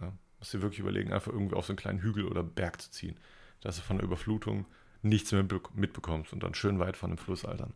Ja, 0.00 0.12
musst 0.38 0.52
dir 0.52 0.62
wirklich 0.62 0.80
überlegen, 0.80 1.12
einfach 1.12 1.32
irgendwie 1.32 1.54
auf 1.54 1.66
so 1.66 1.72
einen 1.72 1.78
kleinen 1.78 2.00
Hügel 2.00 2.26
oder 2.26 2.42
Berg 2.42 2.80
zu 2.80 2.90
ziehen 2.90 3.18
dass 3.60 3.76
du 3.76 3.82
von 3.82 3.96
der 3.98 4.04
Überflutung 4.04 4.66
nichts 5.02 5.32
mehr 5.32 5.46
mitbekommst 5.74 6.32
und 6.32 6.42
dann 6.42 6.54
schön 6.54 6.78
weit 6.78 6.96
von 6.96 7.10
dem 7.10 7.18
Fluss 7.18 7.44
altern. 7.44 7.72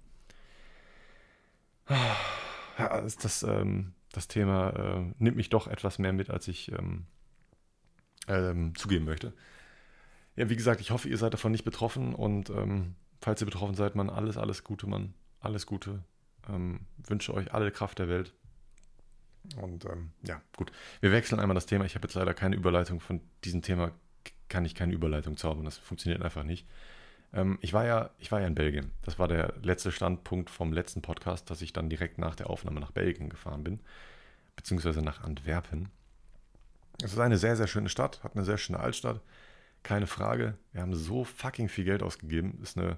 Ja, 2.77 3.01
das, 3.01 3.43
ähm, 3.43 3.93
das 4.13 4.29
Thema 4.29 4.71
äh, 4.71 5.13
nimmt 5.19 5.37
mich 5.37 5.49
doch 5.49 5.69
etwas 5.69 5.99
mehr 5.99 6.13
mit, 6.13 6.31
als 6.31 6.49
ich 6.49 6.73
ähm, 6.73 7.07
ähm, 8.27 8.75
zugeben 8.75 9.05
möchte. 9.05 9.33
Ja, 10.37 10.51
wie 10.51 10.57
gesagt, 10.57 10.81
ich 10.81 10.91
hoffe, 10.91 11.09
ihr 11.09 11.19
seid 11.19 11.35
davon 11.35 11.53
nicht 11.53 11.65
betroffen 11.65 12.15
und 12.15 12.51
ähm, 12.51 12.97
falls 13.21 13.41
ihr 13.41 13.47
betroffen 13.47 13.75
seid, 13.75 13.95
man, 13.95 14.11
alles, 14.11 14.37
alles 14.37 14.65
Gute, 14.65 14.87
man, 14.87 15.15
alles 15.41 15.67
Gute. 15.67 16.03
Ähm, 16.49 16.81
wünsche 16.97 17.33
euch 17.33 17.55
alle 17.55 17.71
Kraft 17.71 17.99
der 17.99 18.09
Welt. 18.09 18.35
Und 19.57 19.85
ähm, 19.85 20.11
ja, 20.23 20.41
gut. 20.57 20.73
Wir 21.01 21.13
wechseln 21.13 21.39
einmal 21.39 21.55
das 21.55 21.67
Thema. 21.67 21.85
Ich 21.85 21.95
habe 21.95 22.07
jetzt 22.07 22.15
leider 22.15 22.35
keine 22.35 22.57
Überleitung 22.57 23.01
von 23.01 23.21
diesem 23.45 23.63
Thema 23.63 23.93
kann 24.49 24.65
ich 24.65 24.75
keine 24.75 24.93
Überleitung 24.93 25.37
zaubern. 25.37 25.65
Das 25.65 25.79
funktioniert 25.79 26.23
einfach 26.23 26.45
nicht. 26.45 26.67
Ähm, 27.33 27.59
ich, 27.61 27.73
war 27.73 27.85
ja, 27.85 28.11
ich 28.19 28.31
war 28.33 28.41
ja 28.41 28.47
in 28.47 28.55
Belgien. 28.55 28.93
Das 29.03 29.19
war 29.19 29.29
der 29.29 29.55
letzte 29.63 29.93
Standpunkt 29.93 30.51
vom 30.51 30.73
letzten 30.73 31.03
Podcast, 31.03 31.51
dass 31.51 31.63
ich 31.63 31.73
dann 31.73 31.91
direkt 31.91 32.19
nach 32.19 32.35
der 32.35 32.51
Aufnahme 32.51 32.81
nach 32.81 32.93
Belgien 32.93 33.29
gefahren 33.29 33.65
bin, 33.65 33.81
beziehungsweise 34.57 35.03
nach 35.03 35.23
Antwerpen. 35.23 35.89
Es 37.03 37.13
ist 37.13 37.19
eine 37.19 37.39
sehr, 37.39 37.57
sehr 37.57 37.67
schöne 37.67 37.89
Stadt, 37.89 38.23
hat 38.23 38.37
eine 38.37 38.45
sehr 38.45 38.59
schöne 38.59 38.79
Altstadt. 38.79 39.21
Keine 39.83 40.07
Frage. 40.07 40.57
Wir 40.73 40.81
haben 40.81 40.95
so 40.95 41.25
fucking 41.25 41.69
viel 41.69 41.85
Geld 41.85 42.03
ausgegeben. 42.03 42.59
Ist 42.63 42.79
eine, 42.79 42.97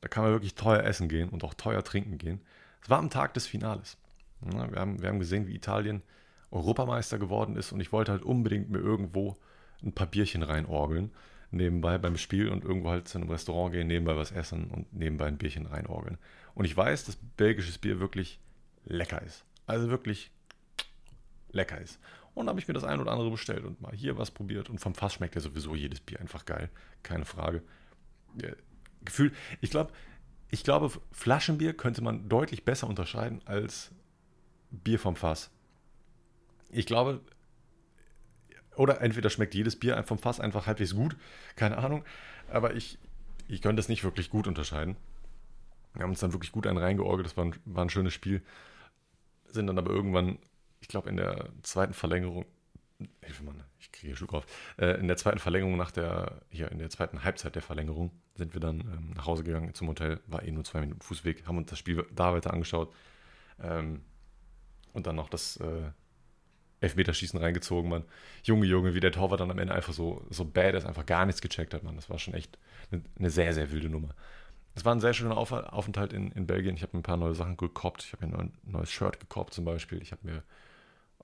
da 0.00 0.08
kann 0.08 0.22
man 0.22 0.32
wirklich 0.32 0.54
teuer 0.54 0.84
essen 0.84 1.08
gehen 1.08 1.28
und 1.28 1.44
auch 1.44 1.54
teuer 1.54 1.82
trinken 1.82 2.16
gehen. 2.16 2.40
Es 2.80 2.88
war 2.88 2.98
am 2.98 3.10
Tag 3.10 3.34
des 3.34 3.46
Finales. 3.46 3.98
Wir, 4.40 4.80
haben, 4.80 5.02
wir 5.02 5.08
haben 5.08 5.18
gesehen, 5.18 5.46
wie 5.46 5.54
Italien 5.54 6.02
Europameister 6.50 7.18
geworden 7.18 7.56
ist 7.56 7.72
und 7.72 7.80
ich 7.80 7.92
wollte 7.92 8.12
halt 8.12 8.22
unbedingt 8.22 8.70
mir 8.70 8.78
irgendwo 8.78 9.36
ein 9.84 9.92
paar 9.92 10.06
Bierchen 10.06 10.42
reinorgeln, 10.42 11.12
nebenbei 11.50 11.98
beim 11.98 12.16
Spiel 12.16 12.48
und 12.48 12.64
irgendwo 12.64 12.90
halt 12.90 13.08
zu 13.08 13.18
einem 13.18 13.30
Restaurant 13.30 13.72
gehen, 13.72 13.86
nebenbei 13.86 14.16
was 14.16 14.32
essen 14.32 14.70
und 14.70 14.92
nebenbei 14.92 15.26
ein 15.26 15.38
Bierchen 15.38 15.66
reinorgeln. 15.66 16.18
Und 16.54 16.64
ich 16.64 16.76
weiß, 16.76 17.04
dass 17.04 17.16
belgisches 17.36 17.78
Bier 17.78 18.00
wirklich 18.00 18.38
lecker 18.84 19.22
ist. 19.22 19.44
Also 19.66 19.88
wirklich 19.88 20.30
lecker 21.50 21.80
ist. 21.80 21.98
Und 22.34 22.48
habe 22.48 22.58
ich 22.58 22.66
mir 22.66 22.74
das 22.74 22.84
ein 22.84 23.00
oder 23.00 23.12
andere 23.12 23.30
bestellt 23.30 23.64
und 23.64 23.80
mal 23.80 23.94
hier 23.94 24.18
was 24.18 24.30
probiert. 24.30 24.68
Und 24.68 24.80
vom 24.80 24.94
Fass 24.94 25.14
schmeckt 25.14 25.36
ja 25.36 25.40
sowieso 25.40 25.74
jedes 25.74 26.00
Bier 26.00 26.20
einfach 26.20 26.44
geil. 26.44 26.68
Keine 27.02 27.24
Frage. 27.24 27.62
Ja, 28.40 28.50
Gefühl, 29.04 29.32
ich 29.60 29.70
glaube, 29.70 29.92
ich 30.50 30.64
glaube, 30.64 30.90
Flaschenbier 31.12 31.74
könnte 31.74 32.02
man 32.02 32.28
deutlich 32.28 32.64
besser 32.64 32.88
unterscheiden 32.88 33.40
als 33.44 33.92
Bier 34.70 34.98
vom 34.98 35.16
Fass. 35.16 35.50
Ich 36.70 36.86
glaube, 36.86 37.20
oder 38.76 39.00
entweder 39.00 39.30
schmeckt 39.30 39.54
jedes 39.54 39.76
Bier 39.76 40.02
vom 40.04 40.18
Fass 40.18 40.40
einfach 40.40 40.66
halbwegs 40.66 40.94
gut, 40.94 41.16
keine 41.56 41.78
Ahnung. 41.78 42.04
Aber 42.48 42.74
ich, 42.74 42.98
ich 43.48 43.62
könnte 43.62 43.80
es 43.80 43.88
nicht 43.88 44.04
wirklich 44.04 44.30
gut 44.30 44.46
unterscheiden. 44.46 44.96
Wir 45.94 46.02
haben 46.02 46.10
uns 46.10 46.20
dann 46.20 46.32
wirklich 46.32 46.52
gut 46.52 46.66
einen 46.66 46.78
reingeorgelt, 46.78 47.26
das 47.26 47.36
war 47.36 47.44
ein, 47.44 47.54
war 47.64 47.84
ein 47.84 47.90
schönes 47.90 48.12
Spiel. 48.12 48.42
Sind 49.46 49.68
dann 49.68 49.78
aber 49.78 49.90
irgendwann 49.90 50.38
ich 50.84 50.88
glaube, 50.88 51.08
in 51.08 51.16
der 51.16 51.48
zweiten 51.62 51.94
Verlängerung, 51.94 52.44
Hilfe 53.22 53.42
Mann, 53.42 53.64
ich 53.78 53.90
kriege 53.90 54.14
Schluck 54.14 54.34
auf, 54.34 54.46
äh, 54.76 55.00
in 55.00 55.08
der 55.08 55.16
zweiten 55.16 55.38
Verlängerung 55.38 55.78
nach 55.78 55.90
der, 55.90 56.42
hier 56.50 56.70
in 56.70 56.78
der 56.78 56.90
zweiten 56.90 57.24
Halbzeit 57.24 57.54
der 57.54 57.62
Verlängerung 57.62 58.10
sind 58.34 58.52
wir 58.52 58.60
dann 58.60 58.80
ähm, 58.80 59.12
nach 59.16 59.24
Hause 59.24 59.44
gegangen 59.44 59.72
zum 59.72 59.88
Hotel, 59.88 60.20
war 60.26 60.42
eh 60.42 60.50
nur 60.50 60.62
zwei 60.62 60.82
Minuten 60.82 61.00
Fußweg, 61.00 61.46
haben 61.46 61.56
uns 61.56 61.70
das 61.70 61.78
Spiel 61.78 62.04
da 62.14 62.34
weiter 62.34 62.52
angeschaut 62.52 62.94
ähm, 63.62 64.02
und 64.92 65.06
dann 65.06 65.16
noch 65.16 65.30
das 65.30 65.56
äh, 65.56 65.90
Elfmeterschießen 66.84 67.38
reingezogen, 67.38 67.90
man. 67.90 68.04
Junge, 68.42 68.66
Junge, 68.66 68.94
wie 68.94 69.00
der 69.00 69.12
Torwart 69.12 69.40
dann 69.40 69.50
am 69.50 69.58
Ende 69.58 69.74
einfach 69.74 69.92
so, 69.92 70.24
so 70.30 70.44
badass 70.44 70.86
einfach 70.86 71.06
gar 71.06 71.26
nichts 71.26 71.40
gecheckt 71.40 71.74
hat, 71.74 71.82
man. 71.82 71.96
Das 71.96 72.08
war 72.08 72.18
schon 72.18 72.34
echt 72.34 72.58
eine, 72.90 73.02
eine 73.18 73.30
sehr, 73.30 73.52
sehr 73.52 73.70
wilde 73.72 73.88
Nummer. 73.88 74.14
Es 74.76 74.84
war 74.84 74.94
ein 74.94 75.00
sehr 75.00 75.14
schöner 75.14 75.36
Aufenthalt 75.36 76.12
in, 76.12 76.32
in 76.32 76.46
Belgien. 76.46 76.76
Ich 76.76 76.82
habe 76.82 76.96
ein 76.96 77.02
paar 77.02 77.16
neue 77.16 77.34
Sachen 77.34 77.56
gekoppt. 77.56 78.04
Ich 78.04 78.12
habe 78.12 78.26
mir 78.26 78.38
ein 78.38 78.52
neues 78.64 78.90
Shirt 78.90 79.20
gekoppt 79.20 79.54
zum 79.54 79.64
Beispiel. 79.64 80.02
Ich 80.02 80.12
habe 80.12 80.26
mir 80.26 80.42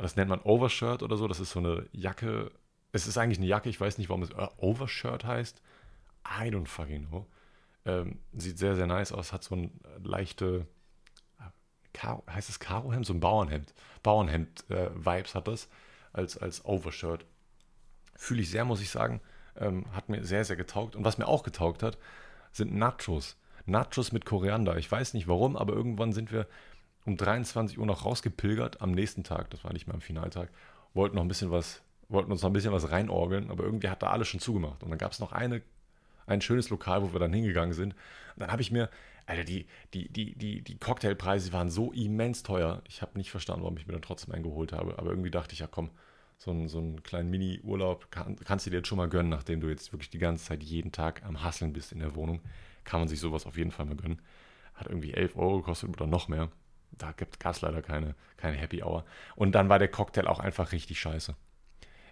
das 0.02 0.16
nennt 0.16 0.30
man 0.30 0.40
Overshirt 0.40 1.02
oder 1.02 1.16
so. 1.16 1.28
Das 1.28 1.40
ist 1.40 1.50
so 1.50 1.58
eine 1.61 1.86
Jacke. 1.92 2.50
Es 2.92 3.06
ist 3.06 3.18
eigentlich 3.18 3.38
eine 3.38 3.46
Jacke, 3.46 3.68
ich 3.68 3.80
weiß 3.80 3.98
nicht, 3.98 4.08
warum 4.08 4.22
es 4.22 4.30
Overshirt 4.58 5.24
heißt. 5.24 5.61
I 6.26 6.48
don't 6.48 6.66
fucking 6.66 7.08
know. 7.08 7.26
Ähm, 7.84 8.18
sieht 8.32 8.58
sehr, 8.58 8.76
sehr 8.76 8.86
nice 8.86 9.12
aus, 9.12 9.32
hat 9.32 9.42
so 9.42 9.54
ein 9.54 9.70
leichte, 10.02 10.66
Karo, 11.93 12.22
heißt 12.30 12.49
es 12.49 12.61
Karohemd? 12.61 13.07
So 13.07 13.12
ein 13.12 13.20
Bauernhemd. 13.20 13.72
Bauernhemd-Vibes 14.03 15.30
äh, 15.30 15.34
hat 15.34 15.49
das 15.49 15.68
als, 16.12 16.38
als 16.38 16.64
Overshirt. 16.64 17.24
Fühle 18.16 18.43
ich 18.43 18.51
sehr, 18.51 18.64
muss 18.64 18.80
ich 18.80 18.91
sagen. 18.91 19.20
Ähm, 19.57 19.86
hat 19.93 20.09
mir 20.09 20.24
sehr, 20.24 20.45
sehr 20.45 20.57
getaugt. 20.57 20.97
Und 20.97 21.05
was 21.05 21.18
mir 21.18 21.26
auch 21.26 21.43
getaugt 21.43 21.82
hat, 21.82 21.99
sind 22.53 22.74
Nachos. 22.74 23.36
Nachos 23.66 24.12
mit 24.12 24.24
Koriander. 24.24 24.76
Ich 24.76 24.91
weiß 24.91 25.14
nicht 25.14 25.28
warum, 25.28 25.57
aber 25.57 25.74
irgendwann 25.74 26.12
sind 26.12 26.32
wir 26.32 26.47
um 27.05 27.16
23 27.16 27.78
Uhr 27.78 27.86
noch 27.86 28.05
rausgepilgert 28.05 28.80
am 28.80 28.93
nächsten 28.93 29.24
Tag, 29.24 29.51
das 29.51 29.64
war 29.64 29.72
nicht 29.72 29.86
mehr 29.86 29.95
am 29.95 30.01
Finaltag, 30.01 30.51
wollten 30.95 31.16
noch 31.16 31.22
ein 31.22 31.28
bisschen 31.28 31.51
was, 31.51 31.82
wollten 32.09 32.30
uns 32.30 32.43
noch 32.43 32.51
ein 32.51 32.53
bisschen 32.53 32.72
was 32.72 32.91
reinorgeln, 32.91 33.51
aber 33.51 33.64
irgendwie 33.64 33.88
hat 33.88 34.03
da 34.03 34.11
alles 34.11 34.28
schon 34.28 34.41
zugemacht. 34.41 34.82
Und 34.82 34.91
dann 34.91 34.99
gab 34.99 35.12
es 35.12 35.18
noch 35.18 35.32
eine, 35.32 35.62
ein 36.26 36.41
schönes 36.41 36.70
Lokal, 36.70 37.03
wo 37.03 37.12
wir 37.12 37.20
dann 37.20 37.32
hingegangen 37.32 37.74
sind. 37.74 37.95
Und 38.34 38.41
dann 38.41 38.53
habe 38.53 38.62
ich 38.62 38.70
mir, 38.70 38.91
Alter, 39.31 39.45
die, 39.45 39.66
die, 39.95 40.09
die, 40.09 40.35
die, 40.35 40.62
die 40.62 40.78
Cocktailpreise 40.78 41.53
waren 41.53 41.70
so 41.70 41.93
immens 41.93 42.43
teuer. 42.43 42.83
Ich 42.89 43.03
habe 43.03 43.16
nicht 43.16 43.31
verstanden, 43.31 43.62
warum 43.62 43.76
ich 43.76 43.87
mir 43.87 43.93
dann 43.93 44.03
trotzdem 44.03 44.35
einen 44.35 44.43
geholt 44.43 44.72
habe. 44.72 44.99
Aber 44.99 45.11
irgendwie 45.11 45.31
dachte 45.31 45.55
ich, 45.55 45.61
ja 45.61 45.66
komm, 45.66 45.91
so 46.39 46.51
einen, 46.51 46.68
so 46.68 46.78
einen 46.78 47.03
kleinen 47.03 47.31
Mini-Urlaub 47.31 48.11
kann, 48.11 48.37
kannst 48.45 48.66
du 48.66 48.70
dir 48.70 48.78
jetzt 48.78 48.89
schon 48.89 48.99
mal 48.99 49.09
gönnen, 49.09 49.31
nachdem 49.31 49.61
du 49.61 49.68
jetzt 49.68 49.93
wirklich 49.93 50.11
die 50.11 50.18
ganze 50.18 50.45
Zeit 50.45 50.62
jeden 50.62 50.93
Tag 50.93 51.22
am 51.24 51.43
Hasseln 51.43 51.72
bist 51.72 51.93
in 51.93 52.01
der 52.01 52.14
Wohnung. 52.14 52.41
Kann 52.85 53.01
man 53.01 53.09
sich 53.09 53.20
sowas 53.20 53.47
auf 53.47 53.57
jeden 53.57 53.70
Fall 53.70 53.87
mal 53.87 53.97
gönnen. 53.97 54.20
Hat 54.74 54.87
irgendwie 54.87 55.14
11 55.14 55.37
Euro 55.37 55.59
gekostet 55.59 55.91
oder 55.91 56.07
noch 56.07 56.28
mehr 56.28 56.51
da 57.01 57.12
gab 57.39 57.55
es 57.55 57.61
leider 57.61 57.83
keine, 57.83 58.14
keine 58.37 58.57
Happy 58.57 58.83
Hour. 58.83 59.05
Und 59.37 59.53
dann 59.53 59.68
war 59.68 59.78
der 59.78 59.89
Cocktail 59.89 60.26
auch 60.26 60.41
einfach 60.41 60.72
richtig 60.72 61.01
scheiße. 61.01 61.35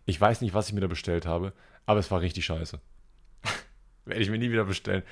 Ich 0.06 0.20
weiß 0.20 0.40
nicht, 0.40 0.54
was 0.54 0.68
ich 0.68 0.74
mir 0.74 0.80
da 0.80 0.86
bestellt 0.86 1.26
habe, 1.26 1.52
aber 1.86 2.00
es 2.00 2.10
war 2.10 2.20
richtig 2.20 2.46
scheiße. 2.46 2.80
Werde 4.04 4.22
ich 4.22 4.30
mir 4.30 4.38
nie 4.38 4.50
wieder 4.50 4.64
bestellen. 4.64 5.02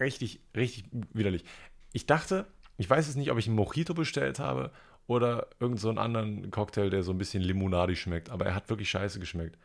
Richtig, 0.00 0.40
richtig 0.56 0.84
widerlich. 1.12 1.44
Ich 1.92 2.06
dachte, 2.06 2.46
ich 2.78 2.88
weiß 2.88 3.08
es 3.08 3.16
nicht, 3.16 3.30
ob 3.30 3.38
ich 3.38 3.46
einen 3.46 3.56
Mojito 3.56 3.94
bestellt 3.94 4.38
habe 4.38 4.72
oder 5.06 5.48
irgendeinen 5.60 5.78
so 5.78 5.90
anderen 6.00 6.50
Cocktail, 6.50 6.90
der 6.90 7.02
so 7.02 7.12
ein 7.12 7.18
bisschen 7.18 7.42
limonadi 7.42 7.96
schmeckt, 7.96 8.30
aber 8.30 8.46
er 8.46 8.54
hat 8.54 8.70
wirklich 8.70 8.90
scheiße 8.90 9.20
geschmeckt. 9.20 9.58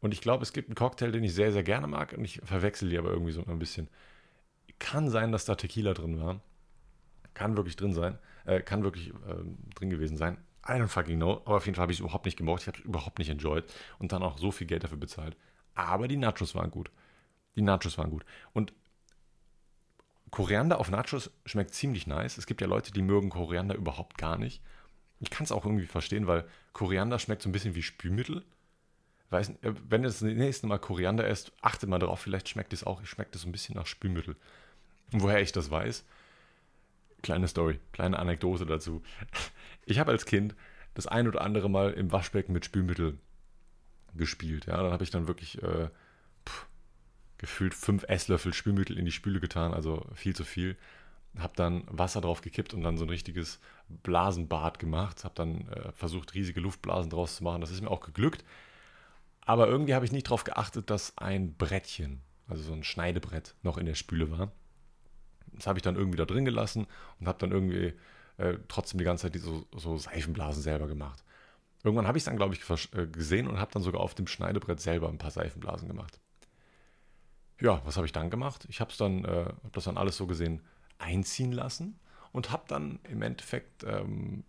Und 0.00 0.14
ich 0.14 0.20
glaube, 0.20 0.42
es 0.42 0.52
gibt 0.52 0.68
einen 0.68 0.74
Cocktail, 0.74 1.10
den 1.10 1.24
ich 1.24 1.34
sehr, 1.34 1.52
sehr 1.52 1.62
gerne 1.62 1.86
mag 1.86 2.14
und 2.16 2.24
ich 2.24 2.40
verwechsel 2.42 2.88
die 2.88 2.98
aber 2.98 3.10
irgendwie 3.10 3.32
so 3.32 3.44
ein 3.44 3.58
bisschen. 3.58 3.88
Kann 4.78 5.10
sein, 5.10 5.30
dass 5.30 5.44
da 5.44 5.54
Tequila 5.56 5.92
drin 5.92 6.18
war. 6.20 6.40
Kann 7.34 7.56
wirklich 7.56 7.76
drin 7.76 7.92
sein. 7.92 8.18
Äh, 8.46 8.60
kann 8.62 8.82
wirklich 8.82 9.10
äh, 9.10 9.74
drin 9.74 9.90
gewesen 9.90 10.16
sein. 10.16 10.38
I 10.66 10.72
don't 10.72 10.88
fucking 10.88 11.18
know. 11.18 11.42
Aber 11.44 11.56
auf 11.56 11.66
jeden 11.66 11.76
Fall 11.76 11.82
habe 11.82 11.92
ich 11.92 11.98
es 11.98 12.00
überhaupt 12.00 12.24
nicht 12.24 12.38
gemocht. 12.38 12.62
Ich 12.62 12.68
habe 12.68 12.78
es 12.78 12.84
überhaupt 12.84 13.18
nicht 13.18 13.28
enjoyed. 13.28 13.64
Und 13.98 14.12
dann 14.12 14.22
auch 14.22 14.38
so 14.38 14.50
viel 14.50 14.66
Geld 14.66 14.84
dafür 14.84 14.98
bezahlt. 14.98 15.36
Aber 15.74 16.08
die 16.08 16.16
Nachos 16.16 16.54
waren 16.54 16.70
gut. 16.70 16.90
Die 17.56 17.62
Nachos 17.62 17.98
waren 17.98 18.10
gut. 18.10 18.24
Und 18.54 18.72
Koriander 20.30 20.78
auf 20.78 20.90
Nachos 20.90 21.30
schmeckt 21.44 21.74
ziemlich 21.74 22.06
nice. 22.06 22.38
Es 22.38 22.46
gibt 22.46 22.60
ja 22.60 22.66
Leute, 22.66 22.92
die 22.92 23.02
mögen 23.02 23.30
Koriander 23.30 23.74
überhaupt 23.74 24.18
gar 24.18 24.38
nicht. 24.38 24.62
Ich 25.18 25.30
kann 25.30 25.44
es 25.44 25.52
auch 25.52 25.64
irgendwie 25.64 25.86
verstehen, 25.86 26.26
weil 26.26 26.46
Koriander 26.72 27.18
schmeckt 27.18 27.42
so 27.42 27.48
ein 27.48 27.52
bisschen 27.52 27.74
wie 27.74 27.82
Spülmittel. 27.82 28.44
Weiß, 29.30 29.50
äh, 29.62 29.74
wenn 29.88 30.02
ihr 30.02 30.08
das 30.08 30.22
nächste 30.22 30.66
Mal 30.66 30.78
Koriander 30.78 31.26
esst, 31.26 31.52
achtet 31.60 31.88
mal 31.88 31.98
drauf, 31.98 32.20
vielleicht 32.20 32.48
schmeckt 32.48 32.72
es 32.72 32.84
auch. 32.84 33.02
Ich 33.02 33.10
schmeckt 33.10 33.34
es 33.34 33.42
so 33.42 33.48
ein 33.48 33.52
bisschen 33.52 33.74
nach 33.74 33.86
Spülmittel. 33.86 34.36
Und 35.12 35.22
woher 35.22 35.40
ich 35.40 35.52
das 35.52 35.70
weiß, 35.70 36.04
Kleine 37.22 37.48
Story, 37.48 37.78
kleine 37.92 38.18
Anekdote 38.18 38.66
dazu. 38.66 39.02
Ich 39.84 39.98
habe 39.98 40.12
als 40.12 40.24
Kind 40.24 40.54
das 40.94 41.06
ein 41.06 41.28
oder 41.28 41.42
andere 41.42 41.68
Mal 41.68 41.92
im 41.92 42.12
Waschbecken 42.12 42.52
mit 42.52 42.64
Spülmittel 42.64 43.18
gespielt. 44.14 44.66
Ja, 44.66 44.82
dann 44.82 44.92
habe 44.92 45.04
ich 45.04 45.10
dann 45.10 45.28
wirklich 45.28 45.62
äh, 45.62 45.88
gefühlt 47.40 47.72
fünf 47.74 48.04
Esslöffel 48.04 48.52
Spülmittel 48.52 48.98
in 48.98 49.06
die 49.06 49.12
Spüle 49.12 49.40
getan, 49.40 49.72
also 49.72 50.06
viel 50.14 50.36
zu 50.36 50.44
viel. 50.44 50.76
Habe 51.38 51.54
dann 51.56 51.84
Wasser 51.86 52.20
drauf 52.20 52.42
gekippt 52.42 52.74
und 52.74 52.82
dann 52.82 52.98
so 52.98 53.04
ein 53.04 53.08
richtiges 53.08 53.60
Blasenbad 53.88 54.78
gemacht. 54.78 55.24
Habe 55.24 55.34
dann 55.34 55.68
äh, 55.68 55.92
versucht, 55.92 56.34
riesige 56.34 56.60
Luftblasen 56.60 57.10
draus 57.10 57.36
zu 57.36 57.44
machen. 57.44 57.60
Das 57.60 57.70
ist 57.70 57.80
mir 57.80 57.90
auch 57.90 58.00
geglückt. 58.00 58.44
Aber 59.40 59.68
irgendwie 59.68 59.94
habe 59.94 60.04
ich 60.04 60.12
nicht 60.12 60.26
darauf 60.26 60.44
geachtet, 60.44 60.90
dass 60.90 61.16
ein 61.16 61.54
Brettchen, 61.54 62.20
also 62.46 62.62
so 62.62 62.72
ein 62.72 62.84
Schneidebrett, 62.84 63.54
noch 63.62 63.78
in 63.78 63.86
der 63.86 63.94
Spüle 63.94 64.30
war. 64.30 64.52
Das 65.52 65.66
habe 65.66 65.78
ich 65.78 65.82
dann 65.82 65.96
irgendwie 65.96 66.18
da 66.18 66.26
drin 66.26 66.44
gelassen 66.44 66.86
und 67.20 67.26
habe 67.26 67.38
dann 67.38 67.52
irgendwie 67.52 67.94
äh, 68.36 68.58
trotzdem 68.68 68.98
die 68.98 69.04
ganze 69.04 69.22
Zeit 69.22 69.34
diese, 69.34 69.64
so 69.76 69.96
Seifenblasen 69.96 70.62
selber 70.62 70.88
gemacht. 70.88 71.24
Irgendwann 71.84 72.06
habe 72.06 72.18
ich 72.18 72.22
es 72.22 72.26
dann, 72.26 72.36
glaube 72.36 72.54
ich, 72.54 72.60
äh, 72.92 73.06
gesehen 73.06 73.48
und 73.48 73.58
habe 73.58 73.72
dann 73.72 73.82
sogar 73.82 74.02
auf 74.02 74.14
dem 74.14 74.26
Schneidebrett 74.26 74.80
selber 74.80 75.08
ein 75.08 75.18
paar 75.18 75.30
Seifenblasen 75.30 75.88
gemacht. 75.88 76.20
Ja, 77.60 77.82
was 77.84 77.96
habe 77.96 78.06
ich 78.06 78.12
dann 78.12 78.30
gemacht? 78.30 78.66
Ich 78.68 78.80
habe 78.80 78.92
dann, 78.98 79.24
äh, 79.24 79.44
habe 79.44 79.70
das 79.72 79.84
dann 79.84 79.98
alles 79.98 80.16
so 80.16 80.26
gesehen 80.26 80.62
einziehen 80.98 81.52
lassen 81.52 81.98
und 82.32 82.50
habe 82.50 82.64
dann 82.68 83.00
im 83.04 83.22
Endeffekt 83.22 83.84
ähm, 83.84 84.44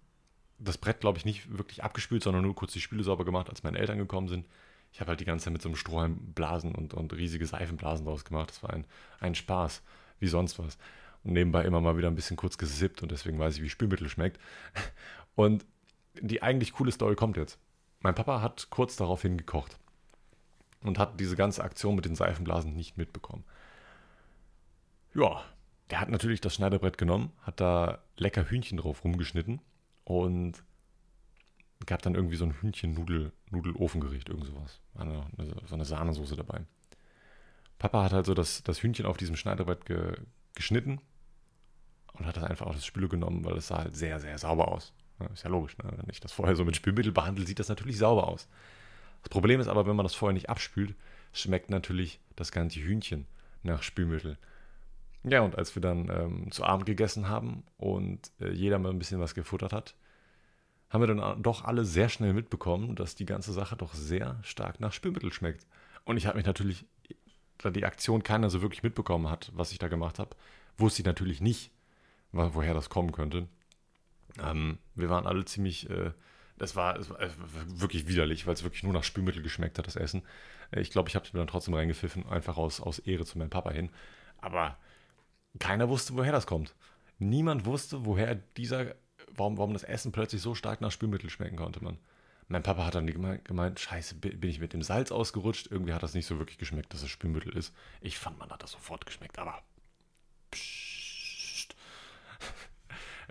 das 0.59 0.77
Brett, 0.77 1.01
glaube 1.01 1.17
ich, 1.17 1.25
nicht 1.25 1.57
wirklich 1.57 1.83
abgespült, 1.83 2.23
sondern 2.23 2.43
nur 2.43 2.55
kurz 2.55 2.73
die 2.73 2.81
Spüle 2.81 3.03
sauber 3.03 3.25
gemacht, 3.25 3.49
als 3.49 3.63
meine 3.63 3.79
Eltern 3.79 3.97
gekommen 3.97 4.27
sind. 4.27 4.45
Ich 4.93 4.99
habe 4.99 5.09
halt 5.09 5.19
die 5.19 5.25
ganze 5.25 5.45
Zeit 5.45 5.53
mit 5.53 5.61
so 5.61 5.69
einem 5.69 5.75
Strohhalm 5.75 6.33
Blasen 6.33 6.75
und, 6.75 6.93
und 6.93 7.13
riesige 7.13 7.45
Seifenblasen 7.45 8.05
draus 8.05 8.25
gemacht. 8.25 8.49
Das 8.49 8.63
war 8.63 8.71
ein, 8.71 8.85
ein 9.19 9.35
Spaß 9.35 9.81
wie 10.19 10.27
sonst 10.27 10.59
was. 10.59 10.77
Und 11.23 11.33
nebenbei 11.33 11.63
immer 11.63 11.81
mal 11.81 11.97
wieder 11.97 12.09
ein 12.09 12.15
bisschen 12.15 12.37
kurz 12.37 12.57
gesippt 12.57 13.01
und 13.01 13.11
deswegen 13.11 13.39
weiß 13.39 13.55
ich, 13.57 13.61
wie 13.61 13.69
Spülmittel 13.69 14.09
schmeckt. 14.09 14.39
Und 15.35 15.65
die 16.19 16.43
eigentlich 16.43 16.73
coole 16.73 16.91
Story 16.91 17.15
kommt 17.15 17.37
jetzt. 17.37 17.57
Mein 18.01 18.15
Papa 18.15 18.41
hat 18.41 18.67
kurz 18.69 18.97
daraufhin 18.97 19.37
gekocht 19.37 19.80
und 20.83 20.99
hat 20.99 21.19
diese 21.19 21.35
ganze 21.35 21.63
Aktion 21.63 21.95
mit 21.95 22.05
den 22.05 22.15
Seifenblasen 22.15 22.75
nicht 22.75 22.97
mitbekommen. 22.97 23.43
Ja, 25.13 25.43
der 25.89 25.99
hat 25.99 26.09
natürlich 26.09 26.41
das 26.41 26.55
Schneiderbrett 26.55 26.97
genommen, 26.97 27.31
hat 27.41 27.59
da 27.59 27.99
lecker 28.17 28.49
Hühnchen 28.49 28.77
drauf 28.77 29.03
rumgeschnitten 29.03 29.61
und 30.05 30.63
gab 31.85 32.01
dann 32.01 32.15
irgendwie 32.15 32.35
so 32.35 32.45
ein 32.45 32.53
Hühnchen-Nudel-Ofengericht, 32.53 34.29
irgend 34.29 34.45
sowas. 34.45 34.79
Eine, 34.95 35.25
so 35.65 35.75
eine 35.75 35.85
Sahnesoße 35.85 36.35
dabei. 36.35 36.61
Papa 37.79 38.03
hat 38.03 38.13
halt 38.13 38.25
so 38.25 38.33
das, 38.33 38.63
das 38.63 38.81
Hühnchen 38.81 39.05
auf 39.05 39.17
diesem 39.17 39.35
Schneidebrett 39.35 39.85
ge, 39.85 40.15
geschnitten 40.53 41.01
und 42.13 42.25
hat 42.25 42.37
das 42.37 42.43
einfach 42.43 42.67
auf 42.67 42.75
das 42.75 42.85
Spüle 42.85 43.09
genommen, 43.09 43.43
weil 43.43 43.57
es 43.57 43.67
sah 43.67 43.79
halt 43.79 43.95
sehr, 43.95 44.19
sehr 44.19 44.37
sauber 44.37 44.67
aus. 44.67 44.93
Ist 45.33 45.43
ja 45.43 45.49
logisch, 45.49 45.77
ne? 45.77 45.91
wenn 45.95 46.09
ich 46.09 46.19
das 46.19 46.31
vorher 46.31 46.55
so 46.55 46.65
mit 46.65 46.75
Spülmittel 46.75 47.11
behandle, 47.11 47.45
sieht 47.45 47.59
das 47.59 47.69
natürlich 47.69 47.97
sauber 47.97 48.27
aus. 48.27 48.47
Das 49.23 49.29
Problem 49.29 49.59
ist 49.59 49.67
aber, 49.67 49.85
wenn 49.85 49.95
man 49.95 50.05
das 50.05 50.15
vorher 50.15 50.33
nicht 50.33 50.49
abspült, 50.49 50.95
schmeckt 51.33 51.69
natürlich 51.69 52.19
das 52.35 52.51
ganze 52.51 52.79
Hühnchen 52.79 53.27
nach 53.63 53.83
Spülmittel. 53.83 54.37
Ja, 55.23 55.41
und 55.41 55.55
als 55.57 55.75
wir 55.75 55.81
dann 55.81 56.09
ähm, 56.09 56.51
zu 56.51 56.63
Abend 56.63 56.85
gegessen 56.85 57.29
haben 57.29 57.63
und 57.77 58.31
äh, 58.39 58.51
jeder 58.51 58.79
mal 58.79 58.89
ein 58.89 58.97
bisschen 58.97 59.19
was 59.19 59.35
gefuttert 59.35 59.71
hat, 59.71 59.95
haben 60.89 61.01
wir 61.01 61.13
dann 61.13 61.41
doch 61.41 61.63
alle 61.63 61.85
sehr 61.85 62.09
schnell 62.09 62.33
mitbekommen, 62.33 62.95
dass 62.95 63.15
die 63.15 63.25
ganze 63.25 63.53
Sache 63.53 63.77
doch 63.77 63.93
sehr 63.93 64.39
stark 64.43 64.79
nach 64.79 64.91
Spülmittel 64.91 65.31
schmeckt. 65.31 65.65
Und 66.03 66.17
ich 66.17 66.25
habe 66.25 66.37
mich 66.37 66.45
natürlich 66.45 66.85
da 67.59 67.69
die 67.69 67.85
Aktion 67.85 68.23
keiner 68.23 68.49
so 68.49 68.61
wirklich 68.61 68.83
mitbekommen 68.83 69.29
hat, 69.29 69.51
was 69.53 69.71
ich 69.71 69.77
da 69.77 69.87
gemacht 69.87 70.19
habe, 70.19 70.35
wusste 70.77 71.01
ich 71.01 71.05
natürlich 71.05 71.41
nicht, 71.41 71.71
woher 72.31 72.73
das 72.73 72.89
kommen 72.89 73.11
könnte. 73.11 73.47
Ähm, 74.41 74.79
wir 74.95 75.09
waren 75.09 75.27
alle 75.27 75.45
ziemlich, 75.45 75.89
äh, 75.89 76.11
das, 76.61 76.75
war, 76.75 76.93
das 76.93 77.09
war 77.09 77.17
wirklich 77.65 78.07
widerlich, 78.07 78.45
weil 78.45 78.53
es 78.53 78.63
wirklich 78.63 78.83
nur 78.83 78.93
nach 78.93 79.03
Spülmittel 79.03 79.41
geschmeckt 79.41 79.79
hat, 79.79 79.87
das 79.87 79.95
Essen. 79.95 80.21
Äh, 80.69 80.81
ich 80.81 80.91
glaube, 80.91 81.09
ich 81.09 81.15
habe 81.15 81.25
es 81.25 81.33
mir 81.33 81.39
dann 81.39 81.47
trotzdem 81.47 81.73
reingepfiffen, 81.73 82.27
einfach 82.27 82.55
aus, 82.57 82.79
aus 82.79 82.99
Ehre 82.99 83.25
zu 83.25 83.39
meinem 83.39 83.49
Papa 83.49 83.71
hin. 83.71 83.89
Aber 84.37 84.77
keiner 85.57 85.89
wusste, 85.89 86.15
woher 86.15 86.31
das 86.31 86.45
kommt. 86.45 86.75
Niemand 87.17 87.65
wusste, 87.65 88.05
woher 88.05 88.35
dieser, 88.35 88.93
warum, 89.27 89.57
warum 89.57 89.73
das 89.73 89.83
Essen 89.83 90.11
plötzlich 90.11 90.41
so 90.43 90.53
stark 90.53 90.81
nach 90.81 90.91
Spülmittel 90.91 91.31
schmecken 91.31 91.57
konnte, 91.57 91.83
man. 91.83 91.97
Mein 92.47 92.63
Papa 92.63 92.85
hat 92.85 92.95
dann 92.95 93.07
gemeint, 93.07 93.79
scheiße, 93.79 94.15
bin 94.15 94.49
ich 94.49 94.59
mit 94.59 94.73
dem 94.73 94.83
Salz 94.83 95.11
ausgerutscht. 95.11 95.67
Irgendwie 95.71 95.93
hat 95.93 96.03
das 96.03 96.13
nicht 96.13 96.25
so 96.25 96.37
wirklich 96.37 96.57
geschmeckt, 96.57 96.93
dass 96.93 97.01
es 97.01 97.09
Spülmittel 97.09 97.55
ist. 97.55 97.73
Ich 98.01 98.19
fand, 98.19 98.37
man 98.37 98.49
hat 98.51 98.61
das 98.61 98.71
sofort 98.71 99.05
geschmeckt, 99.05 99.39
aber 99.39 99.63
pssst. 100.51 101.75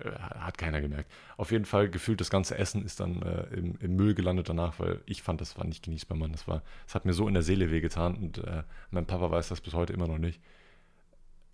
Hat 0.04 0.58
keiner 0.58 0.80
gemerkt. 0.80 1.10
Auf 1.36 1.50
jeden 1.50 1.64
Fall 1.64 1.88
gefühlt, 1.88 2.20
das 2.20 2.30
ganze 2.30 2.56
Essen 2.56 2.84
ist 2.84 3.00
dann 3.00 3.22
äh, 3.22 3.42
im, 3.54 3.76
im, 3.80 3.96
Müll 3.96 4.14
gelandet 4.14 4.48
danach, 4.48 4.78
weil 4.78 5.00
ich 5.06 5.22
fand, 5.22 5.40
das 5.40 5.56
war 5.58 5.66
nicht 5.66 5.84
genießbar, 5.84 6.16
Mann. 6.16 6.32
Das, 6.32 6.48
war, 6.48 6.62
das 6.86 6.94
hat 6.94 7.04
mir 7.04 7.12
so 7.12 7.28
in 7.28 7.34
der 7.34 7.42
Seele 7.42 7.70
wehgetan 7.70 8.16
und 8.16 8.38
äh, 8.38 8.62
mein 8.90 9.06
Papa 9.06 9.30
weiß 9.30 9.48
das 9.48 9.60
bis 9.60 9.74
heute 9.74 9.92
immer 9.92 10.08
noch 10.08 10.18
nicht. 10.18 10.40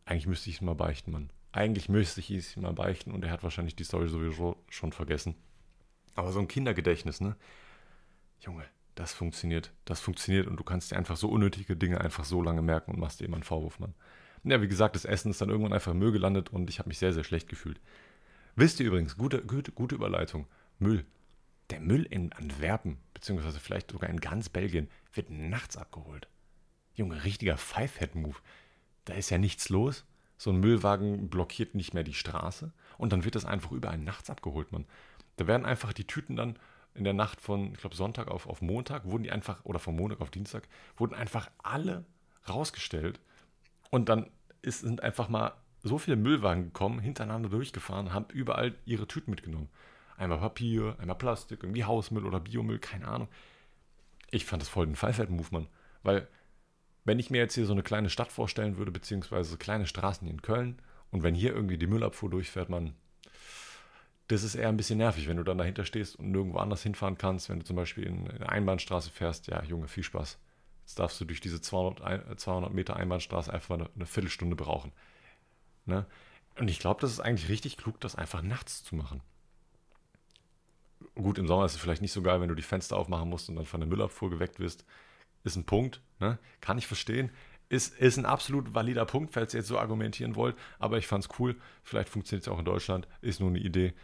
Eigentlich 0.04 0.26
müsste 0.26 0.50
ich 0.50 0.56
es 0.56 0.62
mal 0.62 0.74
beichten, 0.74 1.10
Mann. 1.10 1.30
Eigentlich 1.52 1.88
müsste 1.88 2.20
ich 2.20 2.30
es 2.30 2.56
mal 2.56 2.72
beichten 2.72 3.10
und 3.10 3.24
er 3.24 3.30
hat 3.30 3.42
wahrscheinlich 3.42 3.76
die 3.76 3.84
Story 3.84 4.08
sowieso 4.08 4.56
schon 4.68 4.92
vergessen. 4.92 5.34
Aber 6.14 6.32
so 6.32 6.38
ein 6.38 6.48
Kindergedächtnis, 6.48 7.20
ne? 7.20 7.36
Junge, 8.40 8.64
das 8.94 9.12
funktioniert. 9.12 9.72
Das 9.84 10.00
funktioniert 10.00 10.46
und 10.46 10.56
du 10.56 10.64
kannst 10.64 10.90
dir 10.90 10.96
einfach 10.96 11.16
so 11.16 11.28
unnötige 11.28 11.76
Dinge 11.76 12.00
einfach 12.00 12.24
so 12.24 12.42
lange 12.42 12.62
merken 12.62 12.92
und 12.92 13.00
machst 13.00 13.20
dir 13.20 13.24
immer 13.24 13.36
einen 13.36 13.42
Vorwurf, 13.42 13.78
Mann. 13.78 13.94
Ja, 14.44 14.62
wie 14.62 14.68
gesagt, 14.68 14.94
das 14.94 15.04
Essen 15.04 15.30
ist 15.30 15.40
dann 15.40 15.50
irgendwann 15.50 15.72
einfach 15.72 15.92
im 15.92 15.98
Müll 15.98 16.12
gelandet 16.12 16.50
und 16.50 16.70
ich 16.70 16.78
habe 16.78 16.88
mich 16.88 16.98
sehr, 16.98 17.12
sehr 17.12 17.24
schlecht 17.24 17.48
gefühlt. 17.48 17.80
Wisst 18.58 18.80
ihr 18.80 18.86
übrigens, 18.86 19.18
gute, 19.18 19.44
gute, 19.44 19.70
gute 19.70 19.94
Überleitung, 19.94 20.46
Müll. 20.78 21.04
Der 21.68 21.78
Müll 21.78 22.04
in 22.04 22.32
Antwerpen, 22.32 22.96
beziehungsweise 23.12 23.60
vielleicht 23.60 23.90
sogar 23.90 24.08
in 24.08 24.18
ganz 24.18 24.48
Belgien, 24.48 24.88
wird 25.12 25.28
nachts 25.28 25.76
abgeholt. 25.76 26.26
Junge, 26.94 27.22
richtiger 27.24 27.58
Five-Head-Move. 27.58 28.38
Da 29.04 29.12
ist 29.12 29.28
ja 29.28 29.36
nichts 29.36 29.68
los. 29.68 30.06
So 30.38 30.50
ein 30.50 30.60
Müllwagen 30.60 31.28
blockiert 31.28 31.74
nicht 31.74 31.92
mehr 31.92 32.02
die 32.02 32.14
Straße 32.14 32.72
und 32.96 33.12
dann 33.12 33.24
wird 33.24 33.34
das 33.34 33.44
einfach 33.44 33.72
überall 33.72 33.98
nachts 33.98 34.30
abgeholt, 34.30 34.72
Mann. 34.72 34.86
Da 35.36 35.46
werden 35.46 35.66
einfach 35.66 35.92
die 35.92 36.06
Tüten 36.06 36.36
dann 36.36 36.58
in 36.94 37.04
der 37.04 37.12
Nacht 37.12 37.42
von, 37.42 37.72
ich 37.72 37.78
glaube, 37.78 37.94
Sonntag 37.94 38.28
auf, 38.28 38.46
auf 38.46 38.62
Montag, 38.62 39.04
wurden 39.04 39.24
die 39.24 39.32
einfach, 39.32 39.62
oder 39.66 39.78
von 39.78 39.96
Montag 39.96 40.22
auf 40.22 40.30
Dienstag, 40.30 40.66
wurden 40.96 41.14
einfach 41.14 41.50
alle 41.62 42.06
rausgestellt. 42.48 43.20
Und 43.90 44.08
dann 44.08 44.30
ist, 44.62 44.80
sind 44.80 45.02
einfach 45.02 45.28
mal 45.28 45.52
so 45.86 45.98
viele 45.98 46.16
Müllwagen 46.16 46.64
gekommen, 46.64 46.98
hintereinander 46.98 47.48
durchgefahren, 47.48 48.12
haben 48.12 48.26
überall 48.32 48.74
ihre 48.84 49.06
Tüten 49.06 49.30
mitgenommen. 49.30 49.68
Einmal 50.16 50.38
Papier, 50.38 50.96
einmal 50.98 51.16
Plastik, 51.16 51.62
irgendwie 51.62 51.84
Hausmüll 51.84 52.24
oder 52.24 52.40
Biomüll, 52.40 52.78
keine 52.78 53.08
Ahnung. 53.08 53.28
Ich 54.30 54.44
fand 54.44 54.62
das 54.62 54.68
voll 54.68 54.86
den 54.86 54.96
Fallfeld-Move, 54.96 55.48
Mann. 55.50 55.68
Weil, 56.02 56.28
wenn 57.04 57.18
ich 57.18 57.30
mir 57.30 57.38
jetzt 57.38 57.54
hier 57.54 57.66
so 57.66 57.72
eine 57.72 57.82
kleine 57.82 58.10
Stadt 58.10 58.32
vorstellen 58.32 58.76
würde, 58.76 58.90
beziehungsweise 58.90 59.56
kleine 59.58 59.86
Straßen 59.86 60.26
hier 60.26 60.34
in 60.34 60.42
Köln, 60.42 60.80
und 61.10 61.22
wenn 61.22 61.34
hier 61.34 61.54
irgendwie 61.54 61.78
die 61.78 61.86
Müllabfuhr 61.86 62.30
durchfährt, 62.30 62.68
man, 62.68 62.94
das 64.28 64.42
ist 64.42 64.54
eher 64.54 64.68
ein 64.68 64.76
bisschen 64.76 64.98
nervig, 64.98 65.28
wenn 65.28 65.36
du 65.36 65.44
dann 65.44 65.58
dahinter 65.58 65.84
stehst 65.84 66.16
und 66.16 66.30
nirgendwo 66.32 66.58
anders 66.58 66.82
hinfahren 66.82 67.16
kannst. 67.16 67.48
Wenn 67.48 67.60
du 67.60 67.64
zum 67.64 67.76
Beispiel 67.76 68.04
in 68.04 68.28
eine 68.28 68.48
Einbahnstraße 68.48 69.10
fährst, 69.10 69.46
ja, 69.46 69.62
Junge, 69.62 69.88
viel 69.88 70.02
Spaß. 70.02 70.38
Jetzt 70.82 70.98
darfst 70.98 71.20
du 71.20 71.24
durch 71.24 71.40
diese 71.40 71.60
200, 71.60 72.38
200 72.38 72.72
Meter 72.72 72.96
Einbahnstraße 72.96 73.52
einfach 73.52 73.76
eine 73.76 74.06
Viertelstunde 74.06 74.56
brauchen. 74.56 74.92
Ne? 75.86 76.06
Und 76.58 76.68
ich 76.68 76.78
glaube, 76.78 77.00
das 77.00 77.12
ist 77.12 77.20
eigentlich 77.20 77.48
richtig 77.48 77.76
klug, 77.76 78.00
das 78.00 78.16
einfach 78.16 78.42
nachts 78.42 78.84
zu 78.84 78.94
machen. 78.94 79.22
Gut, 81.14 81.38
im 81.38 81.46
Sommer 81.46 81.64
ist 81.64 81.74
es 81.74 81.80
vielleicht 81.80 82.02
nicht 82.02 82.12
so 82.12 82.22
geil, 82.22 82.40
wenn 82.40 82.48
du 82.48 82.54
die 82.54 82.62
Fenster 82.62 82.96
aufmachen 82.96 83.28
musst 83.28 83.48
und 83.48 83.56
dann 83.56 83.64
von 83.64 83.80
der 83.80 83.88
Müllabfuhr 83.88 84.30
geweckt 84.30 84.58
wirst. 84.58 84.84
Ist 85.44 85.56
ein 85.56 85.64
Punkt, 85.64 86.00
ne? 86.18 86.38
kann 86.60 86.78
ich 86.78 86.86
verstehen. 86.86 87.30
Ist, 87.68 87.98
ist 87.98 88.16
ein 88.16 88.26
absolut 88.26 88.74
valider 88.74 89.06
Punkt, 89.06 89.32
falls 89.32 89.54
ihr 89.54 89.60
jetzt 89.60 89.68
so 89.68 89.78
argumentieren 89.78 90.36
wollt. 90.36 90.56
Aber 90.78 90.98
ich 90.98 91.06
fand 91.06 91.24
es 91.24 91.38
cool. 91.38 91.56
Vielleicht 91.82 92.08
funktioniert 92.08 92.46
es 92.46 92.48
auch 92.52 92.58
in 92.58 92.64
Deutschland. 92.64 93.08
Ist 93.22 93.40
nur 93.40 93.48
eine 93.48 93.58
Idee 93.58 93.94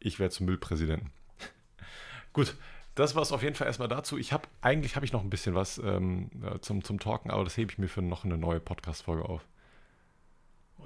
ich 0.00 0.18
werde 0.18 0.34
zum 0.34 0.46
Müllpräsidenten. 0.46 1.10
Gut, 2.32 2.56
das 2.94 3.14
war 3.14 3.22
es 3.22 3.32
auf 3.32 3.42
jeden 3.42 3.54
Fall 3.54 3.66
erstmal 3.66 3.88
dazu. 3.88 4.18
Ich 4.18 4.32
habe 4.32 4.48
eigentlich 4.60 4.96
habe 4.96 5.06
ich 5.06 5.12
noch 5.12 5.22
ein 5.22 5.30
bisschen 5.30 5.54
was 5.54 5.78
ähm, 5.78 6.30
äh, 6.42 6.58
zum, 6.60 6.82
zum 6.84 6.98
Talken, 6.98 7.30
aber 7.30 7.44
das 7.44 7.56
hebe 7.56 7.72
ich 7.72 7.78
mir 7.78 7.88
für 7.88 8.02
noch 8.02 8.24
eine 8.24 8.38
neue 8.38 8.60
Podcast-Folge 8.60 9.24
auf. 9.24 9.46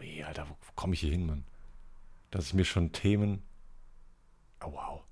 Ui, 0.03 0.22
Alter, 0.24 0.48
wo, 0.48 0.57
komme 0.74 0.94
ich 0.94 1.00
hier 1.00 1.11
hin, 1.11 1.26
Mann? 1.26 1.44
Dass 2.30 2.46
ich 2.46 2.55
mir 2.55 2.64
schon 2.64 2.92
Themen. 2.92 3.42
Oh, 4.64 4.72
wow. 4.72 5.03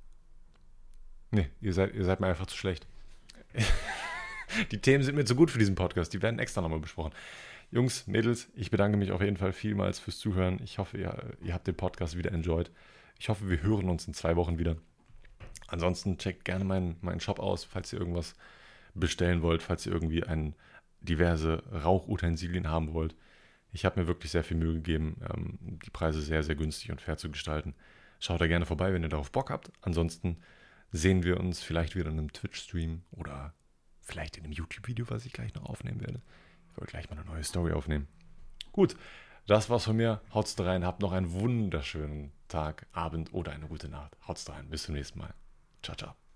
Nee, 1.31 1.49
ihr 1.61 1.73
seid, 1.73 1.95
ihr 1.95 2.05
seid 2.05 2.21
mir 2.21 2.27
einfach 2.27 2.47
zu 2.47 2.57
schlecht. 2.57 2.87
die 4.73 4.81
Themen 4.81 5.05
sind 5.05 5.15
mir 5.15 5.25
zu 5.25 5.37
gut 5.37 5.51
für 5.51 5.59
diesen 5.59 5.75
Podcast. 5.75 6.13
Die 6.13 6.23
werden 6.23 6.41
extra 6.41 6.61
nochmal 6.61 6.81
besprochen. 6.81 7.13
Jungs, 7.71 8.09
Mädels, 8.09 8.49
ich 8.55 8.71
bedanke 8.71 8.97
mich 8.97 9.13
auf 9.13 9.21
jeden 9.21 9.37
Fall 9.37 9.53
vielmals 9.53 10.01
fürs 10.01 10.19
Zuhören. 10.19 10.61
Ich 10.65 10.79
hoffe, 10.79 10.99
ihr, 10.99 11.37
ihr 11.41 11.55
habt 11.55 11.69
den 11.69 11.77
Podcast 11.77 12.17
wieder 12.19 12.33
enjoyed. 12.33 12.71
Ich 13.19 13.29
hoffe, 13.29 13.49
wir 13.49 13.63
hören 13.63 13.89
uns 13.89 14.09
in 14.09 14.15
zwei 14.15 14.35
Wochen 14.35 14.59
wieder. 14.59 14.77
Ansonsten 15.69 16.19
checkt 16.19 16.45
gerne 16.45 16.65
meinen, 16.65 16.97
meinen 17.01 17.21
Shop 17.21 17.39
aus, 17.39 17.63
falls 17.63 17.93
ihr 17.93 18.01
irgendwas 18.01 18.35
bestellen 18.95 19.43
wollt, 19.43 19.63
falls 19.63 19.87
ihr 19.87 19.93
irgendwie 19.93 20.25
ein, 20.25 20.57
diverse 21.01 21.63
Rauchutensilien 21.73 22.69
haben 22.69 22.93
wollt. 22.93 23.15
Ich 23.73 23.85
habe 23.85 24.01
mir 24.01 24.07
wirklich 24.07 24.33
sehr 24.33 24.45
viel 24.45 24.57
Mühe 24.57 24.75
gegeben, 24.75 25.21
ähm, 25.33 25.79
die 25.85 25.91
Preise 25.91 26.21
sehr, 26.21 26.43
sehr 26.43 26.57
günstig 26.57 26.91
und 26.91 27.01
fair 27.01 27.17
zu 27.17 27.31
gestalten. 27.31 27.75
Schaut 28.19 28.41
da 28.41 28.47
gerne 28.47 28.67
vorbei, 28.67 28.93
wenn 28.93 29.03
ihr 29.03 29.09
darauf 29.09 29.31
Bock 29.31 29.51
habt. 29.51 29.71
Ansonsten 29.81 30.39
sehen 30.93 31.23
wir 31.23 31.39
uns 31.39 31.63
vielleicht 31.63 31.97
wieder 31.97 32.11
in 32.11 32.19
einem 32.19 32.33
Twitch-Stream 32.33 33.03
oder 33.13 33.55
vielleicht 34.01 34.37
in 34.37 34.45
einem 34.45 34.53
YouTube-Video, 34.53 35.09
was 35.09 35.25
ich 35.25 35.33
gleich 35.33 35.55
noch 35.55 35.65
aufnehmen 35.65 36.01
werde. 36.01 36.21
Ich 36.71 36.77
wollte 36.77 36.91
gleich 36.91 37.11
mal 37.11 37.19
eine 37.19 37.27
neue 37.31 37.45
Story 37.45 37.73
aufnehmen. 37.73 38.09
Gut, 38.73 38.97
das 39.47 39.71
war's 39.71 39.85
von 39.85 39.97
mir. 39.97 40.21
Haut's 40.35 40.59
rein, 40.59 40.85
habt 40.85 41.01
noch 41.01 41.13
einen 41.13 41.33
wunderschönen 41.33 42.33
Tag, 42.49 42.87
Abend 42.93 43.33
oder 43.33 43.53
eine 43.53 43.67
gute 43.67 43.89
Nacht. 43.89 44.17
Haut's 44.27 44.49
rein. 44.49 44.69
Bis 44.69 44.85
zum 44.85 44.95
nächsten 44.95 45.19
Mal. 45.19 45.35
Ciao, 45.83 45.97
ciao. 45.97 46.30